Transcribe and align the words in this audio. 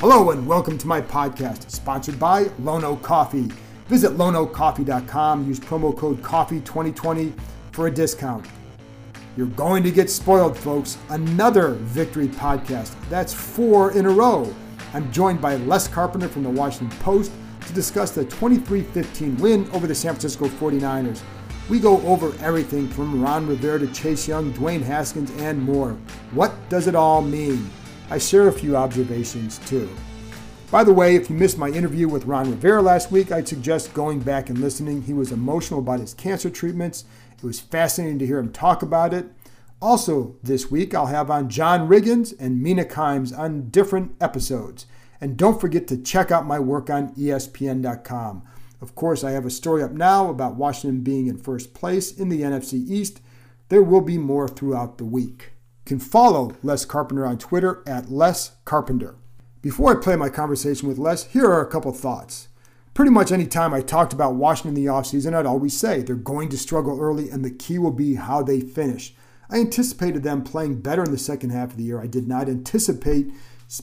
Hello 0.00 0.30
and 0.30 0.46
welcome 0.46 0.76
to 0.76 0.86
my 0.86 1.00
podcast, 1.00 1.70
sponsored 1.70 2.20
by 2.20 2.50
Lone 2.58 2.84
Oak 2.84 3.00
Coffee. 3.00 3.50
Visit 3.86 4.12
loneoakcoffee.com, 4.18 5.48
use 5.48 5.58
promo 5.58 5.96
code 5.96 6.20
COFFEE2020 6.20 7.32
for 7.72 7.86
a 7.86 7.90
discount. 7.90 8.44
You're 9.38 9.46
going 9.46 9.82
to 9.84 9.90
get 9.90 10.10
spoiled, 10.10 10.54
folks. 10.54 10.98
Another 11.08 11.70
victory 11.70 12.28
podcast. 12.28 12.94
That's 13.08 13.32
four 13.32 13.92
in 13.92 14.04
a 14.04 14.10
row. 14.10 14.54
I'm 14.92 15.10
joined 15.10 15.40
by 15.40 15.56
Les 15.56 15.88
Carpenter 15.88 16.28
from 16.28 16.42
the 16.42 16.50
Washington 16.50 16.98
Post 16.98 17.32
to 17.66 17.72
discuss 17.72 18.10
the 18.10 18.26
23 18.26 18.82
15 18.82 19.38
win 19.38 19.66
over 19.70 19.86
the 19.86 19.94
San 19.94 20.12
Francisco 20.12 20.46
49ers. 20.46 21.22
We 21.70 21.80
go 21.80 22.02
over 22.02 22.34
everything 22.44 22.86
from 22.86 23.22
Ron 23.22 23.46
Rivera 23.46 23.78
to 23.78 23.86
Chase 23.94 24.28
Young, 24.28 24.52
Dwayne 24.52 24.82
Haskins, 24.82 25.30
and 25.40 25.62
more. 25.62 25.96
What 26.32 26.54
does 26.68 26.86
it 26.86 26.94
all 26.94 27.22
mean? 27.22 27.70
I 28.08 28.18
share 28.18 28.46
a 28.46 28.52
few 28.52 28.76
observations 28.76 29.58
too. 29.68 29.88
By 30.70 30.84
the 30.84 30.92
way, 30.92 31.16
if 31.16 31.28
you 31.28 31.36
missed 31.36 31.58
my 31.58 31.68
interview 31.68 32.08
with 32.08 32.26
Ron 32.26 32.50
Rivera 32.50 32.82
last 32.82 33.10
week, 33.10 33.32
I'd 33.32 33.48
suggest 33.48 33.94
going 33.94 34.20
back 34.20 34.48
and 34.48 34.58
listening. 34.58 35.02
He 35.02 35.12
was 35.12 35.32
emotional 35.32 35.80
about 35.80 36.00
his 36.00 36.14
cancer 36.14 36.50
treatments. 36.50 37.04
It 37.36 37.44
was 37.44 37.60
fascinating 37.60 38.18
to 38.20 38.26
hear 38.26 38.38
him 38.38 38.52
talk 38.52 38.82
about 38.82 39.12
it. 39.12 39.26
Also, 39.82 40.36
this 40.42 40.70
week, 40.70 40.94
I'll 40.94 41.06
have 41.06 41.30
on 41.30 41.48
John 41.48 41.88
Riggins 41.88 42.34
and 42.38 42.62
Mina 42.62 42.84
Kimes 42.84 43.36
on 43.36 43.70
different 43.70 44.16
episodes. 44.20 44.86
And 45.20 45.36
don't 45.36 45.60
forget 45.60 45.88
to 45.88 45.96
check 45.96 46.30
out 46.30 46.46
my 46.46 46.58
work 46.58 46.90
on 46.90 47.14
ESPN.com. 47.14 48.42
Of 48.80 48.94
course, 48.94 49.24
I 49.24 49.32
have 49.32 49.46
a 49.46 49.50
story 49.50 49.82
up 49.82 49.92
now 49.92 50.30
about 50.30 50.56
Washington 50.56 51.00
being 51.00 51.26
in 51.26 51.38
first 51.38 51.74
place 51.74 52.16
in 52.16 52.28
the 52.28 52.42
NFC 52.42 52.88
East. 52.88 53.20
There 53.68 53.82
will 53.82 54.00
be 54.00 54.18
more 54.18 54.48
throughout 54.48 54.98
the 54.98 55.04
week. 55.04 55.52
Can 55.86 56.00
follow 56.00 56.56
Les 56.64 56.84
Carpenter 56.84 57.24
on 57.24 57.38
Twitter 57.38 57.84
at 57.86 58.10
Les 58.10 58.50
Carpenter. 58.64 59.14
Before 59.62 59.96
I 59.96 60.02
play 60.02 60.16
my 60.16 60.28
conversation 60.28 60.88
with 60.88 60.98
Les, 60.98 61.22
here 61.26 61.46
are 61.46 61.64
a 61.64 61.70
couple 61.70 61.92
thoughts. 61.92 62.48
Pretty 62.92 63.12
much 63.12 63.30
any 63.30 63.46
time 63.46 63.72
I 63.72 63.82
talked 63.82 64.12
about 64.12 64.34
Washington 64.34 64.76
in 64.76 64.84
the 64.84 64.90
offseason, 64.90 65.32
I'd 65.32 65.46
always 65.46 65.78
say 65.78 66.02
they're 66.02 66.16
going 66.16 66.48
to 66.48 66.58
struggle 66.58 67.00
early 67.00 67.30
and 67.30 67.44
the 67.44 67.52
key 67.52 67.78
will 67.78 67.92
be 67.92 68.16
how 68.16 68.42
they 68.42 68.60
finish. 68.60 69.14
I 69.48 69.60
anticipated 69.60 70.24
them 70.24 70.42
playing 70.42 70.80
better 70.80 71.04
in 71.04 71.12
the 71.12 71.18
second 71.18 71.50
half 71.50 71.70
of 71.70 71.76
the 71.76 71.84
year. 71.84 72.00
I 72.00 72.08
did 72.08 72.26
not 72.26 72.48
anticipate 72.48 73.28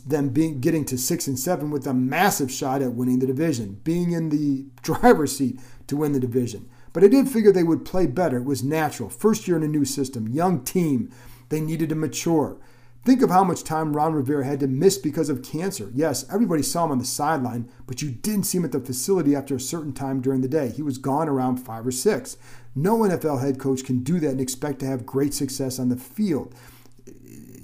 them 0.05 0.29
being 0.29 0.59
getting 0.59 0.83
to 0.85 0.97
six 0.97 1.25
and 1.27 1.39
seven 1.39 1.71
with 1.71 1.88
a 1.88 1.93
massive 1.93 2.51
shot 2.51 2.81
at 2.81 2.95
winning 2.95 3.19
the 3.19 3.27
division, 3.27 3.79
being 3.85 4.11
in 4.11 4.27
the 4.27 4.65
driver's 4.81 5.38
seat 5.38 5.57
to 5.88 5.95
win 5.95 6.11
the 6.11 6.19
division. 6.19 6.67
But 6.91 7.05
I 7.05 7.07
did 7.07 7.29
figure 7.29 7.53
they 7.53 7.63
would 7.63 7.85
play 7.85 8.07
better. 8.07 8.38
It 8.38 8.45
was 8.45 8.61
natural. 8.61 9.09
First 9.09 9.47
year 9.47 9.55
in 9.55 9.63
a 9.63 9.67
new 9.67 9.85
system, 9.85 10.28
young 10.28 10.66
team. 10.66 11.09
They 11.49 11.61
needed 11.61 11.89
to 11.89 11.95
mature. 11.95 12.57
Think 13.05 13.21
of 13.21 13.29
how 13.29 13.43
much 13.43 13.65
time 13.65 13.97
Ron 13.97 14.13
Rivera 14.13 14.45
had 14.45 14.61
to 14.61 14.67
miss 14.67 14.97
because 14.97 15.27
of 15.27 15.43
cancer. 15.43 15.91
Yes, 15.93 16.25
everybody 16.31 16.63
saw 16.63 16.85
him 16.85 16.91
on 16.91 16.99
the 16.99 17.05
sideline, 17.05 17.69
but 17.85 18.01
you 18.01 18.11
didn't 18.11 18.43
see 18.43 18.59
him 18.59 18.65
at 18.65 18.71
the 18.71 18.79
facility 18.79 19.35
after 19.35 19.55
a 19.55 19.59
certain 19.59 19.91
time 19.91 20.21
during 20.21 20.39
the 20.39 20.47
day. 20.47 20.69
He 20.69 20.81
was 20.81 20.97
gone 20.97 21.27
around 21.27 21.57
five 21.57 21.85
or 21.85 21.91
six. 21.91 22.37
No 22.75 22.99
NFL 22.99 23.41
head 23.41 23.59
coach 23.59 23.83
can 23.83 24.03
do 24.03 24.21
that 24.21 24.29
and 24.29 24.39
expect 24.39 24.79
to 24.79 24.85
have 24.85 25.05
great 25.05 25.33
success 25.33 25.79
on 25.79 25.89
the 25.89 25.97
field. 25.97 26.55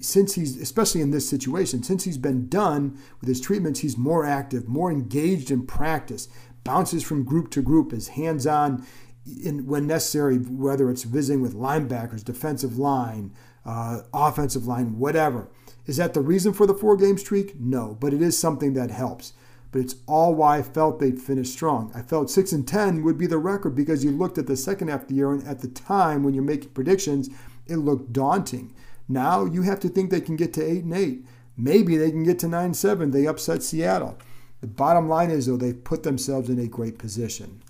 Since 0.01 0.35
he's, 0.35 0.57
especially 0.57 0.99
in 0.99 1.11
this 1.11 1.29
situation, 1.29 1.83
since 1.83 2.03
he's 2.03 2.17
been 2.17 2.49
done 2.49 2.97
with 3.21 3.29
his 3.29 3.39
treatments, 3.39 3.79
he's 3.79 3.97
more 3.97 4.25
active, 4.25 4.67
more 4.67 4.91
engaged 4.91 5.51
in 5.51 5.65
practice, 5.65 6.27
bounces 6.65 7.03
from 7.03 7.23
group 7.23 7.49
to 7.51 7.61
group, 7.61 7.93
is 7.93 8.09
hands 8.09 8.45
on 8.45 8.85
when 9.25 9.87
necessary, 9.87 10.37
whether 10.37 10.89
it's 10.89 11.03
visiting 11.03 11.41
with 11.41 11.53
linebackers, 11.53 12.23
defensive 12.23 12.77
line, 12.77 13.33
uh, 13.65 14.01
offensive 14.13 14.65
line, 14.65 14.99
whatever. 14.99 15.47
Is 15.85 15.97
that 15.97 16.13
the 16.13 16.21
reason 16.21 16.53
for 16.53 16.67
the 16.67 16.73
four 16.73 16.95
game 16.95 17.17
streak? 17.17 17.59
No, 17.59 17.97
but 17.99 18.13
it 18.13 18.21
is 18.21 18.37
something 18.37 18.73
that 18.73 18.91
helps. 18.91 19.33
But 19.71 19.81
it's 19.81 19.95
all 20.07 20.33
why 20.33 20.57
I 20.57 20.61
felt 20.61 20.99
they'd 20.99 21.21
finish 21.21 21.49
strong. 21.49 21.91
I 21.93 22.01
felt 22.01 22.29
6 22.29 22.51
and 22.51 22.67
10 22.67 23.03
would 23.03 23.17
be 23.17 23.27
the 23.27 23.37
record 23.37 23.75
because 23.75 24.03
you 24.03 24.11
looked 24.11 24.37
at 24.37 24.47
the 24.47 24.57
second 24.57 24.87
half 24.87 25.03
of 25.03 25.07
the 25.09 25.15
year 25.15 25.31
and 25.31 25.47
at 25.47 25.59
the 25.59 25.67
time 25.67 26.23
when 26.23 26.33
you're 26.33 26.43
making 26.43 26.71
predictions, 26.71 27.29
it 27.67 27.77
looked 27.77 28.11
daunting. 28.11 28.73
Now 29.07 29.45
you 29.45 29.63
have 29.63 29.79
to 29.81 29.89
think 29.89 30.09
they 30.09 30.21
can 30.21 30.35
get 30.35 30.53
to 30.53 30.63
8 30.63 30.83
and 30.83 30.93
8. 30.93 31.25
Maybe 31.57 31.97
they 31.97 32.09
can 32.09 32.23
get 32.23 32.39
to 32.39 32.47
9 32.47 32.65
and 32.65 32.75
7. 32.75 33.11
They 33.11 33.27
upset 33.27 33.61
Seattle. 33.61 34.17
The 34.61 34.67
bottom 34.67 35.07
line 35.07 35.31
is, 35.31 35.45
though, 35.45 35.57
they've 35.57 35.83
put 35.83 36.03
themselves 36.03 36.49
in 36.49 36.59
a 36.59 36.67
great 36.67 36.97
position. 36.97 37.61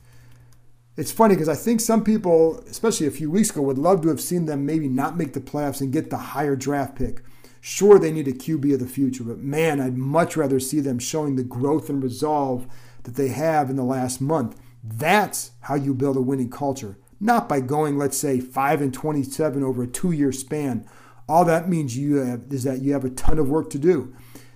It's 0.99 1.13
funny 1.13 1.33
because 1.33 1.47
I 1.47 1.55
think 1.55 1.79
some 1.79 2.03
people, 2.03 2.61
especially 2.69 3.07
a 3.07 3.11
few 3.11 3.31
weeks 3.31 3.51
ago, 3.51 3.61
would 3.61 3.77
love 3.77 4.01
to 4.01 4.09
have 4.09 4.19
seen 4.19 4.47
them 4.47 4.65
maybe 4.65 4.89
not 4.89 5.15
make 5.15 5.31
the 5.31 5.39
playoffs 5.39 5.79
and 5.79 5.93
get 5.93 6.09
the 6.09 6.17
higher 6.17 6.57
draft 6.57 6.97
pick. 6.97 7.21
Sure, 7.61 7.97
they 7.97 8.11
need 8.11 8.27
a 8.27 8.33
QB 8.33 8.73
of 8.73 8.81
the 8.81 8.85
future, 8.85 9.23
but 9.23 9.37
man, 9.37 9.79
I'd 9.79 9.95
much 9.95 10.35
rather 10.35 10.59
see 10.59 10.81
them 10.81 10.99
showing 10.99 11.37
the 11.37 11.43
growth 11.43 11.89
and 11.89 12.03
resolve 12.03 12.67
that 13.03 13.15
they 13.15 13.29
have 13.29 13.69
in 13.69 13.77
the 13.77 13.83
last 13.85 14.19
month. 14.19 14.59
That's 14.83 15.51
how 15.61 15.75
you 15.75 15.93
build 15.93 16.17
a 16.17 16.21
winning 16.21 16.49
culture, 16.49 16.97
not 17.21 17.47
by 17.47 17.61
going, 17.61 17.97
let's 17.97 18.17
say, 18.17 18.41
5 18.41 18.81
and 18.81 18.93
27 18.93 19.63
over 19.63 19.83
a 19.83 19.87
two 19.87 20.11
year 20.11 20.33
span. 20.33 20.85
All 21.29 21.45
that 21.45 21.69
means 21.69 21.97
you 21.97 22.17
have, 22.17 22.41
is 22.51 22.63
that 22.65 22.81
you 22.81 22.91
have 22.91 23.05
a 23.05 23.09
ton 23.09 23.39
of 23.39 23.47
work 23.47 23.69
to 23.69 23.79
do. 23.79 24.13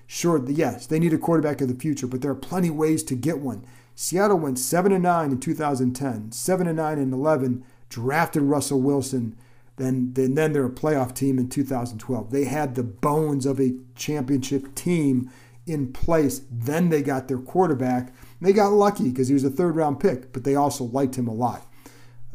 Sure, 0.08 0.44
yes, 0.46 0.88
they 0.88 1.00
need 1.00 1.14
a 1.14 1.18
quarterback 1.18 1.62
of 1.62 1.70
the 1.70 1.74
future, 1.74 2.06
but 2.06 2.22
there 2.22 2.32
are 2.32 2.36
plenty 2.36 2.68
of 2.68 2.76
ways 2.76 3.02
to 3.04 3.16
get 3.16 3.40
one. 3.40 3.66
Seattle 3.96 4.40
went 4.40 4.60
7 4.60 4.92
and 4.92 5.04
9 5.04 5.32
in 5.32 5.40
2010, 5.40 6.32
7 6.32 6.68
and 6.68 6.78
9 6.78 7.00
in 7.00 7.14
11, 7.14 7.64
drafted 7.90 8.44
Russell 8.44 8.82
Wilson, 8.82 9.36
then, 9.78 10.14
then, 10.14 10.36
then 10.36 10.54
they're 10.54 10.66
a 10.66 10.70
playoff 10.70 11.16
team 11.16 11.40
in 11.40 11.50
2012. 11.50 12.32
They 12.32 12.46
had 12.46 12.76
the 12.76 12.84
bones 12.84 13.46
of 13.46 13.60
a 13.60 13.74
championship 13.96 14.76
team 14.76 15.32
in 15.66 15.92
place. 15.92 16.42
Then 16.52 16.90
they 16.90 17.02
got 17.02 17.28
their 17.28 17.40
quarterback. 17.40 18.14
They 18.42 18.54
got 18.54 18.74
lucky 18.74 19.10
because 19.10 19.30
he 19.30 19.34
was 19.34 19.44
a 19.44 19.50
third 19.50 19.76
round 19.76 20.00
pick, 20.00 20.34
but 20.34 20.44
they 20.44 20.56
also 20.56 20.84
liked 20.84 21.16
him 21.16 21.28
a 21.28 21.34
lot. 21.34 21.66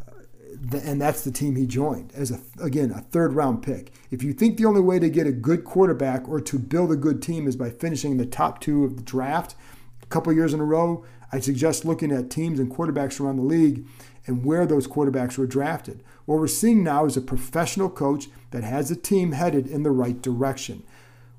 Uh, 0.09 0.79
and 0.83 1.01
that's 1.01 1.23
the 1.23 1.31
team 1.31 1.55
he 1.55 1.67
joined 1.67 2.13
as 2.15 2.31
a 2.31 2.41
again 2.61 2.91
a 2.91 3.03
third 3.03 3.35
round 3.35 3.63
pick. 3.63 3.93
If 4.11 4.23
you 4.23 4.33
think 4.33 4.57
the 4.57 4.65
only 4.65 4.81
way 4.81 4.99
to 4.99 5.11
get 5.11 5.27
a 5.27 5.33
good 5.33 5.65
quarterback 5.65 6.29
or 6.29 6.41
to 6.41 6.59
build 6.59 6.91
a 6.91 6.97
good 6.97 7.23
team 7.23 7.47
is 7.47 7.57
by 7.57 7.71
finishing 7.71 8.17
the 8.17 8.27
top 8.27 8.61
two 8.61 8.85
of 8.85 8.97
the 8.97 9.03
draft 9.03 9.55
a 10.03 10.07
couple 10.07 10.33
years 10.33 10.55
in 10.55 10.61
a 10.61 10.65
row, 10.65 11.05
I 11.33 11.41
suggest 11.41 11.85
looking 11.85 12.13
at 12.13 12.31
teams 12.31 12.59
and 12.59 12.71
quarterbacks 12.71 13.21
around 13.21 13.37
the 13.37 13.43
league 13.43 13.87
and 14.27 14.45
where 14.45 14.67
those 14.67 14.87
quarterbacks 14.87 15.39
were 15.39 15.47
drafted. 15.47 16.03
What 16.27 16.39
we're 16.39 16.49
seeing 16.49 16.85
now 16.85 17.07
is 17.07 17.17
a 17.17 17.23
professional 17.23 17.89
coach 17.89 18.27
that 18.51 18.65
has 18.65 18.91
a 18.91 18.97
team 18.97 19.33
headed 19.33 19.67
in 19.67 19.83
the 19.83 19.91
right 19.91 20.21
direction. 20.21 20.83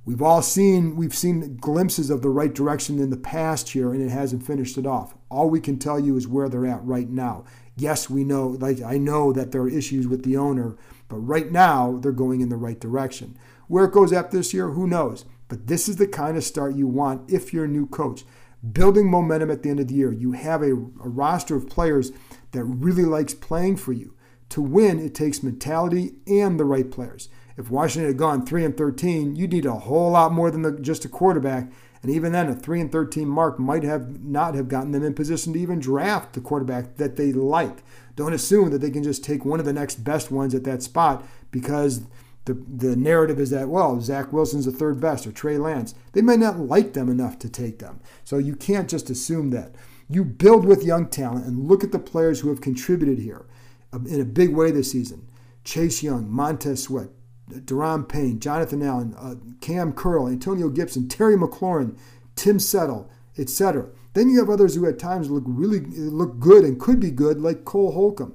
We've 0.06 0.22
all 0.22 0.42
seen 0.42 0.96
we've 0.96 1.14
seen 1.14 1.58
glimpses 1.58 2.09
of 2.09 2.24
the 2.24 2.30
right 2.30 2.53
direction 2.53 2.97
in 2.97 3.12
the 3.12 3.18
past 3.18 3.70
here 3.70 3.94
and 3.94 4.02
it 4.02 4.09
hasn't 4.09 4.46
finished 4.46 4.78
it 4.78 4.88
off. 4.88 5.14
All 5.30 5.50
we 5.50 5.59
can 5.59 5.78
tell 5.78 6.00
you 6.00 6.18
is 6.18 6.28
where 6.28 6.50
they're 6.50 6.66
at 6.66 6.84
right 6.84 7.09
now. 7.09 7.46
Yes, 7.76 8.09
we 8.09 8.24
know 8.24 8.47
like 8.47 8.82
I 8.82 8.97
know 8.97 9.32
that 9.34 9.52
there 9.52 9.62
are 9.62 9.70
issues 9.70 10.08
with 10.08 10.24
the 10.24 10.35
owner, 10.35 10.78
but 11.09 11.18
right 11.18 11.52
now 11.52 12.00
they're 12.02 12.12
going 12.12 12.42
in 12.42 12.50
the 12.50 12.56
right 12.56 12.80
direction. 12.80 13.38
Where 13.68 13.85
it 13.85 13.92
goes 13.92 14.12
after 14.12 14.38
this 14.38 14.52
year, 14.52 14.70
who 14.70 14.88
knows? 14.88 15.26
But 15.47 15.68
this 15.68 15.88
is 15.88 15.97
the 15.97 16.08
kind 16.08 16.38
of 16.38 16.44
start 16.44 16.76
you 16.76 16.88
want 16.88 17.30
if 17.32 17.53
you're 17.53 17.66
a 17.66 17.68
new 17.68 17.85
coach 17.85 18.24
building 18.73 19.09
momentum 19.09 19.52
at 19.52 19.64
the 19.64 19.70
end 19.70 19.79
of 19.79 19.88
the 19.88 19.96
year. 19.96 20.11
You 20.11 20.34
have 20.34 20.61
a, 20.61 20.72
a, 20.73 21.09
roster 21.09 21.56
of 21.56 21.70
players 21.70 22.11
that 22.52 22.64
really 22.64 23.06
likes 23.06 23.34
playing 23.34 23.78
for 23.78 23.94
you. 23.94 24.16
To 24.50 24.61
win, 24.61 25.00
it 25.00 25.14
takes 25.14 25.44
mentality 25.44 26.16
and 26.28 26.59
the 26.59 26.66
right 26.66 26.90
players. 26.90 27.29
If 27.58 27.70
Washington 27.70 28.09
had 28.09 28.17
gone 28.17 28.46
3 28.46 28.66
and 28.66 28.78
13, 28.78 29.35
you'd 29.35 29.53
need 29.53 29.66
a 29.66 29.73
whole 29.73 30.11
lot 30.11 30.32
more 30.32 30.50
than 30.50 30.61
the, 30.61 30.72
just 30.72 31.06
a 31.06 31.09
quarterback. 31.09 31.72
And 32.02 32.09
even 32.09 32.32
then, 32.32 32.47
a 32.47 32.56
3 32.56 32.82
and 32.82 32.91
13 32.91 33.28
mark 33.28 33.59
might 33.59 33.84
have 33.84 34.23
not 34.23 34.56
have 34.56 34.70
gotten 34.70 34.91
them 34.91 35.03
in 35.03 35.14
position 35.14 35.53
to 35.53 35.59
even 35.59 35.79
draft 35.79 36.34
the 36.34 36.41
quarterback 36.41 36.96
that 36.96 37.17
they 37.17 37.34
like. 37.34 37.84
Don't 38.16 38.34
assume 38.34 38.72
that 38.72 38.79
they 38.79 38.90
can 38.90 39.03
just 39.03 39.23
take 39.23 39.46
one 39.46 39.59
of 39.59 39.66
the 39.66 39.73
next 39.73 40.03
best 40.03 40.32
ones 40.32 40.56
at 40.56 40.64
that 40.64 40.82
spot 40.82 41.26
because 41.52 42.02
the, 42.49 42.87
the 42.87 42.96
narrative 42.96 43.40
is 43.40 43.51
that, 43.51 43.69
well, 43.69 44.01
Zach 44.01 44.34
Wilson's 44.34 44.66
the 44.66 44.72
third 44.72 44.99
best 44.99 45.28
or 45.28 45.31
Trey 45.31 45.59
Lance. 45.59 45.93
They 46.13 46.23
may 46.23 46.35
not 46.35 46.57
like 46.57 46.93
them 46.93 47.07
enough 47.07 47.37
to 47.40 47.49
take 47.49 47.78
them. 47.78 47.99
So 48.23 48.40
you 48.40 48.55
can't 48.55 48.90
just 48.90 49.11
assume 49.11 49.51
that. 49.51 49.75
You 50.09 50.23
build 50.23 50.66
with 50.66 50.84
young 50.84 51.07
talent 51.07 51.46
and 51.46 51.67
look 51.67 51.84
at 51.84 51.91
the 51.91 51.99
players 51.99 52.40
who 52.40 52.49
have 52.49 52.59
contributed 52.59 53.19
here 53.19 53.46
uh, 53.93 53.99
in 53.99 54.19
a 54.19 54.25
big 54.25 54.55
way 54.55 54.72
this 54.72 54.91
season. 54.91 55.28
Chase 55.63 56.01
Young, 56.01 56.28
Montez 56.28 56.81
Sweat, 56.81 57.09
Daron 57.51 58.09
Payne, 58.09 58.40
Jonathan 58.40 58.81
Allen, 58.81 59.13
uh, 59.19 59.35
Cam 59.61 59.93
Curl, 59.93 60.28
Antonio 60.28 60.69
Gibson, 60.69 61.07
Terry 61.07 61.35
McLaurin, 61.35 61.96
Tim 62.35 62.57
Settle, 62.57 63.11
etc. 63.37 63.90
Then 64.13 64.29
you 64.29 64.40
have 64.40 64.49
others 64.49 64.73
who 64.73 64.87
at 64.87 64.97
times 64.97 65.29
look 65.29 65.43
really 65.46 65.81
look 65.81 66.40
good 66.40 66.63
and 66.63 66.79
could 66.79 66.99
be 66.99 67.11
good, 67.11 67.40
like 67.40 67.66
Cole 67.66 67.91
Holcomb. 67.91 68.34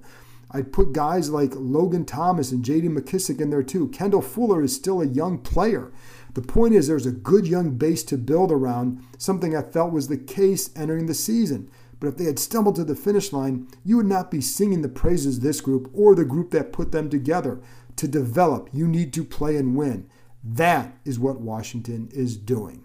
I'd 0.54 0.72
put 0.72 0.92
guys 0.92 1.30
like 1.30 1.52
Logan 1.56 2.04
Thomas 2.04 2.52
and 2.52 2.64
J.D. 2.64 2.86
McKissick 2.86 3.40
in 3.40 3.50
there 3.50 3.64
too. 3.64 3.88
Kendall 3.88 4.22
Fuller 4.22 4.62
is 4.62 4.72
still 4.72 5.02
a 5.02 5.06
young 5.06 5.38
player. 5.38 5.92
The 6.34 6.42
point 6.42 6.74
is, 6.74 6.86
there's 6.86 7.06
a 7.06 7.12
good 7.12 7.44
young 7.44 7.72
base 7.72 8.04
to 8.04 8.16
build 8.16 8.52
around, 8.52 9.04
something 9.18 9.56
I 9.56 9.62
felt 9.62 9.92
was 9.92 10.06
the 10.06 10.16
case 10.16 10.70
entering 10.76 11.06
the 11.06 11.14
season. 11.14 11.68
But 11.98 12.06
if 12.06 12.16
they 12.16 12.24
had 12.24 12.38
stumbled 12.38 12.76
to 12.76 12.84
the 12.84 12.94
finish 12.94 13.32
line, 13.32 13.66
you 13.84 13.96
would 13.96 14.06
not 14.06 14.30
be 14.30 14.40
singing 14.40 14.82
the 14.82 14.88
praises 14.88 15.40
this 15.40 15.60
group 15.60 15.90
or 15.92 16.14
the 16.14 16.24
group 16.24 16.52
that 16.52 16.72
put 16.72 16.92
them 16.92 17.10
together. 17.10 17.60
To 17.96 18.06
develop, 18.06 18.68
you 18.72 18.86
need 18.86 19.12
to 19.14 19.24
play 19.24 19.56
and 19.56 19.74
win. 19.74 20.08
That 20.44 20.96
is 21.04 21.18
what 21.18 21.40
Washington 21.40 22.10
is 22.12 22.36
doing. 22.36 22.83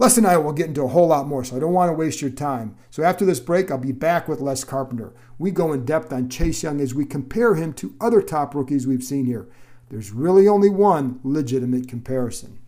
Les 0.00 0.16
and 0.16 0.26
I 0.26 0.38
will 0.38 0.54
get 0.54 0.68
into 0.68 0.82
a 0.82 0.88
whole 0.88 1.08
lot 1.08 1.28
more, 1.28 1.44
so 1.44 1.54
I 1.54 1.58
don't 1.60 1.74
want 1.74 1.90
to 1.90 1.94
waste 1.94 2.22
your 2.22 2.30
time. 2.30 2.74
So 2.88 3.02
after 3.02 3.26
this 3.26 3.38
break, 3.38 3.70
I'll 3.70 3.76
be 3.76 3.92
back 3.92 4.28
with 4.28 4.40
Les 4.40 4.64
Carpenter. 4.64 5.12
We 5.38 5.50
go 5.50 5.74
in 5.74 5.84
depth 5.84 6.10
on 6.10 6.30
Chase 6.30 6.62
Young 6.62 6.80
as 6.80 6.94
we 6.94 7.04
compare 7.04 7.54
him 7.54 7.74
to 7.74 7.94
other 8.00 8.22
top 8.22 8.54
rookies 8.54 8.86
we've 8.86 9.04
seen 9.04 9.26
here. 9.26 9.46
There's 9.90 10.10
really 10.10 10.48
only 10.48 10.70
one 10.70 11.20
legitimate 11.22 11.86
comparison. 11.86 12.58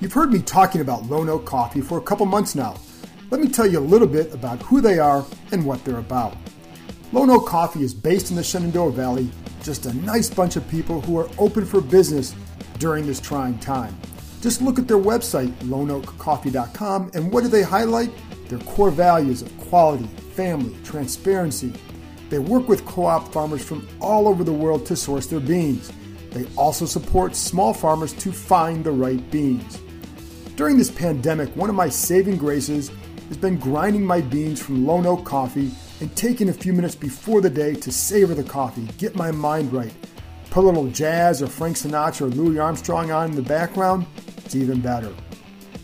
You've 0.00 0.12
heard 0.12 0.32
me 0.32 0.38
talking 0.38 0.82
about 0.82 1.06
Lone 1.06 1.28
Oak 1.28 1.44
Coffee 1.44 1.80
for 1.80 1.98
a 1.98 2.02
couple 2.02 2.26
months 2.26 2.54
now. 2.54 2.76
Let 3.32 3.40
me 3.40 3.48
tell 3.48 3.66
you 3.66 3.80
a 3.80 3.90
little 3.90 4.06
bit 4.06 4.32
about 4.32 4.62
who 4.62 4.80
they 4.80 5.00
are 5.00 5.26
and 5.50 5.66
what 5.66 5.84
they're 5.84 5.98
about. 5.98 6.36
Lone 7.10 7.28
Oak 7.28 7.48
Coffee 7.48 7.82
is 7.82 7.92
based 7.92 8.30
in 8.30 8.36
the 8.36 8.44
Shenandoah 8.44 8.92
Valley, 8.92 9.32
just 9.64 9.86
a 9.86 9.92
nice 9.94 10.30
bunch 10.30 10.54
of 10.54 10.68
people 10.68 11.00
who 11.00 11.18
are 11.18 11.28
open 11.38 11.66
for 11.66 11.80
business 11.80 12.36
during 12.78 13.04
this 13.04 13.18
trying 13.18 13.58
time. 13.58 13.98
Just 14.40 14.62
look 14.62 14.78
at 14.78 14.86
their 14.86 14.98
website, 14.98 15.52
loneoakcoffee.com, 15.64 17.10
and 17.14 17.32
what 17.32 17.42
do 17.42 17.48
they 17.48 17.62
highlight? 17.62 18.10
Their 18.48 18.60
core 18.60 18.90
values 18.90 19.42
of 19.42 19.56
quality, 19.58 20.06
family, 20.34 20.76
transparency. 20.84 21.72
They 22.30 22.38
work 22.38 22.68
with 22.68 22.84
co 22.86 23.06
op 23.06 23.32
farmers 23.32 23.64
from 23.64 23.88
all 24.00 24.28
over 24.28 24.44
the 24.44 24.52
world 24.52 24.86
to 24.86 24.96
source 24.96 25.26
their 25.26 25.40
beans. 25.40 25.90
They 26.30 26.46
also 26.56 26.86
support 26.86 27.34
small 27.34 27.74
farmers 27.74 28.12
to 28.14 28.32
find 28.32 28.84
the 28.84 28.92
right 28.92 29.30
beans. 29.30 29.80
During 30.56 30.76
this 30.76 30.90
pandemic, 30.90 31.54
one 31.56 31.70
of 31.70 31.76
my 31.76 31.88
saving 31.88 32.36
graces 32.36 32.90
has 33.28 33.36
been 33.36 33.58
grinding 33.58 34.04
my 34.04 34.20
beans 34.20 34.62
from 34.62 34.86
Lone 34.86 35.06
Oak 35.06 35.24
Coffee 35.24 35.70
and 36.00 36.14
taking 36.16 36.48
a 36.48 36.52
few 36.52 36.72
minutes 36.72 36.94
before 36.94 37.40
the 37.40 37.50
day 37.50 37.74
to 37.74 37.90
savor 37.90 38.34
the 38.34 38.44
coffee, 38.44 38.88
get 38.98 39.16
my 39.16 39.30
mind 39.30 39.72
right. 39.72 39.92
Put 40.50 40.64
a 40.64 40.66
little 40.66 40.88
jazz 40.88 41.42
or 41.42 41.46
Frank 41.46 41.76
Sinatra 41.76 42.22
or 42.22 42.26
Louis 42.28 42.58
Armstrong 42.58 43.10
on 43.10 43.30
in 43.30 43.36
the 43.36 43.42
background, 43.42 44.06
it's 44.38 44.54
even 44.54 44.80
better. 44.80 45.12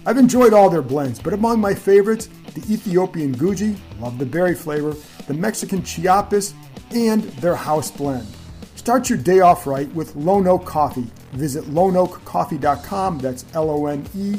I've 0.07 0.19
enjoyed 0.19 0.53
all 0.53 0.71
their 0.71 0.83
blends, 0.83 1.19
but 1.19 1.33
among 1.33 1.61
my 1.61 1.75
favorites, 1.75 2.29
the 2.55 2.61
Ethiopian 2.73 3.35
Guji, 3.35 3.77
love 4.01 4.19
the 4.19 4.27
berry 4.27 4.55
flavor, 4.55 4.95
the 5.27 5.35
Mexican 5.35 5.83
Chiapas, 5.83 6.55
and 6.91 7.23
their 7.41 7.57
house 7.57 7.91
blend. 7.91 8.27
Start 8.77 9.09
your 9.09 9.19
day 9.19 9.41
off 9.41 9.67
right 9.67 9.93
with 9.95 10.15
Lone 10.15 10.47
Oak 10.47 10.65
Coffee. 10.65 11.11
Visit 11.33 11.65
loneoakcoffee.com, 11.65 13.19
that's 13.19 13.45
L 13.55 13.71
O 13.71 13.87
N 13.87 14.07
E 14.15 14.39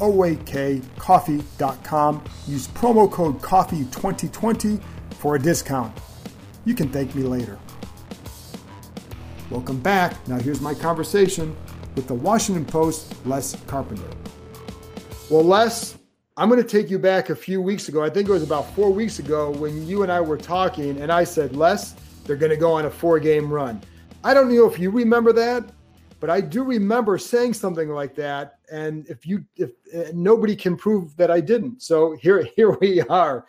O 0.00 0.24
A 0.24 0.36
K 0.36 0.80
coffee.com. 0.96 2.24
Use 2.46 2.68
promo 2.68 3.10
code 3.10 3.40
COFFEE2020 3.40 4.80
for 5.14 5.34
a 5.34 5.38
discount. 5.38 5.96
You 6.64 6.74
can 6.74 6.88
thank 6.88 7.14
me 7.14 7.22
later. 7.22 7.58
Welcome 9.50 9.80
back. 9.80 10.28
Now 10.28 10.38
here's 10.38 10.60
my 10.60 10.74
conversation 10.74 11.56
with 11.96 12.06
the 12.06 12.14
Washington 12.14 12.64
Post, 12.64 13.12
Les 13.26 13.56
Carpenter. 13.66 14.08
Well, 15.28 15.42
Les, 15.42 15.98
I'm 16.36 16.48
going 16.48 16.62
to 16.62 16.68
take 16.68 16.88
you 16.88 17.00
back 17.00 17.30
a 17.30 17.34
few 17.34 17.60
weeks 17.60 17.88
ago. 17.88 18.00
I 18.00 18.10
think 18.10 18.28
it 18.28 18.32
was 18.32 18.44
about 18.44 18.72
four 18.76 18.92
weeks 18.92 19.18
ago 19.18 19.50
when 19.50 19.88
you 19.88 20.04
and 20.04 20.12
I 20.12 20.20
were 20.20 20.36
talking, 20.36 21.00
and 21.02 21.10
I 21.10 21.24
said, 21.24 21.56
Les, 21.56 21.96
they're 22.24 22.36
going 22.36 22.50
to 22.50 22.56
go 22.56 22.70
on 22.70 22.84
a 22.84 22.90
four 22.90 23.18
game 23.18 23.52
run. 23.52 23.80
I 24.22 24.34
don't 24.34 24.54
know 24.54 24.70
if 24.70 24.78
you 24.78 24.88
remember 24.88 25.32
that, 25.32 25.64
but 26.20 26.30
I 26.30 26.40
do 26.40 26.62
remember 26.62 27.18
saying 27.18 27.54
something 27.54 27.88
like 27.88 28.14
that. 28.14 28.60
And 28.70 29.04
if 29.08 29.26
you, 29.26 29.44
if 29.56 29.70
uh, 29.92 30.12
nobody 30.14 30.54
can 30.54 30.76
prove 30.76 31.16
that 31.16 31.28
I 31.28 31.40
didn't, 31.40 31.82
so 31.82 32.16
here, 32.22 32.46
here 32.56 32.78
we 32.80 33.00
are. 33.00 33.46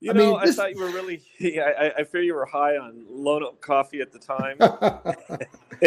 You 0.00 0.10
I 0.10 0.14
know, 0.14 0.32
mean, 0.32 0.40
this... 0.44 0.58
I 0.58 0.62
thought 0.62 0.74
you 0.74 0.80
were 0.80 0.90
really. 0.90 1.22
Yeah, 1.38 1.70
I, 1.78 2.00
I 2.00 2.04
fear 2.04 2.22
you 2.22 2.34
were 2.34 2.44
high 2.44 2.76
on 2.76 3.04
Lone 3.10 3.42
Oak 3.42 3.60
coffee 3.60 4.00
at 4.00 4.12
the 4.12 4.18
time, 4.18 4.56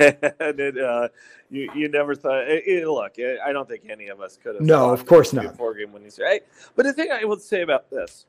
and 0.00 0.60
it, 0.60 0.78
uh, 0.78 1.08
you 1.50 1.70
you 1.74 1.88
never 1.88 2.14
thought. 2.14 2.48
It, 2.48 2.64
it, 2.66 2.88
look, 2.88 3.14
I 3.18 3.52
don't 3.52 3.68
think 3.68 3.84
any 3.88 4.08
of 4.08 4.20
us 4.20 4.38
could 4.42 4.56
have. 4.56 4.64
No, 4.64 4.90
of 4.90 5.06
course 5.06 5.32
not. 5.32 5.56
Four 5.56 5.74
game 5.74 5.92
winning 5.92 6.10
series. 6.10 6.30
Right? 6.30 6.42
But 6.76 6.86
the 6.86 6.92
thing 6.92 7.10
I 7.10 7.24
would 7.24 7.40
say 7.40 7.62
about 7.62 7.90
this, 7.90 8.26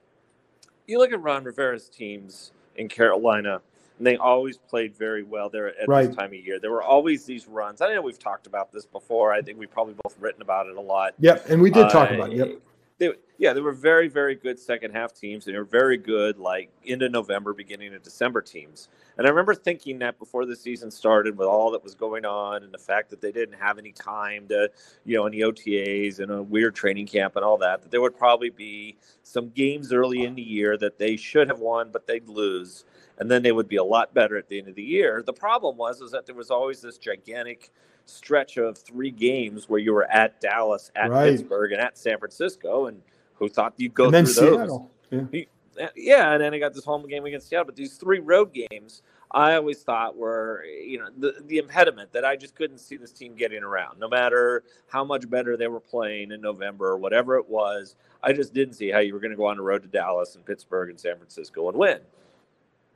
you 0.88 0.98
look 0.98 1.12
at 1.12 1.22
Ron 1.22 1.44
Rivera's 1.44 1.90
teams 1.90 2.52
in 2.76 2.88
Carolina, 2.88 3.62
and 3.98 4.08
they 4.08 4.18
always 4.18 4.58
played 4.58 4.96
very 4.96 5.24
well 5.24 5.50
there 5.50 5.68
at 5.68 5.88
right. 5.88 6.08
this 6.08 6.16
time 6.16 6.34
of 6.34 6.36
year. 6.36 6.60
There 6.60 6.72
were 6.72 6.84
always 6.84 7.26
these 7.26 7.48
runs. 7.48 7.82
I 7.82 7.94
know 7.94 8.02
we've 8.02 8.20
talked 8.20 8.48
about 8.48 8.72
this 8.72 8.86
before. 8.86 9.34
I 9.34 9.42
think 9.42 9.60
we've 9.60 9.72
probably 9.72 9.96
both 10.04 10.16
written 10.20 10.42
about 10.42 10.68
it 10.68 10.76
a 10.76 10.82
lot. 10.82 11.14
Yep, 11.20 11.50
and 11.50 11.62
we 11.62 11.70
did 11.70 11.90
talk 11.90 12.12
uh, 12.12 12.16
about 12.16 12.32
it. 12.32 12.38
Yep 12.38 12.62
they, 13.00 13.14
yeah, 13.38 13.54
they 13.54 13.62
were 13.62 13.74
very, 13.74 14.10
very 14.10 14.36
good 14.36 14.60
second 14.60 14.92
half 14.92 15.14
teams. 15.14 15.48
and 15.48 15.56
They 15.56 15.60
were 15.60 15.66
very 15.66 15.98
good, 15.98 16.38
like 16.38 16.70
into 16.84 17.10
November, 17.10 17.54
beginning 17.54 17.94
of 17.96 18.04
December 18.04 18.42
teams. 18.42 18.90
And 19.18 19.26
I 19.26 19.30
remember 19.30 19.56
thinking 19.56 20.00
that 20.00 20.20
before 20.20 20.46
the 20.46 20.56
season 20.56 20.92
started, 20.92 21.38
with 21.38 21.48
all 21.48 21.72
that 21.72 21.84
was 21.84 21.96
going 21.96 22.26
on, 22.26 22.64
and 22.64 22.74
the 22.74 22.78
fact 22.78 23.10
that 23.10 23.22
they 23.22 23.32
didn't 23.32 23.58
have 23.58 23.78
any 23.78 23.94
time 23.94 24.48
to, 24.50 24.70
you 25.06 25.18
know, 25.18 25.26
any 25.26 25.40
OTAs 25.40 26.20
and 26.20 26.32
a 26.32 26.44
weird 26.44 26.76
training 26.76 27.08
camp 27.08 27.36
and 27.38 27.46
all 27.46 27.58
that, 27.58 27.82
that 27.82 27.92
there 27.92 28.02
would 28.02 28.18
probably 28.18 28.50
be 28.50 28.98
some 29.24 29.50
games 29.50 29.94
early 29.94 30.26
in 30.26 30.36
the 30.36 30.42
year 30.42 30.78
that 30.78 31.00
they 31.00 31.16
should 31.16 31.48
have 31.48 31.60
won, 31.60 31.90
but 31.92 32.06
they'd 32.06 32.28
lose, 32.28 32.86
and 33.18 33.32
then 33.32 33.42
they 33.42 33.52
would 33.54 33.70
be 33.70 33.78
a 33.78 33.84
lot 33.84 34.14
better 34.14 34.38
at 34.38 34.50
the 34.50 34.60
end 34.60 34.68
of 34.68 34.76
the 34.76 34.84
year. 34.84 35.24
The 35.26 35.34
problem 35.34 35.78
was 35.78 36.02
is 36.02 36.12
that 36.12 36.26
there 36.26 36.36
was 36.36 36.52
always 36.52 36.82
this 36.82 36.98
gigantic 36.98 37.72
stretch 38.10 38.58
of 38.58 38.78
three 38.78 39.12
games 39.12 39.70
where 39.70 39.80
you 39.80 39.94
were 39.94 40.10
at 40.12 40.40
Dallas, 40.42 40.92
at 40.96 41.12
right. 41.12 41.32
Pittsburgh, 41.32 41.72
and 41.72 41.82
at 41.82 41.98
San 41.98 42.18
Francisco, 42.18 42.88
and 42.88 43.02
who 43.36 43.50
thought 43.50 43.74
you'd 43.78 43.94
go 43.94 44.10
and 44.10 44.28
through 44.28 44.34
Seattle. 44.34 44.92
those? 45.10 45.46
Yeah. 45.78 45.88
yeah, 45.96 46.34
and 46.34 46.42
then 46.42 46.54
I 46.54 46.60
got 46.60 46.74
this 46.74 46.84
home 46.84 47.08
game 47.08 47.26
against 47.26 47.50
Seattle. 47.50 47.66
But 47.66 47.76
these 47.76 47.96
three 47.96 48.20
road 48.20 48.54
games, 48.54 49.02
I 49.32 49.56
always 49.56 49.82
thought 49.82 50.18
were, 50.18 50.66
you 50.66 51.00
know, 51.00 51.10
the, 51.18 51.36
the 51.46 51.58
impediment 51.58 52.12
that 52.14 52.26
I 52.26 52.36
just 52.36 52.56
couldn't 52.56 52.80
see 52.80 52.98
this 52.98 53.12
team 53.12 53.36
getting 53.36 53.64
around. 53.64 54.00
No 54.00 54.10
matter 54.10 54.64
how 54.88 55.04
much 55.04 55.30
better 55.30 55.56
they 55.56 55.68
were 55.68 55.80
playing 55.80 56.32
in 56.32 56.42
November 56.42 56.88
or 56.88 56.98
whatever 56.98 57.38
it 57.38 57.48
was, 57.48 57.96
I 58.24 58.34
just 58.34 58.54
didn't 58.54 58.74
see 58.74 58.90
how 58.90 59.00
you 59.00 59.14
were 59.14 59.20
going 59.20 59.32
to 59.32 59.38
go 59.38 59.46
on 59.46 59.58
the 59.58 59.64
road 59.64 59.84
to 59.84 59.88
Dallas 59.88 60.36
and 60.36 60.46
Pittsburgh 60.46 60.90
and 60.90 61.00
San 61.00 61.16
Francisco 61.18 61.70
and 61.70 61.78
win. 61.78 62.00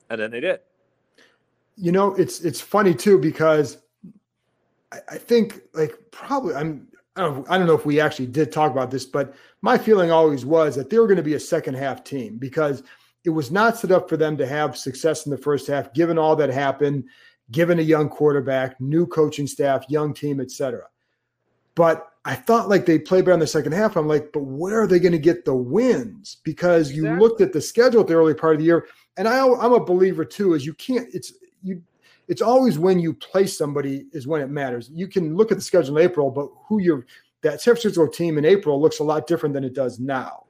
And 0.09 0.19
then 0.19 0.31
they 0.31 0.39
did. 0.39 0.59
You 1.75 1.91
know, 1.91 2.13
it's 2.15 2.41
it's 2.41 2.61
funny 2.61 2.93
too 2.93 3.17
because 3.17 3.77
I, 5.09 5.17
think 5.17 5.62
like 5.73 5.97
probably 6.12 6.55
I'm 6.55 6.88
I 7.15 7.21
don't, 7.21 7.50
I 7.50 7.57
don't 7.57 7.67
know 7.67 7.75
if 7.75 7.85
we 7.85 8.00
actually 8.00 8.27
did 8.27 8.51
talk 8.51 8.71
about 8.71 8.91
this, 8.91 9.05
but 9.05 9.35
my 9.62 9.77
feeling 9.77 10.12
always 10.12 10.45
was 10.45 10.75
that 10.75 10.89
they 10.89 10.97
were 10.97 11.07
going 11.07 11.17
to 11.17 11.23
be 11.23 11.35
a 11.35 11.39
second 11.39 11.75
half 11.75 12.03
team 12.03 12.38
because 12.38 12.83
it 13.23 13.29
was 13.29 13.51
not 13.51 13.77
set 13.77 13.91
up 13.91 14.09
for 14.09 14.17
them 14.17 14.35
to 14.38 14.47
have 14.47 14.77
success 14.77 15.25
in 15.25 15.31
the 15.31 15.38
first 15.38 15.67
half, 15.67 15.93
given 15.93 16.17
all 16.17 16.35
that 16.35 16.50
happened, 16.50 17.05
given 17.51 17.79
a 17.79 17.83
young 17.83 18.09
quarterback, 18.09 18.79
new 18.81 19.05
coaching 19.05 19.47
staff, 19.47 19.85
young 19.89 20.13
team, 20.13 20.41
etc. 20.41 20.81
But 21.75 22.09
I 22.25 22.35
thought 22.35 22.69
like 22.69 22.85
they 22.85 23.00
played 23.00 23.25
better 23.25 23.33
in 23.33 23.39
the 23.39 23.47
second 23.47 23.73
half. 23.73 23.95
I'm 23.95 24.07
like, 24.07 24.31
but 24.33 24.43
where 24.43 24.81
are 24.81 24.88
they 24.88 25.00
going 25.00 25.12
to 25.13 25.19
get 25.19 25.45
the 25.45 25.55
wins? 25.55 26.38
Because 26.43 26.91
you 26.91 27.03
exactly. 27.03 27.27
looked 27.27 27.41
at 27.41 27.53
the 27.53 27.62
schedule 27.62 28.01
at 28.01 28.07
the 28.07 28.15
early 28.15 28.33
part 28.33 28.53
of 28.55 28.59
the 28.59 28.65
year, 28.65 28.88
and 29.17 29.27
I, 29.27 29.45
I'm 29.45 29.73
a 29.73 29.83
believer 29.83 30.25
too. 30.25 30.53
Is 30.53 30.65
you 30.65 30.73
can't. 30.73 31.07
It's 31.13 31.33
you 31.62 31.81
it's 32.27 32.41
always 32.41 32.79
when 32.79 32.99
you 32.99 33.13
play 33.13 33.45
somebody 33.45 34.05
is 34.13 34.27
when 34.27 34.41
it 34.41 34.49
matters. 34.49 34.89
You 34.93 35.07
can 35.07 35.35
look 35.35 35.51
at 35.51 35.57
the 35.57 35.63
schedule 35.63 35.97
in 35.97 36.03
April, 36.03 36.31
but 36.31 36.49
who 36.67 36.79
you're 36.79 37.05
that 37.41 37.61
San 37.61 37.75
Francisco 37.75 38.07
team 38.07 38.37
in 38.37 38.45
April 38.45 38.81
looks 38.81 38.99
a 38.99 39.03
lot 39.03 39.27
different 39.27 39.53
than 39.53 39.63
it 39.63 39.73
does 39.73 39.99
now. 39.99 40.45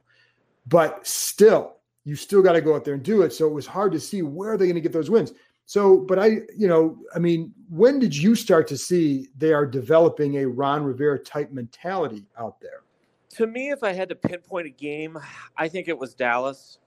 But 0.66 1.06
still, 1.06 1.76
you 2.04 2.16
still 2.16 2.40
got 2.40 2.52
to 2.52 2.60
go 2.60 2.74
out 2.74 2.84
there 2.84 2.94
and 2.94 3.02
do 3.02 3.22
it. 3.22 3.32
So 3.32 3.46
it 3.46 3.52
was 3.52 3.66
hard 3.66 3.92
to 3.92 4.00
see 4.00 4.22
where 4.22 4.50
they're 4.50 4.58
they 4.58 4.66
going 4.66 4.76
to 4.76 4.80
get 4.80 4.92
those 4.92 5.10
wins. 5.10 5.32
So, 5.66 5.98
but 5.98 6.18
I, 6.18 6.40
you 6.56 6.68
know, 6.68 6.98
I 7.14 7.18
mean, 7.18 7.52
when 7.68 7.98
did 7.98 8.16
you 8.16 8.34
start 8.34 8.68
to 8.68 8.76
see 8.76 9.28
they 9.36 9.52
are 9.52 9.66
developing 9.66 10.36
a 10.38 10.46
Ron 10.46 10.84
Rivera 10.84 11.18
type 11.18 11.50
mentality 11.50 12.26
out 12.38 12.60
there? 12.60 12.82
To 13.36 13.46
me, 13.46 13.70
if 13.70 13.82
I 13.82 13.92
had 13.92 14.08
to 14.10 14.14
pinpoint 14.14 14.66
a 14.66 14.70
game, 14.70 15.18
I 15.56 15.68
think 15.68 15.88
it 15.88 15.98
was 15.98 16.14
Dallas. 16.14 16.78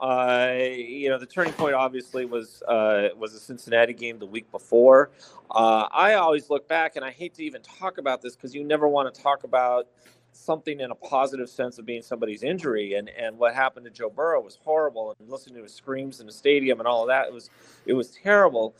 Uh, 0.00 0.54
you 0.56 1.10
know, 1.10 1.18
the 1.18 1.26
turning 1.26 1.52
point 1.52 1.74
obviously 1.74 2.24
was 2.24 2.62
uh, 2.62 3.08
was 3.16 3.34
the 3.34 3.38
Cincinnati 3.38 3.92
game 3.92 4.18
the 4.18 4.26
week 4.26 4.50
before. 4.50 5.10
Uh, 5.50 5.88
I 5.92 6.14
always 6.14 6.48
look 6.48 6.66
back, 6.66 6.96
and 6.96 7.04
I 7.04 7.10
hate 7.10 7.34
to 7.34 7.44
even 7.44 7.60
talk 7.62 7.98
about 7.98 8.22
this 8.22 8.34
because 8.34 8.54
you 8.54 8.64
never 8.64 8.88
want 8.88 9.14
to 9.14 9.22
talk 9.22 9.44
about 9.44 9.88
something 10.32 10.80
in 10.80 10.90
a 10.90 10.94
positive 10.94 11.50
sense 11.50 11.78
of 11.78 11.84
being 11.84 12.02
somebody's 12.02 12.42
injury. 12.42 12.94
And 12.94 13.10
and 13.10 13.36
what 13.38 13.54
happened 13.54 13.84
to 13.84 13.90
Joe 13.90 14.08
Burrow 14.08 14.40
was 14.40 14.58
horrible, 14.64 15.14
and 15.18 15.28
listening 15.28 15.56
to 15.56 15.62
his 15.62 15.74
screams 15.74 16.20
in 16.20 16.26
the 16.26 16.32
stadium 16.32 16.80
and 16.80 16.88
all 16.88 17.02
of 17.02 17.08
that 17.08 17.26
it 17.26 17.32
was 17.32 17.50
it 17.84 17.92
was 17.92 18.10
terrible. 18.10 18.74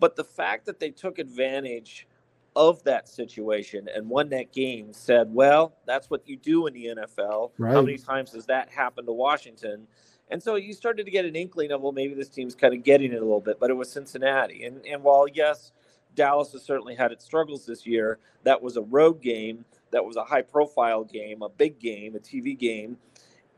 But 0.00 0.16
the 0.16 0.24
fact 0.24 0.66
that 0.66 0.80
they 0.80 0.90
took 0.90 1.18
advantage 1.18 2.08
of 2.56 2.82
that 2.84 3.06
situation 3.08 3.86
and 3.94 4.08
won 4.08 4.30
that 4.30 4.50
game 4.50 4.92
said, 4.92 5.32
well, 5.32 5.76
that's 5.86 6.08
what 6.08 6.26
you 6.26 6.36
do 6.36 6.66
in 6.66 6.74
the 6.74 6.86
NFL. 6.86 7.52
Right. 7.58 7.72
How 7.72 7.82
many 7.82 7.98
times 7.98 8.30
does 8.30 8.46
that 8.46 8.70
happen 8.70 9.04
to 9.04 9.12
Washington? 9.12 9.86
And 10.30 10.42
so 10.42 10.56
you 10.56 10.72
started 10.72 11.04
to 11.04 11.10
get 11.10 11.24
an 11.24 11.36
inkling 11.36 11.70
of, 11.70 11.82
well, 11.82 11.92
maybe 11.92 12.14
this 12.14 12.28
team's 12.28 12.54
kind 12.54 12.74
of 12.74 12.82
getting 12.82 13.12
it 13.12 13.16
a 13.16 13.24
little 13.24 13.40
bit, 13.40 13.60
but 13.60 13.70
it 13.70 13.74
was 13.74 13.90
Cincinnati. 13.90 14.64
And, 14.64 14.84
and 14.84 15.02
while, 15.02 15.28
yes, 15.28 15.72
Dallas 16.14 16.52
has 16.52 16.62
certainly 16.62 16.96
had 16.96 17.12
its 17.12 17.24
struggles 17.24 17.64
this 17.66 17.86
year, 17.86 18.18
that 18.42 18.60
was 18.60 18.76
a 18.76 18.82
road 18.82 19.22
game, 19.22 19.64
that 19.92 20.04
was 20.04 20.16
a 20.16 20.24
high 20.24 20.42
profile 20.42 21.04
game, 21.04 21.42
a 21.42 21.48
big 21.48 21.78
game, 21.78 22.16
a 22.16 22.18
TV 22.18 22.58
game. 22.58 22.96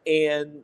And, 0.07 0.61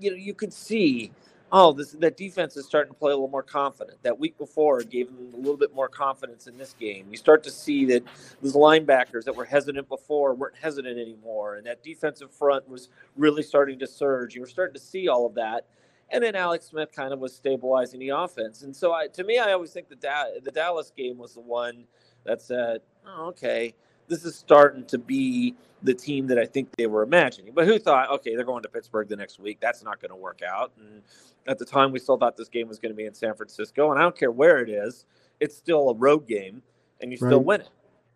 you 0.00 0.10
know, 0.10 0.16
you 0.16 0.32
could 0.32 0.52
see 0.52 1.12
oh, 1.56 1.72
this 1.72 1.92
that 1.92 2.16
defense 2.16 2.56
is 2.56 2.66
starting 2.66 2.92
to 2.92 2.98
play 2.98 3.12
a 3.12 3.14
little 3.14 3.28
more 3.28 3.42
confident. 3.44 4.02
That 4.02 4.18
week 4.18 4.36
before 4.36 4.82
gave 4.82 5.06
them 5.06 5.32
a 5.34 5.36
little 5.36 5.56
bit 5.56 5.72
more 5.72 5.88
confidence 5.88 6.48
in 6.48 6.58
this 6.58 6.74
game. 6.78 7.06
You 7.10 7.16
start 7.16 7.44
to 7.44 7.50
see 7.50 7.84
that 7.86 8.02
those 8.42 8.54
linebackers 8.54 9.22
that 9.24 9.36
were 9.36 9.44
hesitant 9.44 9.88
before 9.88 10.34
weren't 10.34 10.56
hesitant 10.56 10.98
anymore, 10.98 11.54
and 11.56 11.66
that 11.66 11.82
defensive 11.84 12.32
front 12.32 12.68
was 12.68 12.88
really 13.16 13.42
starting 13.44 13.78
to 13.78 13.86
surge. 13.86 14.34
You 14.34 14.40
were 14.40 14.48
starting 14.48 14.74
to 14.74 14.80
see 14.80 15.06
all 15.08 15.26
of 15.26 15.34
that. 15.36 15.66
And 16.10 16.24
then 16.24 16.34
Alex 16.34 16.66
Smith 16.66 16.90
kind 16.92 17.12
of 17.12 17.20
was 17.20 17.34
stabilizing 17.34 18.00
the 18.00 18.10
offense. 18.10 18.62
And 18.62 18.74
so, 18.76 18.92
I, 18.92 19.06
to 19.08 19.24
me, 19.24 19.38
I 19.38 19.52
always 19.52 19.70
think 19.72 19.88
the 19.88 19.96
da- 19.96 20.40
the 20.42 20.50
Dallas 20.50 20.92
game 20.96 21.18
was 21.18 21.34
the 21.34 21.40
one 21.40 21.84
that 22.24 22.42
said, 22.42 22.80
oh, 23.06 23.28
okay, 23.28 23.74
this 24.08 24.24
is 24.24 24.36
starting 24.36 24.84
to 24.86 24.98
be 24.98 25.54
the 25.82 25.94
team 25.94 26.26
that 26.28 26.38
I 26.38 26.46
think 26.46 26.68
they 26.76 26.86
were 26.86 27.02
imagining. 27.02 27.52
But 27.54 27.66
who 27.66 27.78
thought, 27.78 28.10
okay, 28.10 28.34
they're 28.34 28.44
going 28.44 28.62
to 28.62 28.68
Pittsburgh 28.68 29.08
the 29.08 29.16
next 29.16 29.38
week? 29.38 29.58
That's 29.60 29.82
not 29.82 30.00
going 30.00 30.10
to 30.10 30.16
work 30.16 30.40
out. 30.46 30.72
And 30.78 31.02
at 31.46 31.58
the 31.58 31.64
time, 31.64 31.92
we 31.92 31.98
still 31.98 32.16
thought 32.16 32.36
this 32.36 32.48
game 32.48 32.68
was 32.68 32.78
going 32.78 32.92
to 32.92 32.96
be 32.96 33.04
in 33.04 33.14
San 33.14 33.34
Francisco. 33.34 33.90
And 33.90 33.98
I 33.98 34.02
don't 34.02 34.16
care 34.16 34.30
where 34.30 34.58
it 34.58 34.70
is, 34.70 35.04
it's 35.40 35.56
still 35.56 35.90
a 35.90 35.94
road 35.94 36.26
game, 36.26 36.62
and 37.00 37.10
you 37.10 37.16
still 37.16 37.42
win 37.42 37.60
it. 37.60 37.68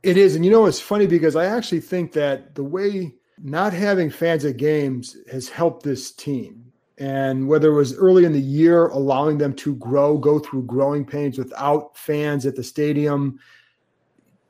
It 0.03 0.17
is. 0.17 0.37
And 0.37 0.45
you 0.45 0.51
know, 0.51 0.67
it's 0.67 0.81
funny 0.81 1.07
because 1.07 1.37
I 1.37 1.47
actually 1.47 1.81
think 1.81 2.13
that 2.13 2.55
the 2.55 2.65
way 2.65 3.15
not 3.43 3.73
having 3.73 4.11
fans 4.11 4.45
at 4.45 4.57
games 4.57 5.17
has 5.31 5.49
helped 5.49 5.83
this 5.83 6.13
team. 6.13 6.65
And 6.99 7.47
whether 7.47 7.71
it 7.71 7.75
was 7.75 7.95
early 7.97 8.25
in 8.25 8.33
the 8.33 8.41
year, 8.41 8.87
allowing 8.87 9.39
them 9.39 9.55
to 9.55 9.77
grow, 9.77 10.19
go 10.19 10.41
through 10.41 10.65
growing 10.65 11.05
pains 11.05 11.39
without 11.39 11.97
fans 11.97 12.45
at 12.45 12.57
the 12.57 12.65
stadium, 12.65 13.39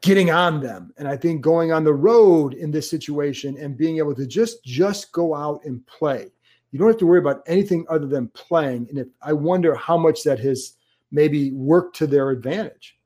getting 0.01 0.31
on 0.31 0.61
them. 0.61 0.93
And 0.99 1.09
I 1.09 1.17
think 1.17 1.41
going 1.41 1.73
on 1.73 1.85
the 1.85 1.93
road 1.93 2.55
in 2.55 2.71
this 2.71 2.89
situation 2.89 3.57
and 3.59 3.77
being 3.77 3.99
able 3.99 4.15
to 4.15 4.27
just 4.27 4.63
just 4.65 5.13
go 5.13 5.35
out 5.35 5.65
and 5.65 5.85
play. 5.87 6.31
You 6.71 6.79
don't 6.79 6.89
have 6.89 6.99
to 6.99 7.07
worry 7.07 7.19
about 7.19 7.43
anything 7.47 7.87
other 7.89 8.07
than 8.07 8.29
playing. 8.29 8.87
And 8.91 8.99
if 8.99 9.09
I 9.23 9.33
wonder 9.33 9.75
how 9.75 9.97
much 9.97 10.23
that 10.25 10.39
has 10.41 10.75
maybe 11.11 11.51
worked 11.53 11.97
to 11.97 12.07
their 12.07 12.31
advantage. 12.31 12.97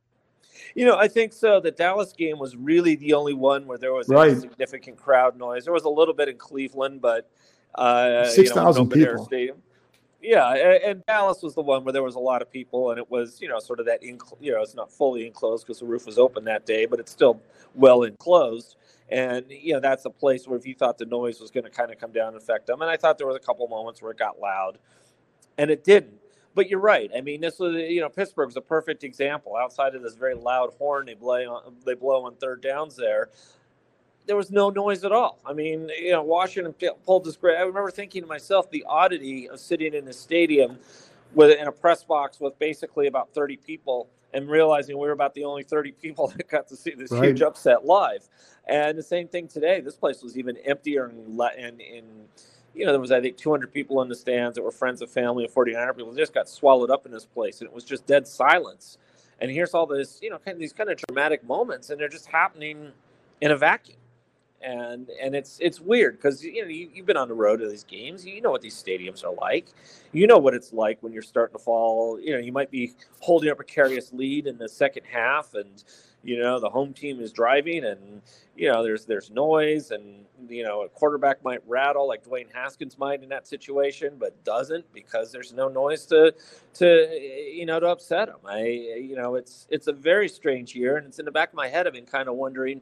You 0.75 0.87
know, 0.87 0.97
I 0.97 1.07
think 1.07 1.33
so. 1.33 1.61
The 1.61 1.71
Dallas 1.71 2.13
game 2.13 2.39
was 2.39 2.57
really 2.57 2.97
the 2.97 3.13
only 3.13 3.35
one 3.35 3.67
where 3.67 3.79
there 3.79 3.93
was 3.93 4.09
Right. 4.09 4.37
significant 4.39 4.97
crowd 4.97 5.37
noise. 5.37 5.65
There 5.65 5.73
was 5.73 5.85
a 5.85 5.89
little 5.91 6.15
bit 6.15 6.29
in 6.29 6.39
Cleveland, 6.39 7.01
but 7.01 7.31
uh, 7.75 8.25
Six 8.25 8.51
you 8.51 8.57
know, 8.57 8.63
it 8.63 8.67
was 8.67 8.77
thousand 8.77 8.97
air 8.97 9.07
people. 9.07 9.25
Stadium. 9.25 9.63
Yeah, 10.23 10.51
and 10.55 11.05
Dallas 11.07 11.43
was 11.43 11.55
the 11.57 11.63
one 11.63 11.85
where 11.85 11.93
there 11.93 12.03
was 12.03 12.15
a 12.15 12.21
lot 12.21 12.43
of 12.43 12.51
people, 12.51 12.91
and 12.91 12.99
it 12.99 13.11
was 13.11 13.41
you 13.41 13.49
know 13.49 13.59
sort 13.59 13.81
of 13.81 13.87
that 13.87 14.03
you 14.05 14.17
know 14.41 14.63
it's 14.63 14.75
not 14.75 14.91
fully 14.93 15.27
enclosed 15.27 15.67
because 15.67 15.81
the 15.81 15.87
roof 15.87 16.07
was 16.07 16.17
open 16.17 16.45
that 16.45 16.65
day, 16.65 16.87
but 16.87 17.01
it's 17.01 17.11
still 17.11 17.41
well 17.75 18.05
enclosed. 18.05 18.77
And 19.11 19.45
you 19.51 19.73
know 19.75 19.81
that's 19.81 20.05
a 20.05 20.11
place 20.11 20.47
where 20.47 20.57
if 20.57 20.65
you 20.65 20.75
thought 20.75 20.97
the 20.97 21.07
noise 21.07 21.41
was 21.41 21.51
going 21.51 21.65
to 21.65 21.71
kind 21.71 21.91
of 21.91 21.99
come 21.99 22.13
down 22.13 22.29
and 22.29 22.37
affect 22.37 22.69
them, 22.69 22.83
and 22.83 22.91
I 22.91 22.97
thought 22.97 23.19
there 23.19 23.27
was 23.27 23.37
a 23.37 23.41
couple 23.41 23.67
moments 23.67 24.01
where 24.01 24.13
it 24.13 24.19
got 24.19 24.39
loud, 24.41 24.79
and 25.59 25.71
it 25.71 25.85
didn't. 25.85 26.15
But 26.55 26.69
you're 26.69 26.81
right. 26.81 27.11
I 27.17 27.21
mean, 27.23 27.41
this 27.41 27.59
was 27.59 27.75
you 27.75 28.01
know 28.01 28.09
Pittsburgh 28.09 28.47
was 28.47 28.57
a 28.57 28.61
perfect 28.63 29.05
example. 29.05 29.57
Outside 29.57 29.95
of 29.95 30.03
this 30.03 30.15
very 30.15 30.35
loud 30.35 30.71
horn 30.79 31.07
they 31.07 31.15
blow 31.15 31.43
on, 31.55 31.75
they 31.85 31.95
blow 31.95 32.25
on 32.27 32.37
third 32.37 32.63
downs 32.63 32.97
there, 32.97 33.31
there 34.27 34.37
was 34.37 34.51
no 34.51 34.71
noise 34.71 35.05
at 35.05 35.13
all. 35.13 35.39
I 35.45 35.53
mean, 35.53 35.91
you 35.99 36.13
know, 36.13 36.23
Washington 36.23 36.75
pulled 37.05 37.25
this 37.25 37.37
great. 37.37 37.57
I 37.57 37.63
remember 37.63 37.91
thinking 37.91 38.23
to 38.23 38.29
myself 38.29 38.71
the 38.71 38.85
oddity 38.89 39.49
of 39.49 39.61
sitting 39.61 39.95
in 39.95 40.07
a 40.09 40.13
stadium 40.13 40.79
with 41.35 41.59
in 41.59 41.67
a 41.67 41.73
press 41.73 42.05
box 42.05 42.41
with 42.41 42.59
basically 42.59 43.07
about 43.07 43.33
30 43.35 43.57
people 43.57 44.09
and 44.35 44.49
realizing 44.49 44.97
we 44.99 45.07
were 45.07 45.13
about 45.13 45.35
the 45.35 45.45
only 45.45 45.63
30 45.63 45.93
people 45.93 46.29
that 46.37 46.49
got 46.49 46.69
to 46.69 46.77
see 46.77 46.93
this 46.93 47.11
Right. 47.11 47.25
huge 47.25 47.43
upset 47.43 47.85
live. 47.85 48.29
And 48.67 48.97
the 48.97 49.03
same 49.03 49.29
thing 49.29 49.49
today. 49.49 49.81
This 49.81 49.97
place 49.97 50.23
was 50.23 50.39
even 50.39 50.57
emptier 50.59 51.07
and, 51.07 51.41
and 51.81 52.07
you 52.75 52.87
know, 52.87 52.93
there 52.93 53.01
was, 53.01 53.13
I 53.13 53.21
think, 53.21 53.37
200 53.37 53.73
people 53.73 54.01
in 54.03 54.09
the 54.09 54.15
stands 54.15 54.55
that 54.55 54.63
were 54.63 54.71
friends 54.71 55.03
of 55.03 55.11
family 55.11 55.45
and 55.45 55.53
49er 55.53 55.97
people. 55.97 56.13
They 56.13 56.21
just 56.23 56.35
got 56.35 56.49
swallowed 56.49 56.91
up 56.91 57.05
in 57.05 57.13
this 57.13 57.27
place, 57.27 57.61
and 57.61 57.69
it 57.69 57.75
was 57.75 57.85
just 57.85 58.07
dead 58.07 58.27
silence. 58.27 58.99
And 59.41 59.51
here's 59.51 59.75
all 59.75 59.87
this, 59.87 60.21
you 60.23 60.31
know, 60.31 60.39
kind 60.39 60.55
of 60.55 60.61
these 60.61 60.73
kind 60.73 60.89
of 60.89 60.97
dramatic 60.97 61.45
moments, 61.45 61.91
and 61.91 62.01
they're 62.01 62.09
just 62.09 62.27
happening 62.27 62.93
in 63.41 63.51
a 63.51 63.57
vacuum. 63.57 63.99
And 64.65 65.09
and 65.21 65.35
it's 65.35 65.59
it's 65.61 65.81
weird 65.81 66.17
because 66.17 66.45
you 66.45 66.63
know 66.63 66.69
you, 66.69 66.89
you've 66.95 67.07
been 67.07 67.17
on 67.17 67.29
the 67.29 67.35
road 67.35 67.59
to 67.59 67.69
these 67.69 67.85
games. 67.85 68.25
You 68.25 68.41
know 68.41 68.51
what 68.51 68.63
these 68.63 68.81
stadiums 68.81 69.25
are 69.25 69.35
like. 69.35 69.67
You 70.13 70.27
know 70.27 70.39
what 70.39 70.55
it's 70.55 70.73
like 70.73 71.03
when 71.03 71.13
you're 71.13 71.23
starting 71.23 71.57
to 71.57 71.63
fall. 71.63 72.21
You 72.21 72.33
know 72.33 72.39
you 72.39 72.53
might 72.53 72.71
be 72.71 72.93
holding 73.21 73.51
a 73.51 73.57
precarious 73.57 74.13
lead 74.13 74.47
in 74.47 74.59
the 74.59 74.69
second 74.69 75.05
half, 75.11 75.55
and 75.55 75.83
you 76.23 76.39
know 76.39 76.61
the 76.61 76.71
home 76.71 76.93
team 76.93 77.21
is 77.21 77.33
driving, 77.33 77.85
and 77.85 78.23
you 78.57 78.71
know 78.71 78.83
there's 78.83 79.05
there's 79.05 79.31
noise, 79.31 79.91
and 79.91 80.25
you 80.49 80.63
know 80.63 80.83
a 80.83 80.89
quarterback 80.89 81.43
might 81.43 81.61
rattle 81.67 82.07
like 82.07 82.25
Dwayne 82.25 82.53
Haskins 82.53 82.99
might 82.99 83.23
in 83.23 83.29
that 83.31 83.49
situation, 83.49 84.15
but 84.19 84.45
doesn't 84.45 84.93
because 84.93 85.33
there's 85.33 85.53
no 85.53 85.69
noise 85.69 86.07
to 86.07 86.33
to 86.75 87.09
you 87.53 87.67
know 87.67 87.81
to 87.81 87.87
upset 87.87 88.29
him. 88.29 88.37
I 88.47 88.63
you 88.63 89.17
know 89.17 89.35
it's 89.35 89.67
it's 89.71 89.89
a 89.89 89.93
very 89.93 90.29
strange 90.29 90.75
year, 90.75 90.97
and 90.99 91.07
it's 91.07 91.19
in 91.19 91.25
the 91.25 91.33
back 91.33 91.49
of 91.49 91.55
my 91.55 91.69
head. 91.69 91.87
I've 91.87 91.95
been 91.95 92.07
kind 92.07 92.29
of 92.29 92.37
wondering 92.37 92.81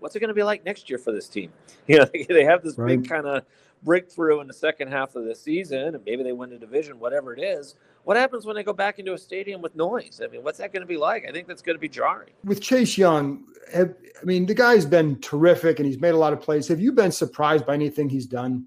what's 0.00 0.14
it 0.16 0.20
going 0.20 0.28
to 0.28 0.34
be 0.34 0.42
like 0.42 0.64
next 0.64 0.88
year 0.90 0.98
for 0.98 1.12
this 1.12 1.28
team? 1.28 1.50
You 1.86 1.98
know, 1.98 2.06
they 2.28 2.44
have 2.44 2.62
this 2.64 2.76
Right. 2.76 3.00
big 3.00 3.08
kind 3.08 3.26
of 3.26 3.44
breakthrough 3.84 4.40
in 4.40 4.48
the 4.48 4.52
second 4.54 4.88
half 4.88 5.14
of 5.14 5.24
the 5.24 5.34
season, 5.34 5.94
and 5.94 6.04
maybe 6.04 6.22
they 6.24 6.32
win 6.32 6.50
the 6.50 6.58
division, 6.58 6.98
whatever 6.98 7.32
it 7.32 7.40
is. 7.40 7.76
What 8.04 8.16
happens 8.16 8.44
when 8.46 8.56
they 8.56 8.62
go 8.64 8.72
back 8.72 8.98
into 8.98 9.12
a 9.12 9.18
stadium 9.18 9.60
with 9.62 9.76
noise? 9.76 10.20
I 10.24 10.28
mean, 10.28 10.42
what's 10.42 10.58
that 10.58 10.72
going 10.72 10.80
to 10.80 10.86
be 10.86 10.96
like? 10.96 11.24
I 11.28 11.32
think 11.32 11.46
that's 11.46 11.62
going 11.62 11.76
to 11.76 11.80
be 11.80 11.88
jarring. 11.88 12.30
with 12.44 12.60
Chase 12.60 12.96
Young, 12.98 13.44
have, 13.72 13.94
I 14.20 14.24
mean, 14.24 14.46
the 14.46 14.54
guy's 14.54 14.84
been 14.86 15.20
terrific 15.20 15.78
and 15.78 15.86
he's 15.86 16.00
made 16.00 16.14
a 16.14 16.16
lot 16.16 16.32
of 16.32 16.40
plays. 16.40 16.66
Have 16.68 16.80
you 16.80 16.90
been 16.92 17.12
surprised 17.12 17.66
by 17.66 17.74
anything 17.74 18.08
he's 18.08 18.26
done? 18.26 18.64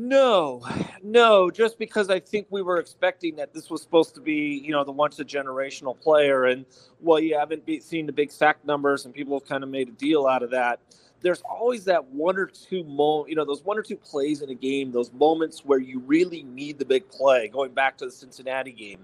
No, 0.00 0.64
no, 1.02 1.50
just 1.50 1.76
because 1.76 2.08
I 2.08 2.20
think 2.20 2.46
we 2.50 2.62
were 2.62 2.78
expecting 2.78 3.34
that 3.34 3.52
this 3.52 3.68
was 3.68 3.82
supposed 3.82 4.14
to 4.14 4.20
be, 4.20 4.62
you 4.64 4.70
know, 4.70 4.84
the 4.84 4.92
once 4.92 5.18
a 5.18 5.24
generational 5.24 6.00
player. 6.00 6.44
And 6.44 6.66
well, 7.00 7.18
you 7.18 7.36
haven't 7.36 7.66
be, 7.66 7.80
seen 7.80 8.06
the 8.06 8.12
big 8.12 8.30
sack 8.30 8.64
numbers, 8.64 9.06
and 9.06 9.12
people 9.12 9.36
have 9.36 9.48
kind 9.48 9.64
of 9.64 9.70
made 9.70 9.88
a 9.88 9.90
deal 9.90 10.28
out 10.28 10.44
of 10.44 10.52
that. 10.52 10.78
There's 11.20 11.42
always 11.42 11.84
that 11.86 12.04
one 12.04 12.36
or 12.36 12.46
two 12.46 12.84
mo, 12.84 13.26
you 13.26 13.34
know, 13.34 13.44
those 13.44 13.64
one 13.64 13.76
or 13.76 13.82
two 13.82 13.96
plays 13.96 14.40
in 14.40 14.50
a 14.50 14.54
game, 14.54 14.92
those 14.92 15.12
moments 15.12 15.64
where 15.64 15.80
you 15.80 15.98
really 15.98 16.44
need 16.44 16.78
the 16.78 16.84
big 16.84 17.08
play. 17.08 17.48
Going 17.48 17.72
back 17.72 17.98
to 17.98 18.04
the 18.04 18.12
Cincinnati 18.12 18.70
game, 18.70 19.00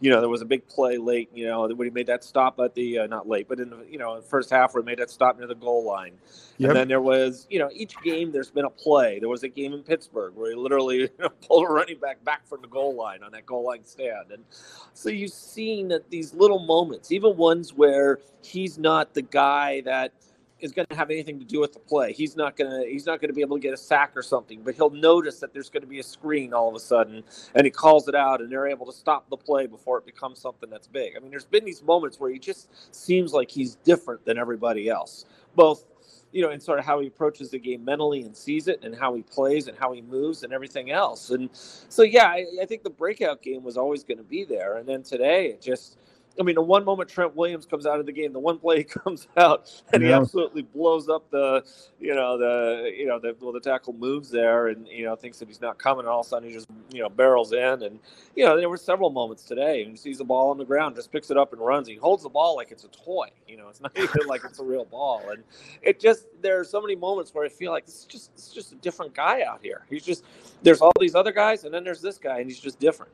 you 0.00 0.10
know, 0.10 0.20
there 0.20 0.28
was 0.28 0.42
a 0.42 0.46
big 0.46 0.68
play 0.68 0.98
late, 0.98 1.30
you 1.34 1.46
know, 1.46 1.66
when 1.68 1.86
he 1.86 1.90
made 1.90 2.06
that 2.08 2.22
stop 2.22 2.60
at 2.60 2.74
the 2.74 2.98
uh, 2.98 3.06
not 3.06 3.26
late, 3.26 3.48
but 3.48 3.58
in 3.58 3.70
the 3.70 3.86
you 3.90 3.98
know 3.98 4.20
first 4.20 4.50
half 4.50 4.74
where 4.74 4.82
he 4.82 4.86
made 4.86 4.98
that 4.98 5.10
stop 5.10 5.38
near 5.38 5.46
the 5.46 5.54
goal 5.54 5.84
line. 5.84 6.12
Yep. 6.58 6.70
And 6.70 6.76
then 6.76 6.88
there 6.88 7.00
was, 7.00 7.46
you 7.48 7.58
know, 7.58 7.70
each 7.72 7.94
game 8.02 8.30
there's 8.30 8.50
been 8.50 8.66
a 8.66 8.70
play. 8.70 9.18
There 9.18 9.28
was 9.28 9.42
a 9.42 9.48
game 9.48 9.72
in 9.72 9.82
Pittsburgh 9.82 10.34
where 10.34 10.50
he 10.50 10.56
literally 10.56 10.96
you 11.00 11.10
know, 11.18 11.30
pulled 11.46 11.64
a 11.64 11.72
running 11.72 11.98
back 11.98 12.22
back 12.24 12.46
from 12.46 12.60
the 12.60 12.68
goal 12.68 12.94
line 12.94 13.22
on 13.22 13.32
that 13.32 13.46
goal 13.46 13.64
line 13.64 13.84
stand. 13.84 14.32
And 14.32 14.44
so 14.92 15.08
you've 15.08 15.32
seen 15.32 15.88
that 15.88 16.10
these 16.10 16.34
little 16.34 16.58
moments, 16.58 17.10
even 17.10 17.36
ones 17.36 17.72
where 17.72 18.20
he's 18.42 18.78
not 18.78 19.14
the 19.14 19.22
guy 19.22 19.80
that 19.82 20.12
is 20.60 20.72
going 20.72 20.86
to 20.88 20.96
have 20.96 21.10
anything 21.10 21.38
to 21.38 21.44
do 21.44 21.60
with 21.60 21.72
the 21.72 21.78
play. 21.78 22.12
He's 22.12 22.36
not 22.36 22.56
going 22.56 22.70
to 22.70 22.88
he's 22.88 23.06
not 23.06 23.20
going 23.20 23.28
to 23.28 23.34
be 23.34 23.42
able 23.42 23.56
to 23.56 23.62
get 23.62 23.74
a 23.74 23.76
sack 23.76 24.12
or 24.14 24.22
something, 24.22 24.62
but 24.62 24.74
he'll 24.74 24.90
notice 24.90 25.38
that 25.40 25.52
there's 25.52 25.68
going 25.68 25.82
to 25.82 25.86
be 25.86 25.98
a 25.98 26.02
screen 26.02 26.54
all 26.54 26.68
of 26.68 26.74
a 26.74 26.80
sudden 26.80 27.22
and 27.54 27.64
he 27.64 27.70
calls 27.70 28.08
it 28.08 28.14
out 28.14 28.40
and 28.40 28.50
they're 28.50 28.66
able 28.66 28.86
to 28.86 28.92
stop 28.92 29.28
the 29.28 29.36
play 29.36 29.66
before 29.66 29.98
it 29.98 30.06
becomes 30.06 30.38
something 30.38 30.70
that's 30.70 30.86
big. 30.86 31.14
I 31.16 31.20
mean, 31.20 31.30
there's 31.30 31.44
been 31.44 31.64
these 31.64 31.82
moments 31.82 32.18
where 32.18 32.30
he 32.30 32.38
just 32.38 32.68
seems 32.94 33.32
like 33.32 33.50
he's 33.50 33.76
different 33.76 34.24
than 34.24 34.38
everybody 34.38 34.88
else. 34.88 35.26
Both 35.54 35.84
you 36.32 36.42
know, 36.42 36.50
in 36.50 36.60
sort 36.60 36.78
of 36.78 36.84
how 36.84 37.00
he 37.00 37.06
approaches 37.06 37.50
the 37.50 37.58
game 37.58 37.82
mentally 37.84 38.20
and 38.22 38.36
sees 38.36 38.68
it, 38.68 38.80
and 38.82 38.94
how 38.94 39.14
he 39.14 39.22
plays 39.22 39.68
and 39.68 39.78
how 39.78 39.92
he 39.92 40.02
moves 40.02 40.42
and 40.42 40.52
everything 40.52 40.90
else. 40.90 41.30
And 41.30 41.48
so, 41.52 42.02
yeah, 42.02 42.26
I, 42.26 42.44
I 42.60 42.66
think 42.66 42.82
the 42.82 42.90
breakout 42.90 43.40
game 43.40 43.62
was 43.62 43.78
always 43.78 44.04
going 44.04 44.18
to 44.18 44.24
be 44.24 44.44
there. 44.44 44.76
And 44.76 44.86
then 44.86 45.02
today, 45.02 45.46
it 45.46 45.62
just 45.62 45.96
I 46.38 46.42
mean, 46.42 46.54
the 46.54 46.62
one 46.62 46.84
moment 46.84 47.08
Trent 47.08 47.34
Williams 47.34 47.66
comes 47.66 47.86
out 47.86 48.00
of 48.00 48.06
the 48.06 48.12
game, 48.12 48.32
the 48.32 48.38
one 48.38 48.58
play 48.58 48.78
he 48.78 48.84
comes 48.84 49.28
out 49.36 49.70
and 49.92 50.02
he 50.02 50.12
absolutely 50.12 50.62
blows 50.62 51.08
up 51.08 51.30
the, 51.30 51.64
you 51.98 52.14
know, 52.14 52.38
the, 52.38 52.92
you 52.96 53.06
know, 53.06 53.18
the, 53.18 53.34
well, 53.40 53.52
the 53.52 53.60
tackle 53.60 53.92
moves 53.94 54.30
there 54.30 54.68
and, 54.68 54.86
you 54.88 55.04
know, 55.04 55.16
thinks 55.16 55.38
that 55.38 55.48
he's 55.48 55.60
not 55.60 55.78
coming. 55.78 56.00
And 56.00 56.08
all 56.08 56.20
of 56.20 56.26
a 56.26 56.28
sudden 56.28 56.48
he 56.48 56.54
just, 56.54 56.68
you 56.92 57.02
know, 57.02 57.08
barrels 57.08 57.52
in. 57.52 57.82
And, 57.82 57.98
you 58.34 58.44
know, 58.44 58.56
there 58.56 58.68
were 58.68 58.76
several 58.76 59.10
moments 59.10 59.44
today 59.44 59.82
and 59.82 59.90
he 59.90 59.96
sees 59.96 60.18
the 60.18 60.24
ball 60.24 60.50
on 60.50 60.58
the 60.58 60.64
ground, 60.64 60.96
just 60.96 61.10
picks 61.10 61.30
it 61.30 61.36
up 61.36 61.52
and 61.52 61.60
runs. 61.60 61.88
He 61.88 61.96
holds 61.96 62.22
the 62.22 62.28
ball 62.28 62.56
like 62.56 62.70
it's 62.70 62.84
a 62.84 62.88
toy. 62.88 63.28
You 63.48 63.56
know, 63.56 63.68
it's 63.68 63.80
not 63.80 63.92
even 63.96 64.26
like 64.26 64.42
it's 64.44 64.58
a 64.58 64.64
real 64.64 64.84
ball. 64.84 65.22
And 65.30 65.42
it 65.82 66.00
just, 66.00 66.26
there 66.42 66.60
are 66.60 66.64
so 66.64 66.80
many 66.80 66.96
moments 66.96 67.34
where 67.34 67.44
I 67.44 67.48
feel 67.48 67.72
like 67.72 67.86
this 67.86 68.00
is 68.00 68.04
just, 68.04 68.30
it's 68.34 68.52
just 68.52 68.72
a 68.72 68.76
different 68.76 69.14
guy 69.14 69.42
out 69.42 69.60
here. 69.62 69.82
He's 69.88 70.04
just, 70.04 70.24
there's 70.62 70.80
all 70.80 70.92
these 71.00 71.14
other 71.14 71.32
guys 71.32 71.64
and 71.64 71.72
then 71.72 71.84
there's 71.84 72.02
this 72.02 72.18
guy 72.18 72.38
and 72.38 72.50
he's 72.50 72.60
just 72.60 72.78
different. 72.78 73.12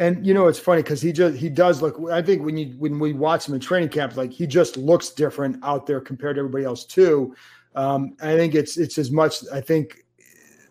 And 0.00 0.24
you 0.24 0.32
know 0.32 0.46
it's 0.46 0.60
funny 0.60 0.82
because 0.82 1.00
he 1.00 1.12
just 1.12 1.36
he 1.36 1.48
does 1.48 1.82
look. 1.82 2.00
I 2.10 2.22
think 2.22 2.44
when 2.44 2.56
you 2.56 2.74
when 2.78 2.98
we 2.98 3.12
watch 3.12 3.48
him 3.48 3.54
in 3.54 3.60
training 3.60 3.88
camp, 3.88 4.16
like 4.16 4.32
he 4.32 4.46
just 4.46 4.76
looks 4.76 5.10
different 5.10 5.62
out 5.64 5.86
there 5.86 6.00
compared 6.00 6.36
to 6.36 6.40
everybody 6.40 6.64
else 6.64 6.84
too. 6.84 7.34
Um, 7.74 8.16
I 8.22 8.36
think 8.36 8.54
it's 8.54 8.76
it's 8.76 8.98
as 8.98 9.10
much. 9.10 9.42
I 9.52 9.60
think 9.60 10.04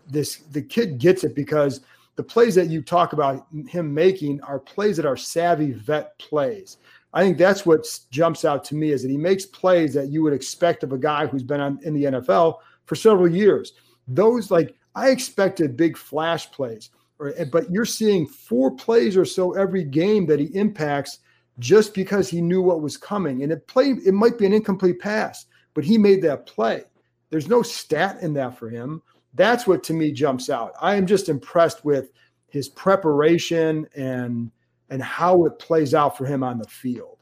this 0.09 0.37
the 0.51 0.61
kid 0.61 0.97
gets 0.97 1.23
it 1.23 1.35
because 1.35 1.81
the 2.15 2.23
plays 2.23 2.55
that 2.55 2.67
you 2.67 2.81
talk 2.81 3.13
about 3.13 3.47
him 3.67 3.93
making 3.93 4.41
are 4.41 4.59
plays 4.59 4.97
that 4.97 5.05
are 5.05 5.17
savvy 5.17 5.73
vet 5.73 6.17
plays. 6.19 6.77
I 7.13 7.23
think 7.23 7.37
that's 7.37 7.65
what 7.65 7.87
jumps 8.11 8.43
out 8.45 8.63
to 8.65 8.75
me 8.75 8.91
is 8.91 9.01
that 9.01 9.11
he 9.11 9.17
makes 9.17 9.45
plays 9.45 9.93
that 9.93 10.09
you 10.09 10.23
would 10.23 10.33
expect 10.33 10.83
of 10.83 10.91
a 10.93 10.97
guy 10.97 11.25
who's 11.25 11.43
been 11.43 11.61
on, 11.61 11.79
in 11.83 11.93
the 11.93 12.03
NFL 12.03 12.57
for 12.85 12.95
several 12.95 13.27
years. 13.27 13.73
Those 14.07 14.51
like 14.51 14.75
I 14.95 15.09
expected 15.09 15.77
big 15.77 15.97
flash 15.97 16.51
plays, 16.51 16.89
but 17.17 17.69
you're 17.71 17.85
seeing 17.85 18.27
four 18.27 18.71
plays 18.71 19.17
or 19.17 19.25
so 19.25 19.53
every 19.53 19.83
game 19.83 20.25
that 20.27 20.39
he 20.39 20.45
impacts 20.55 21.19
just 21.59 21.93
because 21.93 22.29
he 22.29 22.41
knew 22.41 22.61
what 22.61 22.81
was 22.81 22.97
coming. 22.97 23.43
And 23.43 23.51
it 23.51 23.67
played 23.67 23.99
it 24.05 24.13
might 24.13 24.37
be 24.37 24.45
an 24.45 24.53
incomplete 24.53 24.99
pass, 24.99 25.45
but 25.73 25.83
he 25.83 25.97
made 25.97 26.21
that 26.23 26.45
play. 26.45 26.83
There's 27.29 27.47
no 27.47 27.61
stat 27.61 28.19
in 28.21 28.33
that 28.33 28.57
for 28.57 28.69
him. 28.69 29.01
That's 29.33 29.67
what 29.67 29.83
to 29.85 29.93
me 29.93 30.11
jumps 30.11 30.49
out. 30.49 30.73
I 30.81 30.95
am 30.95 31.05
just 31.05 31.29
impressed 31.29 31.83
with 31.83 32.11
his 32.47 32.69
preparation 32.69 33.87
and 33.95 34.51
and 34.89 35.01
how 35.01 35.45
it 35.45 35.59
plays 35.59 35.93
out 35.93 36.17
for 36.17 36.25
him 36.25 36.43
on 36.43 36.59
the 36.59 36.67
field. 36.67 37.17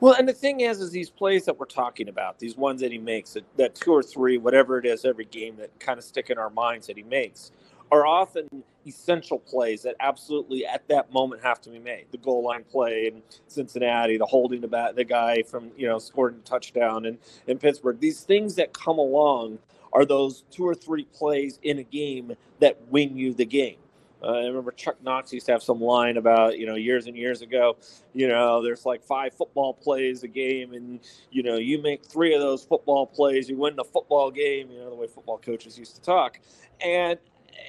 Well, 0.00 0.14
and 0.14 0.28
the 0.28 0.32
thing 0.32 0.60
is, 0.60 0.80
is 0.80 0.92
these 0.92 1.10
plays 1.10 1.44
that 1.46 1.58
we're 1.58 1.66
talking 1.66 2.08
about, 2.08 2.38
these 2.38 2.56
ones 2.56 2.80
that 2.82 2.92
he 2.92 2.98
makes, 2.98 3.32
that, 3.32 3.44
that 3.56 3.74
two 3.74 3.90
or 3.90 4.02
three, 4.02 4.38
whatever 4.38 4.78
it 4.78 4.86
is, 4.86 5.04
every 5.04 5.24
game 5.24 5.56
that 5.56 5.76
kind 5.80 5.98
of 5.98 6.04
stick 6.04 6.30
in 6.30 6.38
our 6.38 6.50
minds 6.50 6.86
that 6.86 6.96
he 6.96 7.02
makes, 7.02 7.50
are 7.90 8.06
often 8.06 8.48
essential 8.86 9.38
plays 9.38 9.82
that 9.82 9.96
absolutely 10.00 10.64
at 10.66 10.86
that 10.88 11.12
moment 11.12 11.42
have 11.42 11.60
to 11.60 11.70
be 11.70 11.78
made. 11.78 12.06
The 12.10 12.18
goal 12.18 12.42
line 12.42 12.64
play 12.64 13.06
in 13.06 13.22
Cincinnati, 13.46 14.16
the 14.16 14.26
holding 14.26 14.60
the 14.60 14.68
bat, 14.68 14.96
the 14.96 15.04
guy 15.04 15.42
from 15.42 15.70
you 15.76 15.88
know 15.88 15.98
scored 15.98 16.36
a 16.36 16.40
touchdown 16.48 17.04
in 17.04 17.18
in 17.46 17.58
Pittsburgh. 17.58 18.00
These 18.00 18.22
things 18.22 18.54
that 18.56 18.72
come 18.72 18.98
along 18.98 19.58
are 19.92 20.04
those 20.04 20.44
two 20.50 20.66
or 20.66 20.74
three 20.74 21.04
plays 21.04 21.58
in 21.62 21.78
a 21.78 21.82
game 21.82 22.34
that 22.60 22.78
win 22.88 23.16
you 23.16 23.34
the 23.34 23.46
game. 23.46 23.76
Uh, 24.22 24.32
I 24.32 24.46
remember 24.46 24.72
Chuck 24.72 24.96
Knox 25.02 25.32
used 25.32 25.46
to 25.46 25.52
have 25.52 25.62
some 25.62 25.80
line 25.80 26.16
about, 26.16 26.58
you 26.58 26.66
know, 26.66 26.74
years 26.74 27.06
and 27.06 27.16
years 27.16 27.40
ago, 27.40 27.76
you 28.14 28.26
know, 28.26 28.62
there's 28.62 28.84
like 28.84 29.04
five 29.04 29.32
football 29.32 29.74
plays 29.74 30.24
a 30.24 30.28
game, 30.28 30.72
and, 30.72 31.00
you 31.30 31.44
know, 31.44 31.56
you 31.56 31.80
make 31.80 32.04
three 32.04 32.34
of 32.34 32.40
those 32.40 32.64
football 32.64 33.06
plays, 33.06 33.48
you 33.48 33.56
win 33.56 33.76
the 33.76 33.84
football 33.84 34.30
game, 34.30 34.70
you 34.70 34.78
know, 34.78 34.90
the 34.90 34.96
way 34.96 35.06
football 35.06 35.38
coaches 35.38 35.78
used 35.78 35.94
to 35.94 36.00
talk. 36.00 36.40
And 36.84 37.18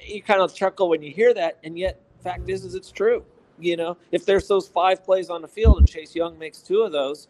you 0.06 0.22
kind 0.22 0.40
of 0.40 0.54
chuckle 0.54 0.88
when 0.88 1.02
you 1.02 1.10
hear 1.10 1.34
that, 1.34 1.58
and 1.64 1.78
yet, 1.78 2.00
fact 2.22 2.48
is, 2.48 2.64
is 2.64 2.74
it's 2.74 2.90
true. 2.90 3.24
You 3.58 3.76
know, 3.76 3.96
if 4.10 4.24
there's 4.24 4.48
those 4.48 4.68
five 4.68 5.04
plays 5.04 5.30
on 5.30 5.42
the 5.42 5.48
field 5.48 5.78
and 5.78 5.88
Chase 5.88 6.14
Young 6.14 6.38
makes 6.38 6.58
two 6.58 6.80
of 6.82 6.92
those 6.92 7.28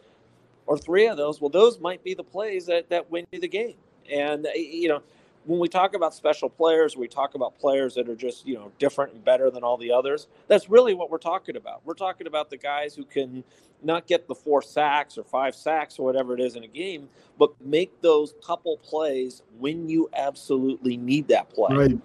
or 0.66 0.78
three 0.78 1.08
of 1.08 1.16
those, 1.16 1.40
well, 1.40 1.50
those 1.50 1.80
might 1.80 2.04
be 2.04 2.14
the 2.14 2.24
plays 2.24 2.66
that, 2.66 2.88
that 2.90 3.10
win 3.10 3.26
you 3.32 3.40
the 3.40 3.48
game. 3.48 3.74
And, 4.12 4.46
uh, 4.46 4.50
you 4.54 4.88
know, 4.88 5.02
when 5.44 5.58
we 5.58 5.68
talk 5.68 5.94
about 5.94 6.14
special 6.14 6.48
players, 6.48 6.96
we 6.96 7.08
talk 7.08 7.34
about 7.34 7.58
players 7.58 7.94
that 7.94 8.08
are 8.08 8.14
just, 8.14 8.46
you 8.46 8.54
know, 8.54 8.70
different 8.78 9.12
and 9.14 9.24
better 9.24 9.50
than 9.50 9.64
all 9.64 9.76
the 9.76 9.90
others. 9.90 10.28
That's 10.46 10.68
really 10.68 10.94
what 10.94 11.10
we're 11.10 11.18
talking 11.18 11.56
about. 11.56 11.80
We're 11.84 11.94
talking 11.94 12.26
about 12.26 12.50
the 12.50 12.58
guys 12.58 12.94
who 12.94 13.04
can 13.04 13.42
not 13.82 14.06
get 14.06 14.28
the 14.28 14.34
four 14.34 14.62
sacks 14.62 15.16
or 15.16 15.24
five 15.24 15.54
sacks 15.54 15.98
or 15.98 16.04
whatever 16.04 16.34
it 16.34 16.40
is 16.40 16.54
in 16.54 16.64
a 16.64 16.68
game, 16.68 17.08
but 17.38 17.58
make 17.64 18.00
those 18.02 18.34
couple 18.44 18.76
plays 18.76 19.42
when 19.58 19.88
you 19.88 20.10
absolutely 20.14 20.96
need 20.96 21.26
that 21.28 21.48
play. 21.48 21.74
Right. 21.74 21.98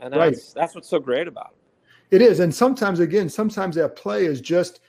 And 0.00 0.14
Right. 0.14 0.32
that's 0.32 0.52
that's 0.52 0.74
what's 0.74 0.88
so 0.88 0.98
great 0.98 1.26
about 1.28 1.54
it. 2.10 2.16
It 2.16 2.22
is. 2.22 2.40
And 2.40 2.54
sometimes, 2.54 3.00
again, 3.00 3.28
sometimes 3.28 3.76
that 3.76 3.96
play 3.96 4.24
is 4.24 4.40
just 4.40 4.80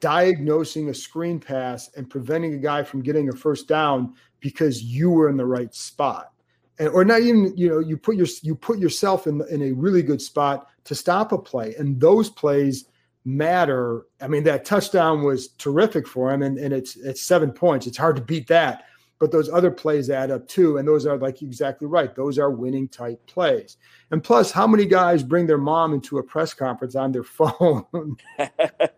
diagnosing 0.00 0.88
a 0.90 0.94
screen 0.94 1.38
pass 1.38 1.90
and 1.96 2.10
preventing 2.10 2.54
a 2.54 2.58
guy 2.58 2.82
from 2.82 3.02
getting 3.02 3.28
a 3.28 3.32
first 3.32 3.68
down 3.68 4.14
because 4.40 4.82
you 4.82 5.10
were 5.10 5.28
in 5.28 5.36
the 5.36 5.46
right 5.46 5.72
spot. 5.74 6.32
And, 6.78 6.88
or 6.88 7.04
not 7.04 7.22
even, 7.22 7.56
you 7.56 7.68
know, 7.68 7.78
you 7.78 7.96
put 7.96 8.16
your 8.16 8.26
you 8.42 8.54
put 8.54 8.78
yourself 8.78 9.26
in 9.26 9.42
in 9.50 9.62
a 9.62 9.72
really 9.72 10.02
good 10.02 10.20
spot 10.20 10.68
to 10.84 10.94
stop 10.94 11.32
a 11.32 11.38
play. 11.38 11.74
And 11.76 12.00
those 12.00 12.28
plays 12.28 12.86
matter. 13.24 14.06
I 14.20 14.28
mean, 14.28 14.44
that 14.44 14.64
touchdown 14.64 15.22
was 15.22 15.48
terrific 15.50 16.06
for 16.06 16.32
him, 16.32 16.42
and, 16.42 16.58
and 16.58 16.74
it's 16.74 16.96
it's 16.96 17.22
seven 17.22 17.52
points. 17.52 17.86
It's 17.86 17.96
hard 17.96 18.16
to 18.16 18.22
beat 18.22 18.48
that. 18.48 18.84
But 19.24 19.32
those 19.32 19.48
other 19.48 19.70
plays 19.70 20.10
add 20.10 20.30
up 20.30 20.46
too. 20.48 20.76
And 20.76 20.86
those 20.86 21.06
are 21.06 21.16
like 21.16 21.40
exactly 21.40 21.88
right. 21.88 22.14
Those 22.14 22.38
are 22.38 22.50
winning 22.50 22.88
type 22.88 23.26
plays. 23.26 23.78
And 24.10 24.22
plus, 24.22 24.50
how 24.50 24.66
many 24.66 24.84
guys 24.84 25.22
bring 25.22 25.46
their 25.46 25.56
mom 25.56 25.94
into 25.94 26.18
a 26.18 26.22
press 26.22 26.52
conference 26.52 26.94
on 26.94 27.10
their 27.10 27.22
phone? 27.24 27.86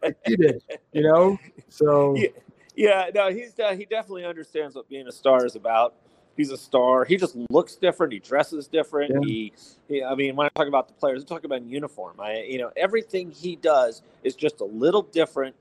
like 0.02 0.16
he 0.26 0.34
did, 0.34 0.64
you 0.92 1.02
know? 1.02 1.38
So 1.68 2.16
Yeah. 2.16 2.30
Yeah, 2.74 3.10
no, 3.14 3.30
he's 3.30 3.56
uh, 3.60 3.76
he 3.76 3.84
definitely 3.84 4.24
understands 4.24 4.74
what 4.74 4.88
being 4.88 5.06
a 5.06 5.12
star 5.12 5.46
is 5.46 5.54
about. 5.54 5.94
He's 6.36 6.50
a 6.50 6.56
star. 6.56 7.04
He 7.04 7.16
just 7.16 7.36
looks 7.48 7.76
different. 7.76 8.12
He 8.12 8.18
dresses 8.18 8.66
different. 8.66 9.12
Yeah. 9.12 9.20
He, 9.24 9.52
he, 9.88 10.02
I 10.02 10.16
mean, 10.16 10.34
when 10.34 10.46
I 10.48 10.50
talk 10.50 10.66
about 10.66 10.88
the 10.88 10.94
players, 10.94 11.22
I 11.22 11.26
talk 11.26 11.44
about 11.44 11.62
uniform. 11.62 12.20
I, 12.20 12.42
you 12.42 12.58
know, 12.58 12.72
everything 12.76 13.30
he 13.30 13.54
does 13.54 14.02
is 14.24 14.34
just 14.34 14.60
a 14.60 14.64
little 14.64 15.02
different, 15.02 15.54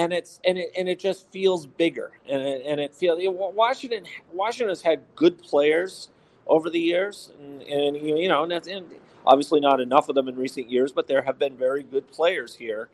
and 0.00 0.14
it's 0.14 0.40
and 0.44 0.56
it 0.56 0.72
and 0.78 0.88
it 0.88 0.98
just 0.98 1.30
feels 1.30 1.66
bigger, 1.66 2.12
and 2.26 2.40
it, 2.40 2.62
and 2.64 2.80
it 2.80 2.94
feels. 2.94 3.20
Washington, 3.22 4.04
Washington 4.32 4.70
has 4.70 4.80
had 4.80 5.02
good 5.14 5.42
players 5.42 6.08
over 6.46 6.70
the 6.70 6.80
years, 6.80 7.32
and, 7.38 7.62
and 7.62 7.96
you 7.96 8.26
know, 8.26 8.42
and 8.44 8.50
that's 8.50 8.66
and 8.66 8.86
obviously 9.26 9.60
not 9.60 9.78
enough 9.78 10.08
of 10.08 10.14
them 10.14 10.26
in 10.26 10.36
recent 10.36 10.70
years, 10.70 10.90
but 10.90 11.06
there 11.06 11.20
have 11.20 11.38
been 11.38 11.54
very 11.54 11.82
good 11.82 12.10
players 12.10 12.54
here. 12.54 12.88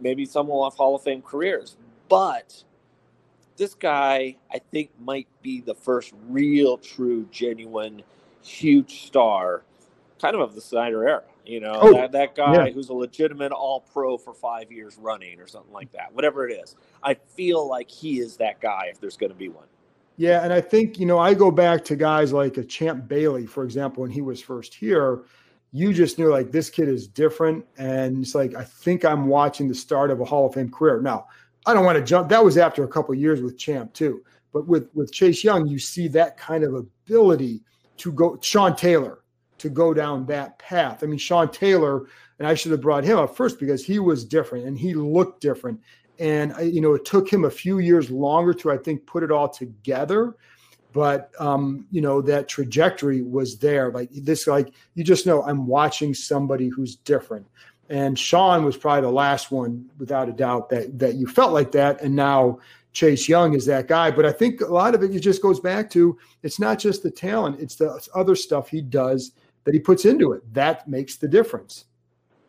Maybe 0.00 0.24
some 0.24 0.48
will 0.48 0.64
have 0.64 0.74
Hall 0.74 0.94
of 0.94 1.02
Fame 1.02 1.20
careers, 1.20 1.76
but 2.08 2.64
this 3.58 3.74
guy, 3.74 4.36
I 4.50 4.60
think, 4.70 4.90
might 4.98 5.28
be 5.42 5.60
the 5.60 5.74
first 5.74 6.14
real, 6.28 6.78
true, 6.78 7.28
genuine, 7.30 8.02
huge 8.42 9.06
star, 9.06 9.64
kind 10.20 10.34
of 10.34 10.40
of 10.40 10.54
the 10.54 10.60
Snyder 10.60 11.06
era. 11.06 11.22
You 11.44 11.60
know, 11.60 11.78
Oh, 11.80 11.92
that, 11.94 12.12
that 12.12 12.34
guy 12.34 12.66
yeah. 12.66 12.72
who's 12.72 12.88
a 12.88 12.94
legitimate 12.94 13.52
All 13.52 13.80
Pro 13.80 14.18
for 14.18 14.34
five 14.34 14.72
years 14.72 14.96
running 14.98 15.40
or 15.40 15.46
something 15.46 15.72
like 15.72 15.92
that. 15.92 16.12
Whatever 16.12 16.48
it 16.48 16.52
is, 16.52 16.74
I 17.02 17.14
feel 17.14 17.68
like 17.68 17.88
he 17.90 18.18
is 18.18 18.36
that 18.38 18.60
guy 18.60 18.86
if 18.90 19.00
there's 19.00 19.16
going 19.16 19.30
to 19.30 19.36
be 19.36 19.48
one. 19.48 19.66
Yeah, 20.16 20.42
and 20.42 20.52
I 20.52 20.60
think 20.60 20.98
you 20.98 21.06
know 21.06 21.18
I 21.18 21.34
go 21.34 21.50
back 21.50 21.84
to 21.84 21.96
guys 21.96 22.32
like 22.32 22.56
a 22.56 22.64
Champ 22.64 23.06
Bailey, 23.06 23.46
for 23.46 23.64
example, 23.64 24.02
when 24.02 24.10
he 24.10 24.22
was 24.22 24.40
first 24.40 24.74
here. 24.74 25.22
You 25.72 25.92
just 25.92 26.18
knew 26.18 26.30
like 26.30 26.50
this 26.50 26.70
kid 26.70 26.88
is 26.88 27.06
different, 27.06 27.64
and 27.76 28.22
it's 28.24 28.34
like 28.34 28.54
I 28.54 28.64
think 28.64 29.04
I'm 29.04 29.26
watching 29.26 29.68
the 29.68 29.74
start 29.74 30.10
of 30.10 30.20
a 30.20 30.24
Hall 30.24 30.46
of 30.46 30.54
Fame 30.54 30.70
career. 30.70 31.02
Now, 31.02 31.26
I 31.66 31.74
don't 31.74 31.84
want 31.84 31.98
to 31.98 32.04
jump. 32.04 32.30
That 32.30 32.42
was 32.42 32.56
after 32.56 32.82
a 32.82 32.88
couple 32.88 33.12
of 33.14 33.20
years 33.20 33.42
with 33.42 33.58
Champ 33.58 33.92
too, 33.92 34.22
but 34.52 34.66
with 34.66 34.88
with 34.94 35.12
Chase 35.12 35.44
Young, 35.44 35.66
you 35.66 35.78
see 35.78 36.08
that 36.08 36.38
kind 36.38 36.64
of 36.64 36.74
ability 36.74 37.60
to 37.98 38.12
go. 38.12 38.38
Sean 38.40 38.74
Taylor 38.74 39.18
to 39.58 39.68
go 39.68 39.94
down 39.94 40.26
that 40.26 40.58
path. 40.58 41.02
I 41.02 41.06
mean, 41.06 41.18
Sean 41.18 41.50
Taylor, 41.50 42.06
and 42.38 42.46
I 42.46 42.54
should 42.54 42.72
have 42.72 42.80
brought 42.80 43.04
him 43.04 43.18
up 43.18 43.36
first 43.36 43.58
because 43.58 43.84
he 43.84 43.98
was 43.98 44.24
different 44.24 44.66
and 44.66 44.78
he 44.78 44.94
looked 44.94 45.40
different. 45.40 45.80
And 46.18 46.54
you 46.60 46.80
know, 46.80 46.94
it 46.94 47.04
took 47.04 47.30
him 47.30 47.44
a 47.44 47.50
few 47.50 47.78
years 47.78 48.10
longer 48.10 48.54
to, 48.54 48.70
I 48.70 48.78
think, 48.78 49.06
put 49.06 49.22
it 49.22 49.30
all 49.30 49.48
together. 49.48 50.34
But 50.92 51.30
um, 51.38 51.86
you 51.90 52.00
know, 52.00 52.22
that 52.22 52.48
trajectory 52.48 53.20
was 53.22 53.58
there. 53.58 53.90
Like 53.90 54.08
this, 54.12 54.46
like 54.46 54.72
you 54.94 55.04
just 55.04 55.26
know, 55.26 55.42
I'm 55.42 55.66
watching 55.66 56.14
somebody 56.14 56.68
who's 56.68 56.96
different. 56.96 57.46
And 57.88 58.18
Sean 58.18 58.64
was 58.64 58.76
probably 58.76 59.02
the 59.02 59.10
last 59.12 59.52
one, 59.52 59.88
without 59.98 60.28
a 60.28 60.32
doubt, 60.32 60.70
that 60.70 60.98
that 60.98 61.14
you 61.16 61.26
felt 61.26 61.52
like 61.52 61.72
that. 61.72 62.00
And 62.02 62.16
now 62.16 62.60
Chase 62.96 63.28
Young 63.28 63.54
is 63.54 63.66
that 63.66 63.88
guy. 63.88 64.10
But 64.10 64.24
I 64.24 64.32
think 64.32 64.62
a 64.62 64.72
lot 64.72 64.94
of 64.94 65.02
it, 65.02 65.14
it 65.14 65.20
just 65.20 65.42
goes 65.42 65.60
back 65.60 65.90
to 65.90 66.18
it's 66.42 66.58
not 66.58 66.78
just 66.78 67.02
the 67.02 67.10
talent; 67.10 67.60
it's 67.60 67.76
the 67.76 68.00
other 68.14 68.34
stuff 68.34 68.70
he 68.70 68.80
does 68.80 69.32
that 69.66 69.74
he 69.74 69.80
puts 69.80 70.06
into 70.06 70.32
it 70.32 70.42
that 70.54 70.88
makes 70.88 71.16
the 71.16 71.28
difference. 71.28 71.84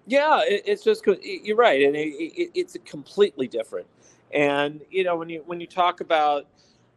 Yeah, 0.05 0.41
it, 0.45 0.63
it's 0.65 0.83
just 0.83 1.05
you're 1.21 1.57
right, 1.57 1.83
and 1.83 1.95
it, 1.95 2.07
it, 2.07 2.51
it's 2.55 2.77
completely 2.85 3.47
different. 3.47 3.87
And 4.31 4.81
you 4.89 5.03
know, 5.03 5.17
when 5.17 5.27
you 5.27 5.43
when 5.45 5.59
you 5.59 5.67
talk 5.67 5.99
about 5.99 6.45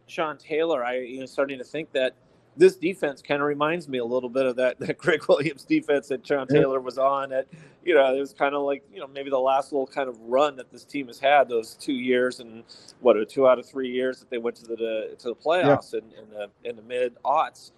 Sean 0.06 0.36
Taylor, 0.36 0.84
I 0.84 0.98
you 0.98 1.20
know 1.20 1.26
starting 1.26 1.58
to 1.58 1.64
think 1.64 1.90
that 1.92 2.14
this 2.56 2.76
defense 2.76 3.22
kind 3.22 3.40
of 3.40 3.48
reminds 3.48 3.88
me 3.88 3.98
a 3.98 4.04
little 4.04 4.28
bit 4.28 4.44
of 4.44 4.56
that, 4.56 4.78
that 4.80 4.98
Gregg 4.98 5.26
Williams 5.28 5.64
defense 5.64 6.08
that 6.08 6.24
Sean 6.24 6.46
Taylor 6.46 6.80
was 6.80 6.98
on. 6.98 7.32
At 7.32 7.46
you 7.82 7.94
know, 7.94 8.14
it 8.14 8.20
was 8.20 8.34
kind 8.34 8.54
of 8.54 8.62
like 8.62 8.84
you 8.92 9.00
know 9.00 9.06
maybe 9.06 9.30
the 9.30 9.38
last 9.38 9.72
little 9.72 9.86
kind 9.86 10.08
of 10.08 10.20
run 10.20 10.54
that 10.56 10.70
this 10.70 10.84
team 10.84 11.06
has 11.06 11.18
had 11.18 11.48
those 11.48 11.74
two 11.74 11.94
years 11.94 12.40
and 12.40 12.62
what 13.00 13.16
are 13.16 13.24
two 13.24 13.48
out 13.48 13.58
of 13.58 13.66
three 13.66 13.90
years 13.90 14.20
that 14.20 14.28
they 14.30 14.38
went 14.38 14.56
to 14.56 14.66
the 14.66 15.16
to 15.18 15.28
the 15.28 15.34
playoffs 15.34 15.94
yeah. 15.94 16.00
in, 16.00 16.22
in 16.22 16.30
the 16.30 16.68
in 16.68 16.76
the 16.76 16.82
mid 16.82 17.16
aughts, 17.24 17.72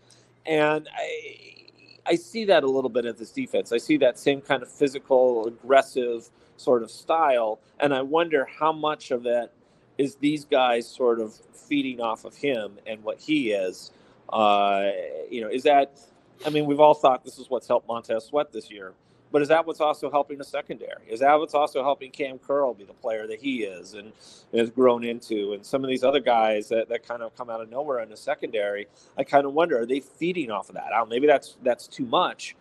and 0.45 0.89
I 0.93 1.63
I 2.07 2.17
see 2.17 2.45
that 2.47 2.65
a 2.65 2.67
little 2.67 2.91
bit 2.91 3.05
at 3.07 3.17
this 3.17 3.31
defense. 3.31 3.73
I 3.73 3.79
see 3.79 3.97
that 3.99 4.19
same 4.19 4.41
kind 4.41 4.63
of 4.63 4.71
physical, 4.71 5.47
aggressive 5.47 6.29
sort 6.57 6.83
of 6.83 6.91
style, 6.91 7.61
and 7.81 7.95
I 7.95 8.03
wonder 8.03 8.45
how 8.45 8.73
much 8.73 9.11
of 9.11 9.23
that 9.25 9.51
is 9.99 10.17
these 10.17 10.45
guys 10.45 10.89
sort 10.89 11.21
of 11.21 11.35
feeding 11.53 12.01
off 12.01 12.25
of 12.25 12.37
him 12.37 12.79
and 12.87 13.03
what 13.05 13.21
he 13.21 13.53
is. 13.53 13.93
Uh, 14.29 14.91
you 15.31 15.41
know, 15.41 15.49
is 15.49 15.63
that? 15.65 16.01
I 16.45 16.51
mean, 16.51 16.67
we've 16.67 16.81
all 16.81 16.95
thought 16.95 17.25
this 17.25 17.39
is 17.39 17.49
what's 17.51 17.69
helped 17.69 17.87
Montez 17.87 18.25
Sweat 18.25 18.53
this 18.53 18.71
year, 18.71 18.95
but 19.33 19.43
is 19.43 19.49
that 19.49 19.67
what's 19.67 19.81
also 19.81 20.11
helping 20.11 20.39
the 20.39 20.45
secondary? 20.45 21.03
Is 21.09 21.21
that 21.21 21.35
what's 21.35 21.55
also 21.55 21.83
helping 21.83 22.11
Cam 22.11 22.39
Curl 22.39 22.75
be 22.75 22.85
the 22.85 22.93
player 22.93 23.27
that 23.27 23.41
he 23.41 23.63
is 23.63 23.95
and, 23.95 24.13
and 24.53 24.61
has 24.61 24.71
grown 24.71 25.03
into? 25.03 25.55
And 25.55 25.65
some 25.65 25.83
of 25.83 25.89
these 25.89 26.05
other 26.05 26.21
guys 26.21 26.69
that, 26.69 26.89
that 26.91 27.07
kind 27.07 27.23
of 27.23 27.35
come 27.35 27.49
out 27.49 27.61
of 27.61 27.71
nowhere 27.71 28.01
in 28.01 28.11
the 28.11 28.17
secondary, 28.17 28.87
I 29.17 29.25
kind 29.25 29.47
of 29.47 29.55
wonder, 29.55 29.81
are 29.81 29.87
they 29.87 30.01
feeding 30.01 30.51
off 30.51 30.69
of 30.69 30.75
that? 30.75 30.93
I 30.93 30.99
don't, 30.99 31.09
maybe 31.09 31.27
that's 31.27 31.57
that's 31.63 31.89
too 31.89 32.05
much, 32.05 32.55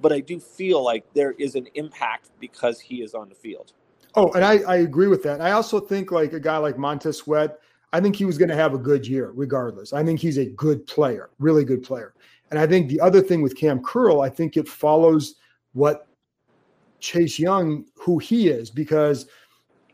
but 0.00 0.12
I 0.12 0.20
do 0.20 0.38
feel 0.38 0.82
like 0.82 1.04
there 1.12 1.32
is 1.32 1.56
an 1.56 1.66
impact 1.74 2.30
because 2.40 2.80
he 2.80 3.02
is 3.02 3.14
on 3.14 3.28
the 3.28 3.34
field. 3.34 3.72
Oh, 4.14 4.30
and 4.32 4.44
I, 4.44 4.58
I 4.60 4.76
agree 4.76 5.08
with 5.08 5.22
that. 5.24 5.40
I 5.40 5.52
also 5.52 5.80
think 5.80 6.12
like 6.12 6.32
a 6.32 6.40
guy 6.40 6.56
like 6.56 6.78
Montez 6.78 7.18
Sweat, 7.18 7.58
I 7.92 8.00
think 8.00 8.16
he 8.16 8.24
was 8.24 8.38
going 8.38 8.48
to 8.48 8.54
have 8.54 8.74
a 8.74 8.78
good 8.78 9.06
year 9.06 9.32
regardless. 9.34 9.92
I 9.92 10.04
think 10.04 10.20
he's 10.20 10.38
a 10.38 10.46
good 10.46 10.86
player, 10.86 11.30
really 11.38 11.64
good 11.64 11.82
player. 11.82 12.14
And 12.50 12.60
I 12.60 12.66
think 12.66 12.88
the 12.88 13.00
other 13.00 13.20
thing 13.20 13.42
with 13.42 13.56
Cam 13.56 13.82
Curl, 13.82 14.20
I 14.20 14.28
think 14.28 14.56
it 14.56 14.68
follows 14.68 15.34
what 15.76 16.08
Chase 17.00 17.38
Young, 17.38 17.84
who 17.94 18.18
he 18.18 18.48
is, 18.48 18.70
because 18.70 19.26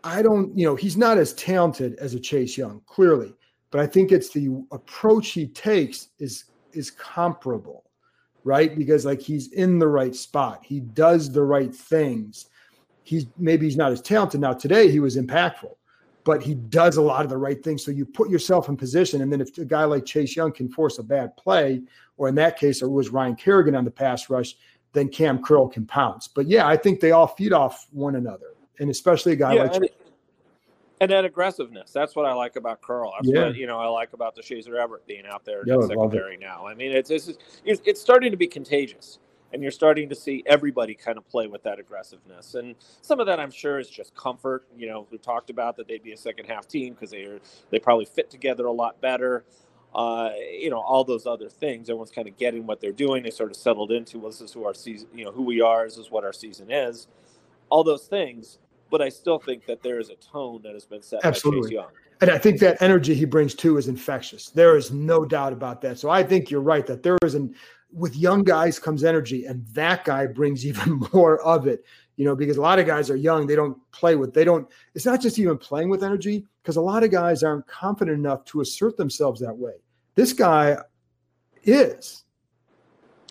I 0.05 0.23
don't, 0.23 0.57
you 0.57 0.65
know, 0.65 0.77
he's 0.77 0.97
not 0.97 1.19
as 1.19 1.35
talented 1.35 1.97
as 1.97 2.15
a 2.15 2.21
Chase 2.21 2.57
Young, 2.57 2.81
clearly, 2.87 3.35
but 3.73 3.81
I 3.81 3.87
think 3.89 4.13
it's 4.13 4.31
the 4.31 4.65
approach 4.71 5.31
he 5.31 5.49
takes 5.49 6.09
is 6.21 6.45
is 6.73 6.91
comparable, 6.91 7.85
right? 8.45 8.79
Because 8.79 9.05
like 9.05 9.21
he's 9.21 9.53
in 9.53 9.81
the 9.81 9.89
right 9.89 10.15
spot, 10.15 10.61
he 10.65 10.81
does 10.81 11.33
the 11.33 11.43
right 11.43 11.75
things. 11.75 12.47
He's 13.03 13.27
maybe 13.37 13.67
he's 13.67 13.77
not 13.77 13.91
as 13.91 14.01
talented 14.01 14.41
now. 14.41 14.53
Today 14.53 14.89
he 14.89 15.01
was 15.01 15.17
impactful, 15.17 15.75
but 16.23 16.43
he 16.43 16.55
does 16.55 16.97
a 16.97 17.03
lot 17.03 17.25
of 17.25 17.31
the 17.31 17.37
right 17.37 17.63
things. 17.63 17.85
So 17.85 17.91
you 17.91 18.07
put 18.07 18.31
yourself 18.31 18.69
in 18.69 18.77
position, 18.77 19.21
and 19.23 19.33
then 19.33 19.41
if 19.41 19.59
a 19.59 19.65
guy 19.65 19.85
like 19.85 20.05
Chase 20.05 20.37
Young 20.37 20.53
can 20.53 20.69
force 20.69 21.01
a 21.01 21.03
bad 21.03 21.37
play, 21.37 21.83
or 22.17 22.29
in 22.29 22.37
that 22.37 22.57
case, 22.57 22.83
it 22.83 22.91
was 22.91 23.11
Ryan 23.11 23.35
Kerrigan 23.35 23.75
on 23.75 23.85
the 23.85 23.91
pass 23.91 24.31
rush, 24.31 24.55
then 24.93 25.09
Cam 25.09 25.43
Curl 25.43 25.69
can 25.69 25.87
pounce. 25.87 26.29
But 26.29 26.47
yeah, 26.47 26.67
I 26.67 26.77
think 26.77 27.01
they 27.01 27.13
all 27.13 27.27
feed 27.27 27.53
off 27.53 27.87
one 27.93 28.17
another, 28.17 28.55
and 28.79 28.91
especially 28.91 29.33
a 29.33 29.37
guy 29.37 29.55
yeah, 29.55 29.63
like. 29.65 29.75
And, 29.77 29.89
and 31.01 31.11
that 31.11 31.25
aggressiveness. 31.25 31.91
That's 31.91 32.15
what 32.15 32.27
I 32.27 32.33
like 32.33 32.57
about 32.57 32.81
Curl. 32.81 33.13
That's 33.17 33.35
yeah. 33.35 33.47
what 33.47 33.57
you 33.57 33.67
know 33.67 33.79
I 33.79 33.87
like 33.87 34.13
about 34.13 34.37
Deshazor 34.37 34.77
Everett 34.77 35.07
being 35.07 35.27
out 35.27 35.45
there 35.45 35.63
in 35.63 35.81
the 35.81 35.87
secondary 35.87 36.37
now. 36.37 36.67
I 36.67 36.75
mean, 36.75 36.93
it's, 36.93 37.11
it's 37.11 37.33
it's 37.65 37.83
it's 37.85 38.01
starting 38.01 38.31
to 38.31 38.37
be 38.37 38.47
contagious 38.47 39.19
and 39.53 39.63
you're 39.63 39.73
starting 39.73 40.09
to 40.09 40.15
see 40.15 40.43
everybody 40.47 40.95
kind 40.95 41.19
of 41.19 41.29
play 41.29 41.47
with 41.47 41.63
that 41.63 41.79
aggressiveness. 41.79 42.55
And 42.55 42.75
some 43.01 43.21
of 43.21 43.27
that, 43.27 43.39
I'm 43.39 43.51
sure, 43.51 43.79
is 43.79 43.89
just 43.89 44.15
comfort. 44.15 44.67
You 44.77 44.89
know, 44.89 45.07
we 45.11 45.19
talked 45.19 45.51
about 45.51 45.77
that 45.77 45.89
they'd 45.89 46.03
be 46.03 46.13
a 46.13 46.17
second 46.17 46.47
half 46.47 46.67
team 46.67 46.95
because 46.95 47.11
they 47.11 47.25
are 47.25 47.41
they 47.71 47.79
probably 47.79 48.07
fit 48.07 48.31
together 48.31 48.67
a 48.67 48.73
lot 48.73 49.01
better. 49.01 49.45
Uh, 49.95 50.31
you 50.59 50.71
know, 50.71 50.81
all 50.81 51.05
those 51.05 51.27
other 51.27 51.51
things. 51.51 51.91
Everyone's 51.91 52.11
kind 52.11 52.27
of 52.27 52.37
getting 52.39 52.67
what 52.67 52.81
they're 52.81 52.93
doing. 52.93 53.23
They 53.23 53.31
sort 53.31 53.51
of 53.51 53.57
settled 53.57 53.93
into, 53.93 54.19
well, 54.19 54.31
this 54.31 54.41
is 54.41 54.53
who 54.53 54.65
our 54.65 54.73
season, 54.73 55.09
you 55.15 55.25
know, 55.25 55.33
who 55.33 55.43
we 55.43 55.61
are. 55.61 55.85
This 55.85 55.99
is 55.99 56.11
what 56.11 56.25
our 56.25 56.33
season 56.33 56.71
is. 56.71 57.09
All 57.69 57.85
those 57.85 58.07
things. 58.07 58.59
But 58.91 59.03
I 59.03 59.11
still 59.11 59.39
think 59.39 59.67
that 59.67 59.83
there 59.83 59.99
is 60.01 60.11
a 60.11 60.17
tone 60.17 60.63
that 60.63 60.73
has 60.73 60.87
been 60.87 61.03
set 61.03 61.21
Absolutely. 61.25 61.61
by 61.61 61.67
Chase 61.67 61.73
Young. 61.73 61.91
And 62.23 62.31
I 62.31 62.39
think 62.39 62.61
that 62.61 62.81
energy 62.81 63.15
he 63.15 63.25
brings 63.25 63.55
too 63.55 63.79
is 63.79 63.89
infectious. 63.89 64.51
There 64.51 64.77
is 64.77 64.93
no 64.93 65.25
doubt 65.25 65.53
about 65.53 65.81
that. 65.83 65.99
So 65.99 66.09
I 66.09 66.23
think 66.23 66.51
you're 66.51 66.61
right 66.61 66.87
that 66.87 67.03
there 67.03 67.19
is 67.25 67.35
an 67.35 67.55
with 67.93 68.17
young 68.17 68.43
guys 68.43 68.79
comes 68.79 69.05
energy, 69.05 69.45
and 69.45 69.67
that 69.69 70.05
guy 70.05 70.27
brings 70.27 70.65
even 70.67 71.03
more 71.13 71.41
of 71.43 71.67
it. 71.67 71.85
You 72.17 72.27
know, 72.27 72.37
because 72.37 72.59
a 72.59 72.61
lot 72.61 72.79
of 72.79 72.87
guys 72.87 73.11
are 73.11 73.17
young, 73.17 73.47
they 73.47 73.57
don't 73.57 73.77
play 73.91 74.17
with, 74.17 74.35
they 74.35 74.45
don't. 74.45 74.69
It's 74.95 75.07
not 75.07 75.21
just 75.21 75.39
even 75.39 75.59
playing 75.59 75.89
with 75.89 76.05
energy, 76.05 76.47
because 76.63 76.77
a 76.77 76.81
lot 76.81 77.03
of 77.03 77.11
guys 77.11 77.43
aren't 77.43 77.67
confident 77.67 78.17
enough 78.17 78.45
to 78.47 78.61
assert 78.61 78.97
themselves 78.97 79.41
that 79.41 79.57
way. 79.57 79.73
This 80.15 80.33
guy 80.33 80.77
is. 81.65 82.25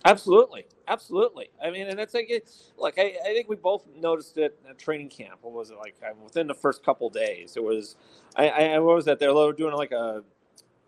Absolutely, 0.04 0.66
absolutely. 0.88 1.50
I 1.64 1.70
mean, 1.70 1.86
and 1.86 1.98
it's 2.00 2.12
like, 2.12 2.26
it's, 2.28 2.72
like 2.76 2.98
I, 2.98 3.16
I 3.24 3.32
think 3.32 3.48
we 3.48 3.56
both 3.56 3.86
noticed 3.96 4.36
it 4.36 4.58
at 4.68 4.78
training 4.78 5.08
camp. 5.08 5.38
What 5.42 5.52
was 5.54 5.70
it 5.70 5.78
like? 5.78 5.94
Within 6.22 6.46
the 6.46 6.54
first 6.54 6.84
couple 6.84 7.08
days, 7.08 7.56
it 7.56 7.62
was. 7.62 7.96
I, 8.36 8.48
I 8.48 8.78
what 8.80 8.96
was 8.96 9.04
that? 9.04 9.18
They 9.18 9.28
were 9.28 9.52
doing 9.52 9.74
like 9.74 9.92
a 9.92 10.22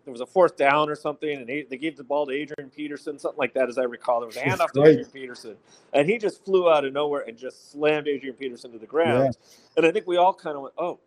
there 0.05 0.11
was 0.11 0.21
a 0.21 0.25
fourth 0.25 0.55
down 0.55 0.87
or 0.87 0.95
something, 0.95 1.37
and 1.37 1.47
they, 1.47 1.63
they 1.63 1.77
gave 1.77 1.97
the 1.97 2.03
ball 2.03 2.27
to 2.27 2.31
Adrian 2.31 2.69
Peterson, 2.69 3.17
something 3.17 3.39
like 3.39 3.55
that, 3.55 3.69
as 3.69 3.79
I 3.79 3.83
recall. 3.83 4.19
There 4.19 4.27
was 4.27 4.37
a 4.37 4.41
handoff 4.41 4.71
to 4.73 4.83
Adrian 4.83 5.09
Peterson, 5.09 5.55
and 5.93 6.07
he 6.07 6.19
just 6.19 6.45
flew 6.45 6.69
out 6.69 6.85
of 6.85 6.93
nowhere 6.93 7.23
and 7.27 7.35
just 7.35 7.71
slammed 7.71 8.07
Adrian 8.07 8.35
Peterson 8.35 8.71
to 8.71 8.77
the 8.77 8.85
ground. 8.85 9.33
Yeah. 9.33 9.77
And 9.77 9.85
I 9.85 9.91
think 9.91 10.05
we 10.05 10.17
all 10.17 10.33
kind 10.33 10.55
of 10.55 10.61
went, 10.61 10.75
"Oh, 10.77 10.99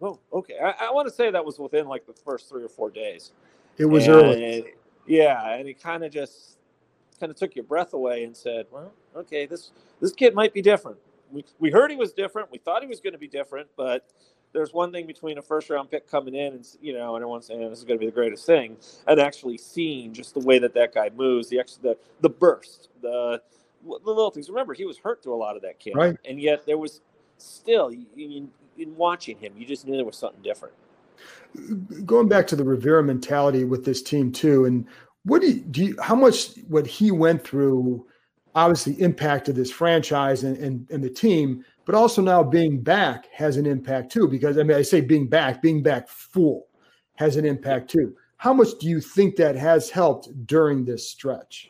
oh, 0.00 0.18
okay." 0.32 0.58
I, 0.62 0.86
I 0.86 0.90
want 0.92 1.08
to 1.08 1.14
say 1.14 1.30
that 1.30 1.44
was 1.44 1.58
within 1.58 1.86
like 1.86 2.06
the 2.06 2.12
first 2.12 2.48
three 2.48 2.64
or 2.64 2.68
four 2.68 2.90
days. 2.90 3.32
It 3.78 3.86
was 3.86 4.06
and, 4.06 4.14
early. 4.14 4.74
Yeah, 5.06 5.54
and 5.54 5.66
he 5.66 5.74
kind 5.74 6.04
of 6.04 6.12
just 6.12 6.58
kind 7.18 7.30
of 7.30 7.36
took 7.36 7.54
your 7.54 7.64
breath 7.64 7.92
away 7.92 8.24
and 8.24 8.36
said, 8.36 8.66
"Well, 8.70 8.92
okay, 9.16 9.46
this 9.46 9.72
this 10.00 10.12
kid 10.12 10.34
might 10.34 10.52
be 10.52 10.62
different." 10.62 10.98
We, 11.30 11.44
we 11.60 11.70
heard 11.70 11.90
he 11.90 11.96
was 11.96 12.12
different. 12.12 12.50
We 12.50 12.58
thought 12.58 12.82
he 12.82 12.88
was 12.88 13.00
going 13.00 13.12
to 13.12 13.18
be 13.18 13.28
different, 13.28 13.68
but 13.76 14.08
there's 14.52 14.72
one 14.72 14.92
thing 14.92 15.06
between 15.06 15.38
a 15.38 15.42
first 15.42 15.70
round 15.70 15.90
pick 15.90 16.08
coming 16.10 16.34
in 16.34 16.54
and 16.54 16.66
you 16.80 16.92
know 16.92 17.14
and 17.14 17.22
everyone's 17.22 17.46
saying 17.46 17.68
this 17.68 17.78
is 17.78 17.84
going 17.84 17.98
to 17.98 18.00
be 18.00 18.06
the 18.06 18.12
greatest 18.12 18.46
thing 18.46 18.76
and 19.06 19.20
actually 19.20 19.58
seeing 19.58 20.12
just 20.12 20.34
the 20.34 20.40
way 20.40 20.58
that 20.58 20.74
that 20.74 20.94
guy 20.94 21.10
moves 21.14 21.48
the 21.48 21.62
the 21.82 21.96
the 22.20 22.28
burst 22.28 22.88
the 23.00 23.40
the 23.84 23.98
little 24.10 24.30
things 24.30 24.48
remember 24.48 24.74
he 24.74 24.84
was 24.84 24.98
hurt 24.98 25.22
through 25.22 25.34
a 25.34 25.36
lot 25.36 25.56
of 25.56 25.62
that 25.62 25.78
camp 25.78 25.96
right. 25.96 26.16
and 26.24 26.40
yet 26.40 26.66
there 26.66 26.78
was 26.78 27.00
still 27.38 27.88
in, 28.16 28.50
in 28.80 28.96
watching 28.96 29.38
him 29.38 29.52
you 29.56 29.66
just 29.66 29.86
knew 29.86 29.96
there 29.96 30.04
was 30.04 30.16
something 30.16 30.42
different 30.42 30.74
going 32.06 32.28
back 32.28 32.46
to 32.46 32.56
the 32.56 32.64
Rivera 32.64 33.02
mentality 33.02 33.64
with 33.64 33.84
this 33.84 34.02
team 34.02 34.32
too 34.32 34.64
and 34.64 34.86
what 35.24 35.42
do 35.42 35.48
you, 35.48 35.60
do 35.60 35.84
you 35.84 35.96
how 36.00 36.14
much 36.14 36.54
what 36.68 36.86
he 36.86 37.10
went 37.10 37.44
through 37.44 38.06
obviously 38.54 38.94
impacted 39.00 39.54
this 39.54 39.70
franchise 39.70 40.42
and, 40.42 40.56
and, 40.56 40.90
and 40.90 41.04
the 41.04 41.10
team 41.10 41.64
but 41.90 41.98
also 41.98 42.22
now 42.22 42.40
being 42.40 42.80
back 42.80 43.26
has 43.32 43.56
an 43.56 43.66
impact 43.66 44.12
too. 44.12 44.28
Because 44.28 44.58
I 44.58 44.62
mean, 44.62 44.76
I 44.76 44.82
say 44.82 45.00
being 45.00 45.26
back, 45.26 45.60
being 45.60 45.82
back 45.82 46.08
full 46.08 46.68
has 47.16 47.34
an 47.34 47.44
impact 47.44 47.90
too. 47.90 48.14
How 48.36 48.54
much 48.54 48.78
do 48.78 48.86
you 48.86 49.00
think 49.00 49.34
that 49.36 49.56
has 49.56 49.90
helped 49.90 50.46
during 50.46 50.84
this 50.84 51.08
stretch? 51.08 51.69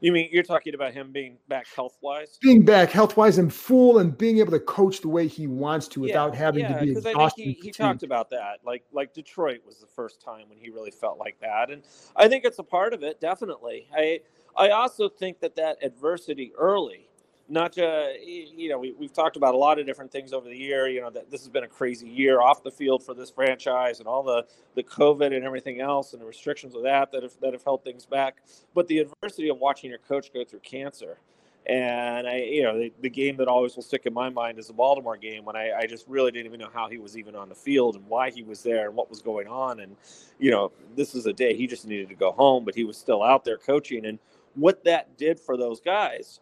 You 0.00 0.12
mean 0.12 0.28
you're 0.32 0.42
talking 0.42 0.74
about 0.74 0.92
him 0.92 1.12
being 1.12 1.36
back 1.48 1.66
health 1.74 1.98
wise? 2.00 2.38
Being 2.40 2.64
back 2.64 2.90
health 2.90 3.16
wise 3.16 3.38
and 3.38 3.52
full 3.52 3.98
and 3.98 4.16
being 4.16 4.38
able 4.38 4.52
to 4.52 4.60
coach 4.60 5.00
the 5.00 5.08
way 5.08 5.26
he 5.26 5.46
wants 5.46 5.88
to 5.88 6.00
without 6.00 6.34
having 6.34 6.62
yeah, 6.62 6.78
to 6.78 6.84
be 6.84 6.90
exhausted. 6.92 7.18
I 7.18 7.28
think 7.28 7.56
he, 7.58 7.62
he 7.64 7.70
talked 7.70 8.02
about 8.02 8.30
that. 8.30 8.60
Like 8.64 8.84
like 8.92 9.12
Detroit 9.12 9.60
was 9.66 9.78
the 9.78 9.86
first 9.86 10.22
time 10.22 10.48
when 10.48 10.58
he 10.58 10.70
really 10.70 10.90
felt 10.90 11.18
like 11.18 11.38
that, 11.40 11.70
and 11.70 11.82
I 12.16 12.28
think 12.28 12.44
it's 12.44 12.58
a 12.58 12.64
part 12.64 12.94
of 12.94 13.02
it. 13.02 13.20
Definitely. 13.20 13.88
I 13.94 14.20
I 14.56 14.70
also 14.70 15.08
think 15.08 15.40
that 15.40 15.56
that 15.56 15.78
adversity 15.82 16.52
early 16.56 17.09
not 17.50 17.72
to, 17.72 18.14
you 18.24 18.68
know, 18.68 18.78
we, 18.78 18.92
we've 18.92 19.12
talked 19.12 19.36
about 19.36 19.54
a 19.54 19.58
lot 19.58 19.78
of 19.78 19.86
different 19.86 20.12
things 20.12 20.32
over 20.32 20.48
the 20.48 20.56
year. 20.56 20.88
You 20.88 21.00
know, 21.00 21.10
that 21.10 21.30
this 21.30 21.40
has 21.40 21.48
been 21.48 21.64
a 21.64 21.68
crazy 21.68 22.08
year 22.08 22.40
off 22.40 22.62
the 22.62 22.70
field 22.70 23.04
for 23.04 23.12
this 23.12 23.30
franchise 23.30 23.98
and 23.98 24.08
all 24.08 24.22
the, 24.22 24.46
the 24.76 24.82
COVID 24.82 25.34
and 25.34 25.44
everything 25.44 25.80
else 25.80 26.12
and 26.12 26.22
the 26.22 26.26
restrictions 26.26 26.74
of 26.74 26.82
that 26.84 27.10
that 27.12 27.22
have, 27.22 27.34
that 27.40 27.52
have 27.52 27.64
held 27.64 27.82
things 27.82 28.06
back. 28.06 28.36
But 28.74 28.86
the 28.88 28.98
adversity 28.98 29.48
of 29.48 29.58
watching 29.58 29.90
your 29.90 29.98
coach 29.98 30.32
go 30.32 30.44
through 30.44 30.60
cancer. 30.60 31.18
And 31.66 32.26
I, 32.26 32.36
you 32.36 32.62
know, 32.62 32.78
the, 32.78 32.92
the 33.00 33.10
game 33.10 33.36
that 33.36 33.46
always 33.46 33.76
will 33.76 33.82
stick 33.82 34.06
in 34.06 34.14
my 34.14 34.30
mind 34.30 34.58
is 34.58 34.68
the 34.68 34.72
Baltimore 34.72 35.16
game 35.16 35.44
when 35.44 35.56
I, 35.56 35.72
I 35.72 35.86
just 35.86 36.08
really 36.08 36.30
didn't 36.30 36.46
even 36.46 36.60
know 36.60 36.70
how 36.72 36.88
he 36.88 36.98
was 36.98 37.18
even 37.18 37.36
on 37.36 37.48
the 37.48 37.54
field 37.54 37.96
and 37.96 38.06
why 38.06 38.30
he 38.30 38.42
was 38.42 38.62
there 38.62 38.86
and 38.86 38.96
what 38.96 39.10
was 39.10 39.20
going 39.20 39.46
on. 39.46 39.80
And, 39.80 39.94
you 40.38 40.50
know, 40.50 40.72
this 40.96 41.14
is 41.14 41.26
a 41.26 41.32
day 41.32 41.54
he 41.54 41.66
just 41.66 41.86
needed 41.86 42.08
to 42.08 42.14
go 42.14 42.32
home, 42.32 42.64
but 42.64 42.74
he 42.74 42.84
was 42.84 42.96
still 42.96 43.22
out 43.22 43.44
there 43.44 43.58
coaching. 43.58 44.06
And 44.06 44.18
what 44.54 44.84
that 44.84 45.18
did 45.18 45.38
for 45.38 45.56
those 45.56 45.80
guys 45.80 46.40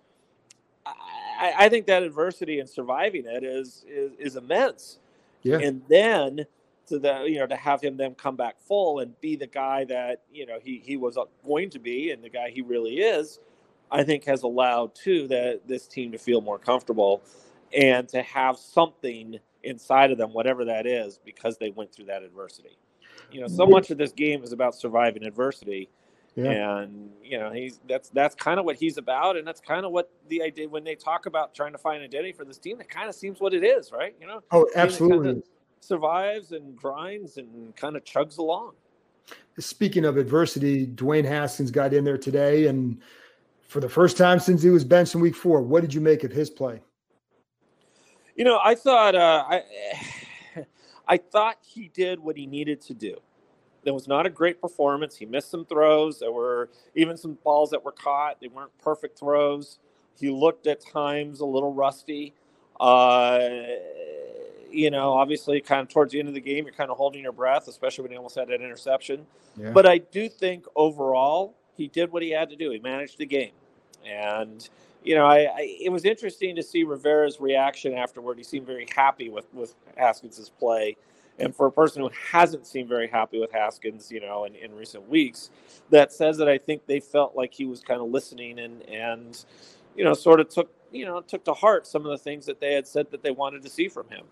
I, 1.39 1.55
I 1.59 1.69
think 1.69 1.87
that 1.87 2.03
adversity 2.03 2.61
and 2.61 2.69
surviving 2.69 3.25
it 3.27 3.45
is 3.45 3.85
is, 3.89 4.13
is 4.19 4.37
immense. 4.37 4.99
Yeah. 5.43 5.59
And 5.59 5.83
then 5.89 6.47
to 6.87 6.99
the 6.99 7.25
you 7.25 7.39
know 7.39 7.47
to 7.47 7.57
have 7.57 7.81
him 7.81 7.97
then 7.97 8.15
come 8.15 8.37
back 8.37 8.61
full 8.61 9.01
and 9.01 9.19
be 9.21 9.37
the 9.37 9.47
guy 9.47 9.85
that 9.85 10.23
you 10.33 10.47
know 10.47 10.59
he 10.63 10.83
he 10.85 10.97
was 10.97 11.17
uh, 11.17 11.25
going 11.47 11.71
to 11.71 11.79
be 11.79 12.11
and 12.11 12.23
the 12.23 12.31
guy 12.31 12.51
he 12.51 12.63
really 12.63 12.99
is, 12.99 13.39
I 13.91 14.05
think 14.05 14.25
has 14.25 14.43
allowed 14.43 14.95
too 14.95 15.29
that 15.29 15.67
this 15.67 15.87
team 15.87 16.13
to 16.13 16.19
feel 16.19 16.41
more 16.41 16.59
comfortable 16.59 17.23
and 17.77 18.09
to 18.09 18.23
have 18.23 18.57
something 18.57 19.39
inside 19.63 20.11
of 20.11 20.19
them, 20.19 20.33
whatever 20.33 20.65
that 20.65 20.87
is, 20.87 21.21
because 21.25 21.59
they 21.59 21.71
went 21.71 21.93
through 21.93 22.07
that 22.07 22.23
adversity. 22.23 22.79
You 23.31 23.43
know, 23.43 23.49
so 23.49 23.65
mm-hmm. 23.65 23.73
much 23.73 23.91
of 23.91 23.99
this 23.99 24.13
game 24.13 24.43
is 24.43 24.53
about 24.53 24.75
surviving 24.75 25.25
adversity 25.25 25.91
Yeah. 26.45 26.79
And 26.79 27.11
you 27.23 27.39
know, 27.39 27.51
he's 27.53 27.81
that's 27.89 28.09
that's 28.11 28.35
kind 28.35 28.59
of 28.59 28.65
what 28.65 28.77
he's 28.77 28.97
about, 28.97 29.37
and 29.37 29.47
that's 29.47 29.61
kind 29.61 29.85
of 29.85 29.93
what 29.93 30.11
the 30.29 30.43
idea 30.43 30.69
when 30.69 30.85
they 30.85 30.95
talk 30.95 31.27
about 31.27 31.55
trying 31.55 31.73
to 31.73 31.79
find 31.79 32.03
identity 32.03 32.33
for 32.33 32.45
this 32.45 32.59
team. 32.59 32.79
That 32.79 32.89
kind 32.89 33.09
of 33.09 33.15
seems 33.15 33.41
what 33.41 33.55
it 33.55 33.65
is, 33.65 33.93
right? 33.93 34.15
You 34.21 34.27
know, 34.27 34.43
Oh, 34.51 34.67
absolutely. 34.75 35.43
survives 35.81 36.53
and 36.53 36.77
grinds 36.77 37.37
and 37.37 37.75
kind 37.77 37.97
of 37.97 38.05
chugs 38.05 38.39
along. 38.39 38.73
Speaking 39.59 40.05
of 40.05 40.17
adversity, 40.17 40.87
Dwayne 40.87 41.25
Haskins 41.25 41.71
got 41.71 41.93
in 41.93 42.05
there 42.05 42.17
today, 42.19 42.67
and 42.69 42.99
for 43.61 43.81
the 43.81 43.89
first 43.89 44.17
time 44.17 44.39
since 44.41 44.63
he 44.63 44.71
was 44.71 44.85
benched 44.85 45.15
in 45.15 45.21
Week 45.21 45.35
Four, 45.37 45.61
what 45.63 45.81
did 45.83 45.93
you 45.93 46.01
make 46.01 46.25
of 46.25 46.33
his 46.33 46.49
play? 46.49 46.81
You 48.37 48.45
know, 48.45 48.61
I 48.63 48.75
thought 48.77 49.15
uh, 49.15 49.45
I 49.49 49.63
I 51.09 51.17
thought 51.17 51.57
he 51.63 51.89
did 51.89 52.21
what 52.21 52.37
he 52.37 52.47
needed 52.47 52.81
to 52.83 52.95
do. 52.95 53.17
That 53.85 53.95
was 53.95 54.09
not 54.09 54.27
a 54.27 54.31
great 54.31 54.61
performance. 54.61 55.17
He 55.17 55.25
missed 55.25 55.51
some 55.51 55.65
throws. 55.65 56.19
There 56.19 56.33
were 56.33 56.69
even 56.95 57.17
some 57.17 57.39
balls 57.45 57.71
that 57.71 57.85
were 57.85 57.93
caught. 57.93 58.41
They 58.41 58.49
weren't 58.49 58.77
perfect 58.83 59.19
throws. 59.19 59.79
He 60.19 60.31
looked 60.31 60.67
at 60.67 60.81
times 60.81 61.41
a 61.41 61.47
little 61.47 61.73
rusty. 61.73 62.35
Uh, 62.81 63.41
you 64.71 64.91
know, 64.91 65.13
obviously, 65.13 65.61
kind 65.61 65.81
of 65.81 65.89
towards 65.89 66.13
the 66.13 66.19
end 66.19 66.29
of 66.29 66.35
the 66.35 66.41
game, 66.41 66.65
you're 66.65 66.75
kind 66.75 66.91
of 66.91 66.97
holding 66.97 67.23
your 67.23 67.33
breath, 67.33 67.69
especially 67.69 68.03
when 68.03 68.11
he 68.11 68.17
almost 68.17 68.37
had 68.37 68.51
an 68.51 68.63
interception. 68.63 69.27
Yeah. 69.57 69.71
But 69.71 69.87
I 69.87 69.99
do 69.99 70.29
think 70.29 70.67
overall, 70.77 71.55
he 71.77 71.89
did 71.89 72.13
what 72.13 72.23
he 72.23 72.31
had 72.31 72.51
to 72.51 72.57
do. 72.57 72.71
He 72.71 72.79
managed 72.79 73.19
the 73.19 73.27
game, 73.27 73.53
and 74.07 74.69
you 75.05 75.15
know, 75.15 75.27
I, 75.27 75.39
I 75.45 75.77
it 75.81 75.91
was 75.91 76.05
interesting 76.05 76.57
to 76.57 76.63
see 76.63 76.85
Rivera's 76.85 77.41
reaction 77.41 77.95
afterward. 77.95 78.39
He 78.39 78.45
seemed 78.45 78.67
very 78.67 78.87
happy 78.95 79.29
with 79.31 79.53
with 79.55 79.75
Haskins' 79.97 80.51
play, 80.59 80.97
and 81.39 81.55
for 81.55 81.67
a 81.67 81.73
person 81.73 82.03
who 82.03 82.11
hasn't 82.33 82.67
seemed 82.67 82.89
very 82.89 83.09
happy 83.09 83.39
with 83.39 83.53
Haskins, 83.53 84.11
you 84.11 84.21
know, 84.21 84.45
in, 84.45 84.55
in 84.55 84.75
recent 84.75 85.09
weeks, 85.09 85.51
that 85.91 86.13
says 86.13 86.37
that 86.39 86.49
I 86.49 86.59
think 86.59 86.87
they 86.87 87.01
felt 87.01 87.37
like 87.37 87.55
he 87.55 87.65
was 87.65 87.81
kind 87.81 88.01
of 88.01 88.11
listening 88.11 88.59
and 88.59 88.83
and 88.89 89.45
you 89.97 90.05
know, 90.05 90.15
sort 90.15 90.41
of 90.41 90.49
took 90.49 90.71
you 90.93 91.05
know 91.05 91.21
took 91.21 91.45
to 91.45 91.53
heart 91.55 91.87
some 91.87 92.05
of 92.05 92.11
the 92.11 92.19
things 92.19 92.47
that 92.47 92.61
they 92.61 92.75
had 92.75 92.87
said 92.87 93.11
that 93.11 93.23
they 93.23 93.31
wanted 93.31 93.63
to 93.63 93.69
see 93.69 93.89
from 93.89 94.09
him. 94.09 94.25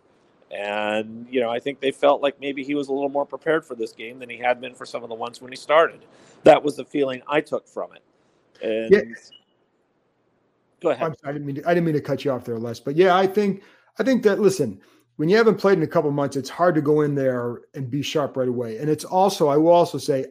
And, 0.51 1.27
you 1.29 1.41
know, 1.41 1.51
I 1.51 1.59
think 1.59 1.81
they 1.81 1.91
felt 1.91 2.23
like 2.23 2.41
maybe 2.41 2.63
he 2.63 2.77
was 2.77 2.89
a 2.89 2.93
little 2.93 3.09
more 3.09 3.27
prepared 3.27 3.65
for 3.65 3.75
this 3.75 3.93
game 3.93 4.21
than 4.21 4.31
he 4.31 4.37
had 4.37 4.61
been 4.61 4.75
for 4.75 4.87
some 4.87 5.03
of 5.03 5.09
the 5.09 5.15
ones 5.15 5.41
when 5.41 5.51
he 5.51 5.57
started. 5.57 6.01
That 6.45 6.63
was 6.63 6.77
the 6.77 6.85
feeling 6.85 7.21
I 7.27 7.41
took 7.41 7.67
from 7.67 7.91
it. 7.95 8.03
And 8.65 8.95
Yeah. 8.95 9.01
go 10.81 10.91
ahead. 10.91 11.05
I'm 11.05 11.15
sorry, 11.17 11.31
I 11.31 11.33
didn't 11.33 11.47
mean 11.47 11.57
to, 11.57 11.69
I 11.69 11.75
didn't 11.75 11.87
mean 11.87 11.95
to 11.95 12.01
cut 12.01 12.25
you 12.25 12.31
off 12.31 12.45
there, 12.45 12.59
Les. 12.59 12.79
But 12.79 12.95
yeah, 12.95 13.17
I 13.17 13.27
think 13.27 13.63
I 13.99 14.05
think 14.05 14.23
that 14.23 14.39
listen, 14.39 14.81
when 15.17 15.29
you 15.29 15.37
haven't 15.37 15.57
played 15.57 15.79
in 15.79 15.85
a 15.85 15.89
couple 15.89 16.11
months, 16.11 16.37
it's 16.37 16.49
hard 16.49 16.75
to 16.75 16.83
go 16.83 17.01
in 17.01 17.15
there 17.15 17.63
and 17.75 17.91
be 17.91 18.03
sharp 18.03 18.37
right 18.37 18.49
away. 18.49 18.79
And 18.79 18.89
it's 18.91 19.05
also, 19.05 19.49
I 19.49 19.57
will 19.57 19.73
also 19.73 19.99
say, 19.99 20.27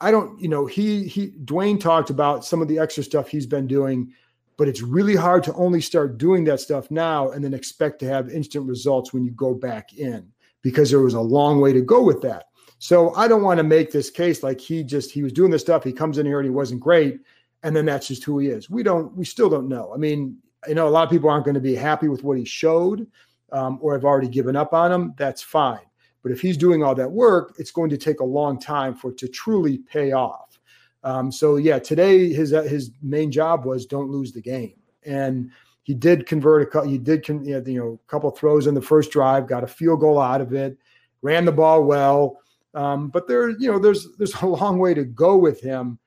I 0.00 0.10
don't, 0.10 0.40
you 0.40 0.48
know, 0.48 0.66
he 0.66 1.06
he 1.06 1.32
Dwayne 1.44 1.78
talked 1.78 2.08
about 2.08 2.44
some 2.44 2.62
of 2.62 2.68
the 2.68 2.78
extra 2.78 3.02
stuff 3.02 3.28
he's 3.28 3.46
been 3.46 3.66
doing, 3.66 4.12
but 4.56 4.68
it's 4.68 4.80
really 4.80 5.16
hard 5.16 5.44
to 5.44 5.54
only 5.54 5.80
start 5.80 6.16
doing 6.16 6.44
that 6.44 6.60
stuff 6.60 6.90
now 6.90 7.30
and 7.30 7.44
then 7.44 7.52
expect 7.52 7.98
to 8.00 8.06
have 8.06 8.30
instant 8.30 8.66
results 8.66 9.12
when 9.12 9.24
you 9.24 9.30
go 9.32 9.52
back 9.52 9.92
in 9.92 10.26
because 10.62 10.90
there 10.90 11.00
was 11.00 11.14
a 11.14 11.20
long 11.20 11.60
way 11.60 11.72
to 11.72 11.82
go 11.82 12.02
with 12.02 12.22
that. 12.22 12.46
So 12.78 13.14
I 13.14 13.28
don't 13.28 13.42
want 13.42 13.58
to 13.58 13.64
make 13.64 13.92
this 13.92 14.08
case 14.08 14.42
like 14.42 14.58
he 14.58 14.82
just 14.82 15.10
he 15.10 15.22
was 15.22 15.34
doing 15.34 15.50
this 15.50 15.60
stuff, 15.60 15.84
he 15.84 15.92
comes 15.92 16.16
in 16.16 16.24
here 16.24 16.38
and 16.38 16.46
he 16.46 16.50
wasn't 16.50 16.80
great 16.80 17.20
and 17.62 17.76
then 17.76 17.84
that's 17.84 18.08
just 18.08 18.24
who 18.24 18.38
he 18.38 18.48
is. 18.48 18.70
We 18.70 18.82
don't, 18.82 19.14
we 19.16 19.24
still 19.24 19.48
don't 19.48 19.68
know. 19.68 19.92
I 19.94 19.96
mean, 19.96 20.38
I 20.68 20.72
know 20.72 20.88
a 20.88 20.90
lot 20.90 21.04
of 21.04 21.10
people 21.10 21.30
aren't 21.30 21.44
going 21.44 21.54
to 21.54 21.60
be 21.60 21.74
happy 21.74 22.08
with 22.08 22.24
what 22.24 22.38
he 22.38 22.44
showed, 22.44 23.06
um, 23.52 23.78
or 23.80 23.92
have 23.94 24.04
already 24.04 24.28
given 24.28 24.56
up 24.56 24.72
on 24.72 24.92
him. 24.92 25.14
That's 25.16 25.42
fine. 25.42 25.80
But 26.22 26.32
if 26.32 26.40
he's 26.40 26.56
doing 26.56 26.82
all 26.82 26.94
that 26.94 27.10
work, 27.10 27.54
it's 27.58 27.70
going 27.70 27.90
to 27.90 27.96
take 27.96 28.20
a 28.20 28.24
long 28.24 28.58
time 28.58 28.94
for 28.94 29.10
it 29.10 29.18
to 29.18 29.28
truly 29.28 29.78
pay 29.78 30.12
off. 30.12 30.58
Um, 31.02 31.32
so 31.32 31.56
yeah, 31.56 31.78
today 31.78 32.32
his 32.32 32.52
uh, 32.52 32.62
his 32.62 32.90
main 33.02 33.30
job 33.30 33.64
was 33.64 33.86
don't 33.86 34.10
lose 34.10 34.32
the 34.32 34.42
game, 34.42 34.74
and 35.04 35.50
he 35.82 35.94
did 35.94 36.26
convert 36.26 36.62
a 36.62 36.66
couple. 36.66 36.90
He 36.90 36.98
did 36.98 37.24
con- 37.24 37.44
you 37.44 37.60
know 37.78 37.98
a 38.04 38.10
couple 38.10 38.30
throws 38.30 38.66
in 38.66 38.74
the 38.74 38.82
first 38.82 39.10
drive, 39.10 39.46
got 39.46 39.64
a 39.64 39.66
field 39.66 40.00
goal 40.00 40.20
out 40.20 40.42
of 40.42 40.52
it, 40.52 40.76
ran 41.22 41.46
the 41.46 41.52
ball 41.52 41.84
well. 41.84 42.40
Um, 42.74 43.08
but 43.08 43.26
there, 43.26 43.50
you 43.50 43.72
know, 43.72 43.78
there's 43.78 44.08
there's 44.18 44.34
a 44.42 44.46
long 44.46 44.78
way 44.78 44.92
to 44.94 45.04
go 45.04 45.36
with 45.38 45.60
him. 45.60 45.98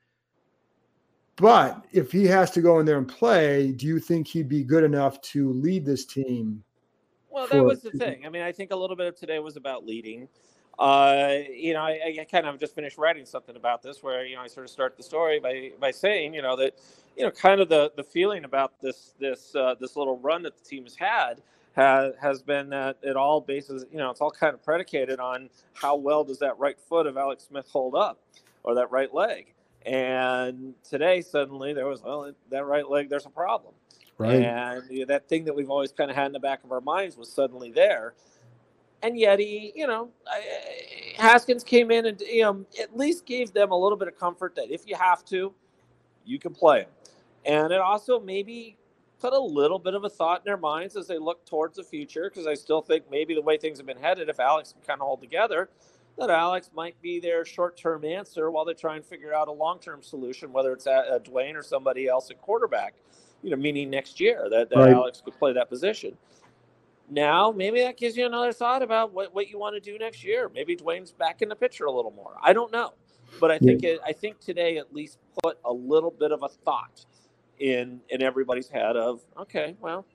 But 1.36 1.84
if 1.90 2.12
he 2.12 2.26
has 2.26 2.52
to 2.52 2.60
go 2.60 2.78
in 2.78 2.86
there 2.86 2.98
and 2.98 3.08
play, 3.08 3.72
do 3.72 3.86
you 3.86 3.98
think 3.98 4.28
he'd 4.28 4.48
be 4.48 4.62
good 4.62 4.84
enough 4.84 5.20
to 5.22 5.52
lead 5.52 5.84
this 5.84 6.06
team? 6.06 6.62
Well, 7.34 7.48
that 7.48 7.64
was 7.64 7.82
the 7.82 7.90
thing. 7.90 8.24
I 8.24 8.28
mean, 8.28 8.42
I 8.42 8.52
think 8.52 8.70
a 8.70 8.76
little 8.76 8.94
bit 8.94 9.08
of 9.08 9.16
today 9.16 9.40
was 9.40 9.56
about 9.56 9.84
leading. 9.84 10.28
Uh, 10.78 11.38
you 11.52 11.72
know, 11.72 11.80
I, 11.80 12.16
I 12.20 12.26
kind 12.30 12.46
of 12.46 12.60
just 12.60 12.76
finished 12.76 12.96
writing 12.96 13.26
something 13.26 13.56
about 13.56 13.82
this, 13.82 14.04
where 14.04 14.24
you 14.24 14.36
know 14.36 14.42
I 14.42 14.46
sort 14.46 14.64
of 14.64 14.70
start 14.70 14.96
the 14.96 15.02
story 15.02 15.40
by 15.40 15.72
by 15.80 15.90
saying, 15.90 16.34
you 16.34 16.42
know, 16.42 16.54
that 16.56 16.78
you 17.16 17.24
know, 17.24 17.32
kind 17.32 17.60
of 17.60 17.68
the 17.68 17.92
the 17.96 18.04
feeling 18.04 18.44
about 18.44 18.80
this 18.80 19.14
this 19.18 19.54
uh, 19.56 19.74
this 19.80 19.96
little 19.96 20.18
run 20.18 20.42
that 20.42 20.56
the 20.56 20.64
team 20.64 20.84
has 20.84 20.94
had 20.94 21.42
has 21.74 22.14
has 22.20 22.40
been 22.42 22.70
that 22.70 22.98
it 23.02 23.16
all 23.16 23.40
bases, 23.40 23.84
you 23.90 23.98
know, 23.98 24.10
it's 24.10 24.20
all 24.20 24.30
kind 24.30 24.54
of 24.54 24.62
predicated 24.62 25.18
on 25.18 25.50
how 25.72 25.96
well 25.96 26.22
does 26.22 26.38
that 26.38 26.56
right 26.58 26.78
foot 26.88 27.06
of 27.06 27.16
Alex 27.16 27.46
Smith 27.48 27.66
hold 27.68 27.96
up, 27.96 28.20
or 28.62 28.76
that 28.76 28.90
right 28.92 29.12
leg. 29.12 29.52
And 29.84 30.74
today, 30.88 31.20
suddenly, 31.20 31.74
there 31.74 31.86
was 31.86 32.02
well, 32.02 32.32
that 32.50 32.64
right 32.64 32.88
leg. 32.88 33.08
There's 33.08 33.26
a 33.26 33.30
problem. 33.30 33.74
And 34.18 34.90
you 34.90 35.00
know, 35.00 35.06
that 35.06 35.28
thing 35.28 35.44
that 35.44 35.54
we've 35.54 35.70
always 35.70 35.92
kind 35.92 36.10
of 36.10 36.16
had 36.16 36.26
in 36.26 36.32
the 36.32 36.40
back 36.40 36.64
of 36.64 36.72
our 36.72 36.80
minds 36.80 37.16
was 37.16 37.30
suddenly 37.30 37.70
there. 37.70 38.14
And 39.02 39.18
yet 39.18 39.38
he, 39.38 39.72
you 39.74 39.86
know, 39.86 40.10
Haskins 41.18 41.62
came 41.64 41.90
in 41.90 42.06
and 42.06 42.20
you 42.20 42.42
know 42.42 42.64
at 42.80 42.96
least 42.96 43.26
gave 43.26 43.52
them 43.52 43.70
a 43.70 43.78
little 43.78 43.98
bit 43.98 44.08
of 44.08 44.18
comfort 44.18 44.54
that 44.56 44.70
if 44.70 44.86
you 44.86 44.96
have 44.96 45.24
to, 45.26 45.52
you 46.24 46.38
can 46.38 46.54
play 46.54 46.80
him. 46.80 46.88
And 47.44 47.72
it 47.72 47.80
also 47.80 48.18
maybe 48.18 48.76
put 49.20 49.32
a 49.32 49.38
little 49.38 49.78
bit 49.78 49.94
of 49.94 50.04
a 50.04 50.08
thought 50.08 50.40
in 50.40 50.44
their 50.44 50.56
minds 50.56 50.96
as 50.96 51.06
they 51.06 51.18
look 51.18 51.44
towards 51.46 51.76
the 51.76 51.84
future, 51.84 52.30
because 52.30 52.46
I 52.46 52.54
still 52.54 52.80
think 52.82 53.04
maybe 53.10 53.34
the 53.34 53.42
way 53.42 53.56
things 53.58 53.78
have 53.78 53.86
been 53.86 53.98
headed, 53.98 54.28
if 54.28 54.40
Alex 54.40 54.72
can 54.72 54.82
kind 54.82 55.00
of 55.00 55.06
hold 55.06 55.20
together, 55.20 55.68
that 56.18 56.30
Alex 56.30 56.70
might 56.74 57.00
be 57.02 57.20
their 57.20 57.44
short-term 57.44 58.04
answer 58.04 58.50
while 58.50 58.64
they 58.64 58.74
try 58.74 58.96
and 58.96 59.04
figure 59.04 59.34
out 59.34 59.48
a 59.48 59.52
long-term 59.52 60.02
solution, 60.02 60.52
whether 60.52 60.72
it's 60.72 60.86
at, 60.86 61.08
uh, 61.08 61.18
Dwayne 61.18 61.54
or 61.54 61.62
somebody 61.62 62.06
else 62.06 62.30
at 62.30 62.40
quarterback. 62.40 62.94
You 63.44 63.50
know, 63.50 63.56
meaning 63.56 63.90
next 63.90 64.18
year 64.18 64.48
that, 64.50 64.70
that 64.70 64.76
Right. 64.76 64.92
Alex 64.92 65.20
could 65.24 65.38
play 65.38 65.52
that 65.52 65.68
position. 65.68 66.16
Now, 67.10 67.52
maybe 67.52 67.80
that 67.82 67.98
gives 67.98 68.16
you 68.16 68.24
another 68.24 68.52
thought 68.52 68.82
about 68.82 69.12
what, 69.12 69.34
what 69.34 69.48
you 69.48 69.58
want 69.58 69.74
to 69.74 69.80
do 69.80 69.98
next 69.98 70.24
year. 70.24 70.50
Maybe 70.54 70.74
Dwayne's 70.74 71.12
back 71.12 71.42
in 71.42 71.50
the 71.50 71.54
picture 71.54 71.84
a 71.84 71.92
little 71.92 72.10
more. 72.10 72.36
I 72.42 72.54
don't 72.54 72.72
know, 72.72 72.94
but 73.38 73.50
I 73.50 73.58
think 73.58 73.84
it, 73.84 74.00
I 74.04 74.12
think 74.12 74.40
today 74.40 74.78
at 74.78 74.94
least 74.94 75.18
put 75.42 75.58
a 75.64 75.72
little 75.72 76.10
bit 76.10 76.32
of 76.32 76.42
a 76.42 76.48
thought 76.48 77.04
in 77.60 78.00
in 78.08 78.20
everybody's 78.20 78.68
head 78.68 78.96
of 78.96 79.20
okay, 79.38 79.76
well, 79.80 80.06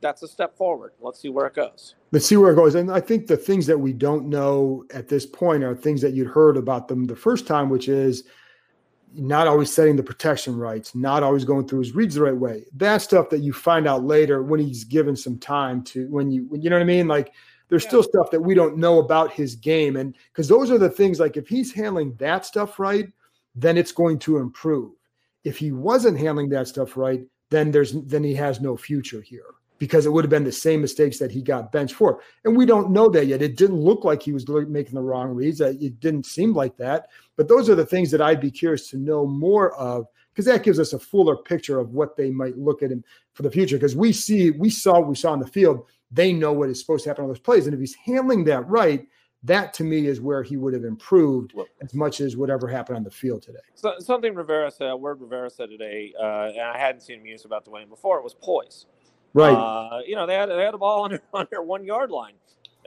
that's 0.00 0.22
a 0.22 0.28
step 0.28 0.56
forward. 0.56 0.92
Let's 1.00 1.20
see 1.20 1.28
where 1.28 1.46
it 1.46 1.54
goes. 1.54 1.96
Let's 2.12 2.26
see 2.26 2.36
where 2.36 2.52
it 2.52 2.56
goes. 2.56 2.74
And 2.74 2.90
I 2.90 3.00
think 3.00 3.26
the 3.26 3.36
things 3.36 3.66
that 3.66 3.78
we 3.78 3.92
don't 3.92 4.26
know 4.26 4.84
at 4.92 5.08
this 5.08 5.26
point 5.26 5.64
are 5.64 5.74
things 5.74 6.00
that 6.02 6.12
you'd 6.12 6.28
heard 6.28 6.56
about 6.56 6.88
them 6.88 7.04
the 7.04 7.16
first 7.16 7.46
time, 7.46 7.68
which 7.68 7.88
is 7.88 8.24
not 9.14 9.46
always 9.46 9.72
setting 9.72 9.96
the 9.96 10.02
protection 10.02 10.56
rights, 10.56 10.94
not 10.94 11.22
always 11.22 11.44
going 11.44 11.66
through 11.66 11.80
his 11.80 11.94
reads 11.94 12.14
the 12.14 12.22
right 12.22 12.36
way. 12.36 12.64
That 12.74 13.02
stuff 13.02 13.30
that 13.30 13.40
you 13.40 13.52
find 13.52 13.86
out 13.86 14.04
later 14.04 14.42
when 14.42 14.60
he's 14.60 14.84
given 14.84 15.16
some 15.16 15.38
time 15.38 15.82
to 15.84 16.06
when 16.08 16.30
you 16.30 16.48
you 16.52 16.70
know 16.70 16.76
what 16.76 16.82
I 16.82 16.86
mean? 16.86 17.08
Like 17.08 17.32
there's 17.68 17.84
Yeah. 17.84 17.88
still 17.88 18.02
stuff 18.02 18.30
that 18.30 18.40
we 18.40 18.54
don't 18.54 18.76
know 18.76 18.98
about 18.98 19.32
his 19.32 19.54
game. 19.54 19.96
And 19.96 20.14
because 20.32 20.48
those 20.48 20.70
are 20.70 20.78
the 20.78 20.90
things 20.90 21.20
like 21.20 21.36
if 21.36 21.48
he's 21.48 21.72
handling 21.72 22.14
that 22.16 22.44
stuff 22.46 22.78
right, 22.78 23.10
then 23.54 23.76
it's 23.76 23.92
going 23.92 24.18
to 24.20 24.38
improve. 24.38 24.92
If 25.44 25.58
he 25.58 25.72
wasn't 25.72 26.18
handling 26.18 26.48
that 26.50 26.68
stuff 26.68 26.96
right, 26.96 27.22
then 27.50 27.70
there's 27.70 27.92
then 27.92 28.24
he 28.24 28.34
has 28.34 28.60
no 28.60 28.76
future 28.76 29.20
here 29.20 29.54
because 29.82 30.06
it 30.06 30.12
would 30.12 30.22
have 30.22 30.30
been 30.30 30.44
the 30.44 30.52
same 30.52 30.80
mistakes 30.80 31.18
that 31.18 31.32
he 31.32 31.42
got 31.42 31.72
benched 31.72 31.96
for. 31.96 32.20
And 32.44 32.56
we 32.56 32.64
don't 32.64 32.92
know 32.92 33.08
that 33.08 33.26
yet. 33.26 33.42
It 33.42 33.56
didn't 33.56 33.80
look 33.80 34.04
like 34.04 34.22
he 34.22 34.32
was 34.32 34.48
making 34.48 34.94
the 34.94 35.02
wrong 35.02 35.30
reads. 35.30 35.60
Uh, 35.60 35.74
It 35.80 35.98
didn't 35.98 36.24
seem 36.24 36.52
like 36.52 36.76
that. 36.76 37.08
But 37.36 37.48
those 37.48 37.68
are 37.68 37.74
the 37.74 37.84
things 37.84 38.12
that 38.12 38.22
I'd 38.22 38.40
be 38.40 38.52
curious 38.52 38.88
to 38.90 38.96
know 38.96 39.26
more 39.26 39.74
of 39.74 40.06
because 40.30 40.44
that 40.44 40.62
gives 40.62 40.78
us 40.78 40.92
a 40.92 41.00
fuller 41.00 41.34
picture 41.34 41.80
of 41.80 41.90
what 41.90 42.16
they 42.16 42.30
might 42.30 42.56
look 42.56 42.84
at 42.84 42.92
him 42.92 43.02
for 43.34 43.42
the 43.42 43.50
future. 43.50 43.74
Because 43.74 43.96
we 43.96 44.12
see, 44.12 44.52
we 44.52 44.70
saw 44.70 45.00
what 45.00 45.08
we 45.08 45.16
saw 45.16 45.32
on 45.32 45.40
the 45.40 45.48
field. 45.48 45.84
They 46.12 46.32
know 46.32 46.52
what 46.52 46.70
is 46.70 46.78
supposed 46.78 47.02
to 47.02 47.10
happen 47.10 47.24
on 47.24 47.28
those 47.30 47.40
plays. 47.40 47.66
And 47.66 47.74
if 47.74 47.80
he's 47.80 47.96
handling 47.96 48.44
that 48.44 48.68
right, 48.68 49.08
that 49.42 49.74
to 49.74 49.82
me 49.82 50.06
is 50.06 50.20
where 50.20 50.44
he 50.44 50.56
would 50.56 50.74
have 50.74 50.84
improved 50.84 51.54
as 51.80 51.92
much 51.92 52.20
as 52.20 52.36
whatever 52.36 52.68
happened 52.68 52.98
on 52.98 53.02
the 53.02 53.10
field 53.10 53.42
today. 53.42 53.58
So, 53.74 53.94
something 53.98 54.32
Rivera 54.32 54.70
said, 54.70 54.90
a 54.90 54.96
word 54.96 55.20
Rivera 55.20 55.50
said 55.50 55.70
today, 55.70 56.14
uh, 56.16 56.52
and 56.54 56.60
I 56.60 56.78
hadn't 56.78 57.00
seen 57.00 57.18
him 57.18 57.26
use 57.26 57.44
about 57.44 57.64
the 57.64 57.72
Dwayne 57.72 57.88
before. 57.88 58.18
It 58.18 58.22
was 58.22 58.34
poise. 58.34 58.86
Right. 59.34 59.54
Uh, 59.54 60.00
you 60.06 60.14
know, 60.14 60.26
they 60.26 60.34
had 60.34 60.46
they 60.46 60.62
had 60.62 60.74
a 60.74 60.78
ball 60.78 61.04
on 61.04 61.10
their, 61.10 61.22
on 61.34 61.46
their 61.50 61.62
one 61.62 61.84
yard 61.84 62.10
line, 62.10 62.34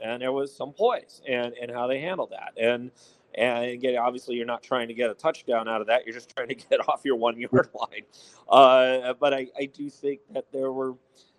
and 0.02 0.22
there 0.22 0.32
was 0.32 0.54
some 0.54 0.72
poise 0.72 1.22
and 1.28 1.54
and 1.60 1.70
how 1.70 1.86
they 1.86 2.00
handled 2.00 2.30
that. 2.30 2.52
And 2.60 2.90
and 3.36 3.66
again, 3.66 3.98
obviously, 3.98 4.36
you're 4.36 4.46
not 4.46 4.62
trying 4.62 4.88
to 4.88 4.94
get 4.94 5.10
a 5.10 5.14
touchdown 5.14 5.68
out 5.68 5.80
of 5.80 5.86
that. 5.88 6.06
You're 6.06 6.14
just 6.14 6.30
trying 6.36 6.48
to 6.48 6.54
get 6.54 6.80
off 6.88 7.02
your 7.04 7.16
one 7.16 7.38
yard 7.38 7.68
line. 7.74 8.02
Uh, 8.48 9.14
but 9.14 9.34
I, 9.34 9.48
I 9.58 9.66
do 9.66 9.90
think 9.90 10.20
that 10.32 10.46
there 10.52 10.72
were, 10.72 10.94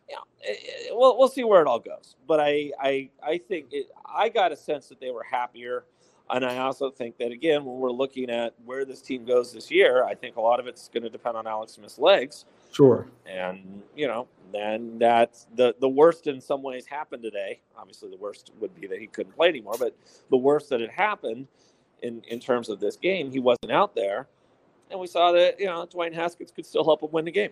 you 0.10 0.16
know, 0.16 0.24
eh, 0.48 0.54
eh, 0.54 0.88
we'll 0.92 1.18
we'll 1.18 1.28
see 1.28 1.44
where 1.44 1.62
it 1.62 1.68
all 1.68 1.80
goes. 1.80 2.16
But 2.28 2.40
I 2.40 2.72
I 2.80 3.10
I 3.24 3.38
think 3.38 3.68
it, 3.72 3.88
I 4.06 4.30
got 4.30 4.52
a 4.52 4.56
sense 4.56 4.88
that 4.90 5.00
they 5.00 5.12
were 5.12 5.24
happier. 5.24 5.86
And 6.30 6.44
I 6.44 6.58
also 6.58 6.92
think 6.92 7.18
that 7.20 7.32
again, 7.32 7.64
when 7.64 7.78
we're 7.78 7.90
looking 7.90 8.30
at 8.30 8.54
where 8.66 8.84
this 8.84 9.02
team 9.02 9.24
goes 9.24 9.54
this 9.54 9.72
year, 9.72 10.04
I 10.04 10.14
think 10.14 10.36
a 10.36 10.42
lot 10.42 10.60
of 10.60 10.68
it's 10.68 10.90
going 10.90 11.04
to 11.04 11.10
depend 11.10 11.38
on 11.38 11.48
Alex 11.48 11.74
Smith's 11.74 11.98
legs. 11.98 12.44
Sure. 12.74 13.08
And 13.26 13.82
you 13.96 14.08
know, 14.08 14.28
then 14.54 15.00
that 15.00 15.38
the 15.56 15.76
the 15.80 15.90
worst 15.90 16.28
in 16.28 16.42
some 16.42 16.62
ways 16.62 16.86
happened 16.86 17.24
today. 17.24 17.62
Obviously, 17.78 18.10
the 18.10 18.18
worst 18.18 18.52
would 18.60 18.74
be 18.80 18.88
that 18.88 19.00
he 19.00 19.08
couldn't 19.08 19.34
play 19.36 19.50
anymore. 19.50 19.76
But 19.80 19.96
the 20.30 20.38
worst 20.38 20.70
that 20.70 20.82
had 20.82 20.90
happened 20.90 21.48
in 22.02 22.22
in 22.28 22.40
terms 22.40 22.70
of 22.70 22.80
this 22.80 22.96
game, 22.96 23.32
he 23.32 23.40
wasn't 23.40 23.72
out 23.72 23.96
there, 23.96 24.28
and 24.92 25.00
we 25.00 25.08
saw 25.08 25.32
that 25.32 25.60
you 25.60 25.66
know 25.66 25.86
Dwayne 25.86 26.14
Haskins 26.14 26.52
could 26.52 26.66
still 26.66 26.84
help 26.84 27.02
him 27.04 27.10
win 27.12 27.26
the 27.26 27.32
game. 27.32 27.52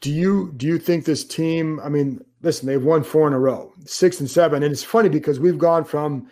Do 0.00 0.12
you 0.12 0.52
do 0.56 0.66
you 0.66 0.78
think 0.78 1.04
this 1.04 1.24
team? 1.24 1.80
I 1.80 1.88
mean, 1.88 2.24
listen, 2.42 2.66
they've 2.66 2.82
won 2.82 3.02
four 3.02 3.26
in 3.26 3.32
a 3.32 3.38
row, 3.38 3.72
six 3.84 4.20
and 4.20 4.30
seven, 4.30 4.62
and 4.62 4.72
it's 4.72 4.84
funny 4.84 5.08
because 5.08 5.40
we've 5.40 5.58
gone 5.58 5.84
from 5.84 6.28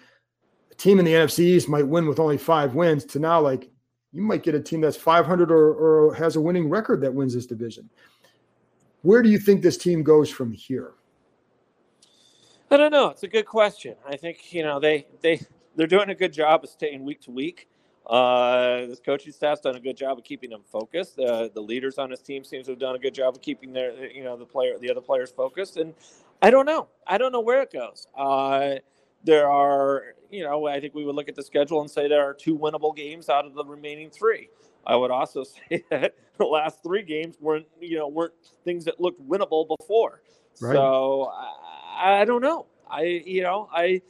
a 0.70 0.74
team 0.74 0.98
in 0.98 1.04
the 1.04 1.12
NFC 1.12 1.40
East 1.40 1.68
might 1.68 1.86
win 1.86 2.06
with 2.06 2.20
only 2.20 2.38
five 2.38 2.74
wins 2.74 3.04
to 3.06 3.18
now 3.18 3.40
like 3.40 3.70
you 4.12 4.22
might 4.22 4.42
get 4.42 4.54
a 4.54 4.60
team 4.60 4.80
that's 4.80 4.96
500 4.96 5.50
or, 5.50 5.74
or 5.74 6.14
has 6.14 6.36
a 6.36 6.40
winning 6.40 6.70
record 6.70 7.02
that 7.02 7.12
wins 7.12 7.34
this 7.34 7.44
division. 7.44 7.90
Where 9.06 9.22
do 9.22 9.28
you 9.28 9.38
think 9.38 9.62
this 9.62 9.76
team 9.76 10.02
goes 10.02 10.28
from 10.28 10.50
here? 10.50 10.94
I 12.72 12.76
don't 12.76 12.90
know. 12.90 13.10
It's 13.10 13.22
a 13.22 13.28
good 13.28 13.46
question. 13.46 13.94
I 14.04 14.16
think 14.16 14.52
you 14.52 14.64
know 14.64 14.80
they 14.80 15.06
they 15.20 15.40
they're 15.76 15.86
doing 15.86 16.10
a 16.10 16.14
good 16.16 16.32
job 16.32 16.64
of 16.64 16.70
staying 16.70 17.04
week 17.04 17.20
to 17.20 17.30
week. 17.30 17.68
Uh, 18.04 18.86
this 18.86 18.98
coaching 18.98 19.32
staff's 19.32 19.60
done 19.60 19.76
a 19.76 19.80
good 19.80 19.96
job 19.96 20.18
of 20.18 20.24
keeping 20.24 20.50
them 20.50 20.62
focused. 20.72 21.20
Uh, 21.20 21.48
the 21.54 21.60
leaders 21.60 21.98
on 21.98 22.10
his 22.10 22.20
team 22.20 22.42
seems 22.42 22.66
to 22.66 22.72
have 22.72 22.80
done 22.80 22.96
a 22.96 22.98
good 22.98 23.14
job 23.14 23.36
of 23.36 23.42
keeping 23.42 23.72
their 23.72 24.10
you 24.10 24.24
know 24.24 24.36
the 24.36 24.44
player 24.44 24.76
the 24.76 24.90
other 24.90 25.00
players 25.00 25.30
focused. 25.30 25.76
And 25.76 25.94
I 26.42 26.50
don't 26.50 26.66
know. 26.66 26.88
I 27.06 27.16
don't 27.16 27.30
know 27.30 27.42
where 27.42 27.62
it 27.62 27.72
goes. 27.72 28.08
Uh, 28.18 28.74
there 29.22 29.48
are 29.48 30.16
you 30.32 30.42
know 30.42 30.66
I 30.66 30.80
think 30.80 30.96
we 30.96 31.04
would 31.04 31.14
look 31.14 31.28
at 31.28 31.36
the 31.36 31.44
schedule 31.44 31.80
and 31.80 31.88
say 31.88 32.08
there 32.08 32.28
are 32.28 32.34
two 32.34 32.58
winnable 32.58 32.96
games 32.96 33.28
out 33.28 33.46
of 33.46 33.54
the 33.54 33.64
remaining 33.64 34.10
three. 34.10 34.48
I 34.86 34.96
would 34.96 35.10
also 35.10 35.44
say 35.68 35.84
that 35.90 36.14
the 36.38 36.44
last 36.44 36.82
three 36.82 37.02
games 37.02 37.36
weren't 37.40 37.66
you 37.80 37.98
know 37.98 38.08
weren't 38.08 38.34
things 38.64 38.84
that 38.84 39.00
looked 39.00 39.26
winnable 39.26 39.66
before. 39.78 40.22
Right. 40.60 40.74
So 40.74 41.32
I, 41.32 42.20
I 42.20 42.24
don't 42.24 42.42
know. 42.42 42.66
I 42.88 43.02
you 43.02 43.42
know 43.42 43.68
I 43.72 44.02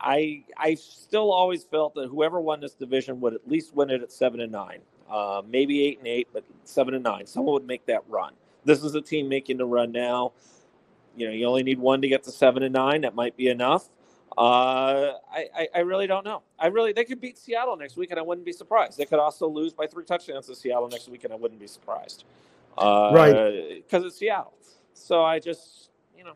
I 0.00 0.44
I 0.56 0.74
still 0.74 1.32
always 1.32 1.64
felt 1.64 1.94
that 1.94 2.08
whoever 2.08 2.40
won 2.40 2.60
this 2.60 2.74
division 2.74 3.20
would 3.20 3.34
at 3.34 3.48
least 3.48 3.74
win 3.74 3.90
it 3.90 4.02
at 4.02 4.12
seven 4.12 4.40
and 4.40 4.52
nine, 4.52 4.80
uh, 5.10 5.42
maybe 5.48 5.84
eight 5.84 5.98
and 5.98 6.06
eight, 6.06 6.28
but 6.32 6.44
seven 6.64 6.94
and 6.94 7.04
nine. 7.04 7.26
Someone 7.26 7.54
would 7.54 7.66
make 7.66 7.86
that 7.86 8.02
run. 8.08 8.34
This 8.64 8.82
is 8.82 8.94
a 8.94 9.00
team 9.00 9.28
making 9.28 9.56
the 9.56 9.66
run 9.66 9.92
now. 9.92 10.32
You 11.16 11.28
know, 11.28 11.32
you 11.32 11.46
only 11.46 11.62
need 11.62 11.78
one 11.78 12.02
to 12.02 12.08
get 12.08 12.22
to 12.24 12.30
seven 12.30 12.62
and 12.62 12.74
nine. 12.74 13.00
That 13.00 13.14
might 13.14 13.36
be 13.36 13.48
enough. 13.48 13.88
Uh, 14.38 15.14
I, 15.32 15.46
I, 15.52 15.68
I 15.74 15.78
really 15.80 16.06
don't 16.06 16.24
know. 16.24 16.42
I 16.60 16.68
really 16.68 16.92
they 16.92 17.04
could 17.04 17.20
beat 17.20 17.36
Seattle 17.36 17.76
next 17.76 17.96
week, 17.96 18.12
and 18.12 18.20
I 18.20 18.22
wouldn't 18.22 18.44
be 18.44 18.52
surprised. 18.52 18.96
They 18.96 19.04
could 19.04 19.18
also 19.18 19.48
lose 19.48 19.72
by 19.72 19.88
three 19.88 20.04
touchdowns 20.04 20.46
to 20.46 20.54
Seattle 20.54 20.88
next 20.88 21.08
week, 21.08 21.24
and 21.24 21.32
I 21.32 21.36
wouldn't 21.36 21.58
be 21.58 21.66
surprised. 21.66 22.22
Uh, 22.76 23.10
right, 23.12 23.84
because 23.84 24.04
it's 24.04 24.16
Seattle. 24.16 24.54
So 24.94 25.24
I 25.24 25.40
just 25.40 25.90
you 26.16 26.22
know. 26.22 26.34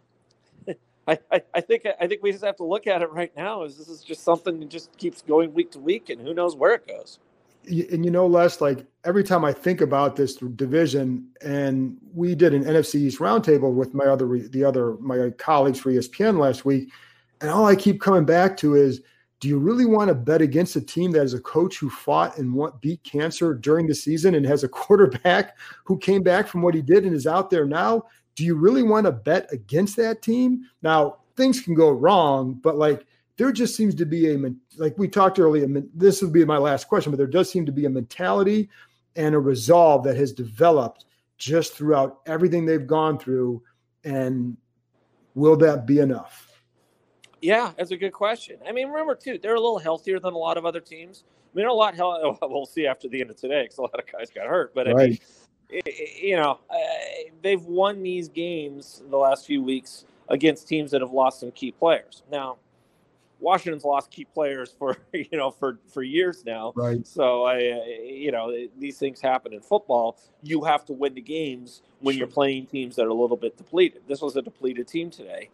I, 1.06 1.18
I, 1.30 1.42
I 1.54 1.60
think 1.60 1.86
I 2.00 2.08
think 2.08 2.24
we 2.24 2.32
just 2.32 2.44
have 2.44 2.56
to 2.56 2.64
look 2.64 2.88
at 2.88 3.02
it 3.02 3.10
right 3.12 3.30
now. 3.36 3.62
Is 3.62 3.78
this 3.78 3.88
is 3.88 4.02
just 4.02 4.24
something 4.24 4.58
that 4.58 4.68
just 4.68 4.96
keeps 4.96 5.22
going 5.22 5.54
week 5.54 5.70
to 5.72 5.78
week, 5.78 6.10
and 6.10 6.20
who 6.20 6.34
knows 6.34 6.56
where 6.56 6.74
it 6.74 6.88
goes. 6.88 7.20
And 7.68 8.04
you 8.04 8.10
know, 8.10 8.26
Les, 8.26 8.60
like 8.60 8.84
every 9.04 9.22
time 9.22 9.44
I 9.44 9.52
think 9.52 9.80
about 9.80 10.16
this 10.16 10.34
division, 10.34 11.28
and 11.40 11.98
we 12.12 12.34
did 12.34 12.52
an 12.52 12.64
NFC 12.64 12.96
East 12.96 13.20
roundtable 13.20 13.72
with 13.72 13.94
my 13.94 14.06
other 14.06 14.26
the 14.26 14.64
other 14.64 14.94
my 14.94 15.30
colleagues 15.38 15.78
for 15.78 15.92
ESPN 15.92 16.38
last 16.38 16.64
week, 16.64 16.90
and 17.42 17.50
all 17.50 17.66
I 17.66 17.74
keep 17.74 18.00
coming 18.00 18.24
back 18.24 18.56
to 18.58 18.76
is, 18.76 19.02
do 19.40 19.48
you 19.48 19.58
really 19.58 19.84
want 19.84 20.06
to 20.06 20.14
bet 20.14 20.40
against 20.40 20.76
a 20.76 20.80
team 20.80 21.10
that 21.10 21.18
has 21.18 21.34
a 21.34 21.40
coach 21.40 21.76
who 21.76 21.90
fought 21.90 22.38
and 22.38 22.56
beat 22.80 23.02
cancer 23.02 23.54
during 23.54 23.88
the 23.88 23.94
season 23.94 24.36
and 24.36 24.46
has 24.46 24.62
a 24.62 24.68
quarterback 24.80 25.58
who 25.84 25.98
came 25.98 26.22
back 26.22 26.46
from 26.46 26.62
what 26.62 26.74
he 26.74 26.80
did 26.80 27.04
and 27.04 27.12
is 27.12 27.26
out 27.26 27.50
there 27.50 27.66
now? 27.66 28.04
Do 28.36 28.44
you 28.44 28.54
really 28.54 28.84
want 28.84 29.06
to 29.06 29.12
bet 29.12 29.52
against 29.52 29.96
that 29.96 30.22
team? 30.22 30.62
Now, 30.82 31.16
things 31.36 31.60
can 31.60 31.74
go 31.74 31.90
wrong, 31.90 32.54
but 32.54 32.76
like 32.76 33.04
there 33.36 33.50
just 33.50 33.74
seems 33.74 33.96
to 33.96 34.06
be 34.06 34.32
a 34.32 34.38
like 34.76 34.96
we 34.96 35.08
talked 35.08 35.40
earlier. 35.40 35.66
This 35.92 36.22
would 36.22 36.32
be 36.32 36.44
my 36.44 36.58
last 36.58 36.86
question, 36.86 37.10
but 37.10 37.16
there 37.16 37.26
does 37.26 37.50
seem 37.50 37.66
to 37.66 37.72
be 37.72 37.86
a 37.86 37.90
mentality 37.90 38.70
and 39.16 39.34
a 39.34 39.40
resolve 39.40 40.04
that 40.04 40.16
has 40.16 40.32
developed 40.32 41.06
just 41.38 41.74
throughout 41.74 42.20
everything 42.26 42.64
they've 42.64 42.86
gone 42.86 43.18
through. 43.18 43.60
And 44.04 44.56
will 45.34 45.56
that 45.56 45.84
be 45.84 45.98
enough? 45.98 46.51
Yeah, 47.42 47.72
that's 47.76 47.90
a 47.90 47.96
good 47.96 48.12
question. 48.12 48.58
I 48.66 48.72
mean, 48.72 48.88
remember 48.88 49.14
too, 49.16 49.38
they're 49.38 49.56
a 49.56 49.60
little 49.60 49.78
healthier 49.78 50.20
than 50.20 50.32
a 50.32 50.38
lot 50.38 50.56
of 50.56 50.64
other 50.64 50.80
teams. 50.80 51.24
I 51.52 51.58
mean, 51.58 51.66
a 51.66 51.72
lot. 51.72 51.94
Hell, 51.94 52.38
we'll 52.42 52.66
see 52.66 52.86
after 52.86 53.08
the 53.08 53.20
end 53.20 53.30
of 53.30 53.36
today 53.36 53.64
because 53.64 53.78
a 53.78 53.82
lot 53.82 53.98
of 53.98 54.10
guys 54.10 54.30
got 54.30 54.46
hurt. 54.46 54.74
But 54.74 54.88
I 54.88 54.94
mean, 54.94 55.18
you 56.22 56.36
know, 56.36 56.60
they've 57.42 57.62
won 57.62 58.02
these 58.02 58.28
games 58.28 59.02
the 59.10 59.16
last 59.16 59.46
few 59.46 59.62
weeks 59.62 60.04
against 60.28 60.68
teams 60.68 60.92
that 60.92 61.00
have 61.00 61.12
lost 61.12 61.40
some 61.40 61.50
key 61.50 61.72
players. 61.72 62.22
Now, 62.30 62.58
Washington's 63.42 63.84
lost 63.84 64.10
key 64.10 64.24
players 64.24 64.72
for 64.78 64.96
you 65.12 65.26
know 65.32 65.50
for 65.50 65.78
for 65.92 66.02
years 66.02 66.44
now. 66.46 66.72
Right. 66.76 67.06
So 67.06 67.44
I, 67.44 67.58
you 68.04 68.30
know, 68.30 68.56
these 68.78 68.98
things 68.98 69.20
happen 69.20 69.52
in 69.52 69.60
football. 69.60 70.16
You 70.42 70.62
have 70.64 70.84
to 70.86 70.92
win 70.92 71.14
the 71.14 71.20
games 71.20 71.82
when 72.00 72.16
you're 72.16 72.28
playing 72.28 72.66
teams 72.66 72.96
that 72.96 73.04
are 73.04 73.10
a 73.10 73.14
little 73.14 73.36
bit 73.36 73.56
depleted. 73.56 74.02
This 74.06 74.22
was 74.22 74.36
a 74.36 74.42
depleted 74.42 74.88
team 74.88 75.10
today, 75.10 75.50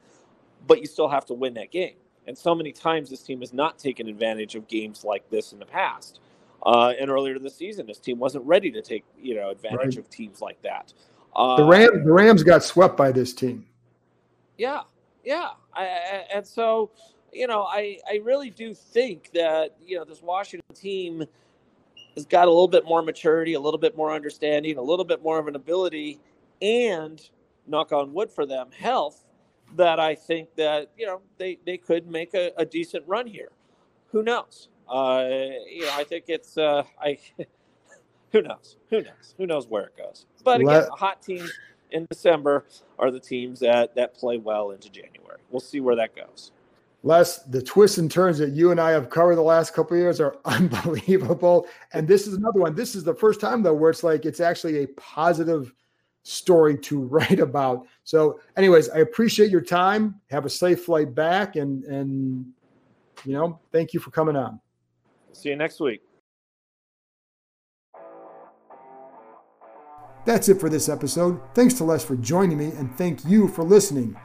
but 0.67 0.81
you 0.81 0.87
still 0.87 1.09
have 1.09 1.25
to 1.27 1.35
win 1.35 1.55
that 1.55 1.71
game. 1.71 1.95
And 2.27 2.37
so 2.37 2.55
many 2.55 2.73
times 2.73 3.09
this 3.09 3.23
team 3.23 3.41
has 3.41 3.53
not 3.53 3.79
taken 3.79 4.09
advantage 4.09 4.55
of 4.55 4.69
games 4.69 5.05
like 5.05 5.29
this 5.31 5.53
in 5.53 5.59
the 5.59 5.67
past. 5.67 6.21
Uh, 6.65 6.93
and 7.01 7.11
earlier 7.11 7.39
this 7.39 7.57
season, 7.57 7.87
this 7.87 7.99
team 7.99 8.19
wasn't 8.19 8.45
ready 8.45 8.71
to 8.71 8.83
take 8.83 9.05
you 9.21 9.35
know 9.35 9.51
advantage 9.51 9.97
right. 9.97 9.99
of 9.99 10.11
teams 10.11 10.41
like 10.41 10.61
that. 10.63 10.93
Uh, 11.35 11.57
the 11.57 11.65
Rams, 11.65 12.05
the 12.05 12.13
Rams 12.13 12.43
got 12.43 12.65
swept 12.65 12.97
by 12.97 13.13
this 13.13 13.33
team. 13.33 13.65
Yeah, 14.57 14.83
yeah, 15.25 15.51
I, 15.73 15.83
I, 15.83 16.25
and 16.35 16.47
so 16.47 16.91
you 17.33 17.47
know, 17.47 17.63
I 17.63 17.99
I 18.09 18.21
really 18.25 18.51
do 18.51 18.75
think 18.75 19.31
that 19.35 19.77
you 19.85 19.97
know 19.97 20.05
this 20.05 20.23
Washington 20.23 20.75
team 20.75 21.25
has 22.15 22.27
got 22.27 22.49
a 22.49 22.51
little 22.51 22.69
bit 22.69 22.85
more 22.85 23.03
maturity, 23.03 23.55
a 23.55 23.61
little 23.61 23.79
bit 23.79 23.97
more 23.97 24.13
understanding, 24.13 24.77
a 24.79 24.83
little 24.83 25.05
bit 25.05 25.23
more 25.23 25.39
of 25.39 25.47
an 25.47 25.57
ability, 25.57 26.19
and 26.61 27.29
knock 27.67 27.93
on 27.93 28.13
wood 28.13 28.31
for 28.31 28.47
them, 28.47 28.71
health. 28.77 29.25
That 29.77 30.01
I 30.01 30.15
think 30.15 30.55
that 30.57 30.91
you 30.97 31.07
know 31.07 31.21
they 31.37 31.59
they 31.65 31.77
could 31.77 32.07
make 32.07 32.35
a, 32.35 32.53
a 32.57 32.65
decent 32.65 33.05
run 33.07 33.27
here. 33.27 33.51
Who 34.13 34.23
knows? 34.23 34.69
uh, 34.89 35.29
you 35.71 35.83
know, 35.83 35.93
I 35.95 36.05
think 36.05 36.25
it's 36.29 36.57
uh, 36.57 36.83
I. 37.01 37.19
who 38.33 38.43
knows? 38.43 38.77
Who 38.91 39.03
knows? 39.03 39.35
Who 39.37 39.47
knows 39.47 39.67
where 39.67 39.85
it 39.85 39.97
goes? 39.97 40.27
But 40.45 40.61
again, 40.61 40.67
Les, 40.67 40.89
hot 40.89 41.23
teams 41.23 41.53
in 41.91 42.07
December 42.11 42.65
are 42.99 43.11
the 43.11 43.21
teams 43.21 43.61
that 43.61 43.95
that 43.97 44.15
play 44.15 44.39
well 44.39 44.71
into 44.71 44.91
January. 44.91 45.41
We'll 45.51 45.61
see 45.61 45.81
where 45.81 45.97
that 45.97 46.17
goes. 46.17 46.53
Les, 47.05 47.39
the 47.45 47.63
twists 47.63 47.99
and 47.99 48.11
turns 48.11 48.39
that 48.39 48.51
you 48.51 48.73
and 48.73 48.81
I 48.81 48.91
have 48.91 49.09
covered 49.09 49.37
the 49.37 49.43
last 49.43 49.73
couple 49.73 49.97
years 49.97 50.21
are 50.21 50.37
unbelievable. 50.45 51.67
And 51.93 52.09
this 52.09 52.27
is 52.27 52.35
another 52.35 52.61
one. 52.61 52.75
This 52.75 52.95
is 52.95 53.05
the 53.05 53.15
first 53.15 53.41
time 53.41 53.63
though 53.63 53.75
where 53.75 53.91
it's 53.91 54.03
like 54.03 54.25
it's 54.25 54.41
actually 54.41 54.83
a 54.83 54.87
positive 54.89 55.73
story 56.23 56.77
to 56.79 57.01
write 57.13 57.41
about. 57.41 57.87
So, 58.05 58.41
anyways, 58.57 58.91
I 58.91 58.99
appreciate 58.99 59.51
your 59.51 59.61
time. 59.61 60.21
Have 60.31 60.45
a 60.45 60.51
safe 60.51 60.85
flight 60.85 61.15
back, 61.15 61.57
and 61.57 61.85
and 61.85 62.47
you 63.25 63.33
know, 63.33 63.59
thank 63.73 63.93
you 63.93 64.01
for 64.01 64.11
coming 64.11 64.37
on. 64.37 64.61
See 65.33 65.51
you 65.51 65.57
next 65.57 65.81
week. 65.81 66.03
That's 70.25 70.49
it 70.49 70.61
for 70.61 70.69
this 70.69 70.89
episode. 70.89 71.41
Thanks 71.55 71.75
to 71.75 71.85
Les 71.85 72.05
for 72.05 72.17
joining 72.17 72.59
me, 72.59 72.67
and 72.67 72.95
thank 72.97 73.25
you 73.25 73.49
for 73.49 73.65
listening. 73.65 74.17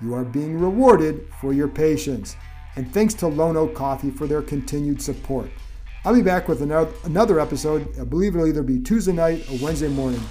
You 0.00 0.14
are 0.14 0.24
being 0.24 0.58
rewarded 0.58 1.28
for 1.40 1.52
your 1.52 1.68
patience. 1.68 2.34
And 2.74 2.92
thanks 2.92 3.14
to 3.14 3.28
Lone 3.28 3.56
Oak 3.56 3.74
Coffee 3.74 4.10
for 4.10 4.26
their 4.26 4.42
continued 4.42 5.00
support. 5.00 5.50
I'll 6.04 6.14
be 6.14 6.22
back 6.22 6.48
with 6.48 6.62
another 6.62 7.38
episode. 7.38 7.86
I 8.00 8.04
believe 8.04 8.34
it'll 8.34 8.48
either 8.48 8.64
be 8.64 8.80
Tuesday 8.80 9.12
night 9.12 9.48
or 9.48 9.64
Wednesday 9.64 9.88
morning 9.88 10.22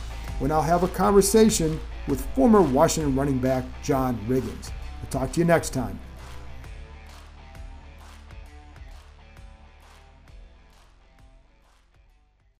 when 0.42 0.52
I'll 0.52 0.64
have 0.64 0.82
a 0.82 0.88
conversation 0.88 1.80
with 2.08 2.26
former 2.34 2.64
Washington 2.64 3.16
running 3.16 3.38
back 3.38 3.64
John 3.84 4.18
Riggins. 4.28 4.72
I'll 5.00 5.10
talk 5.12 5.32
to 5.34 5.40
you 5.40 5.46
next 5.46 5.70
time. 5.70 6.00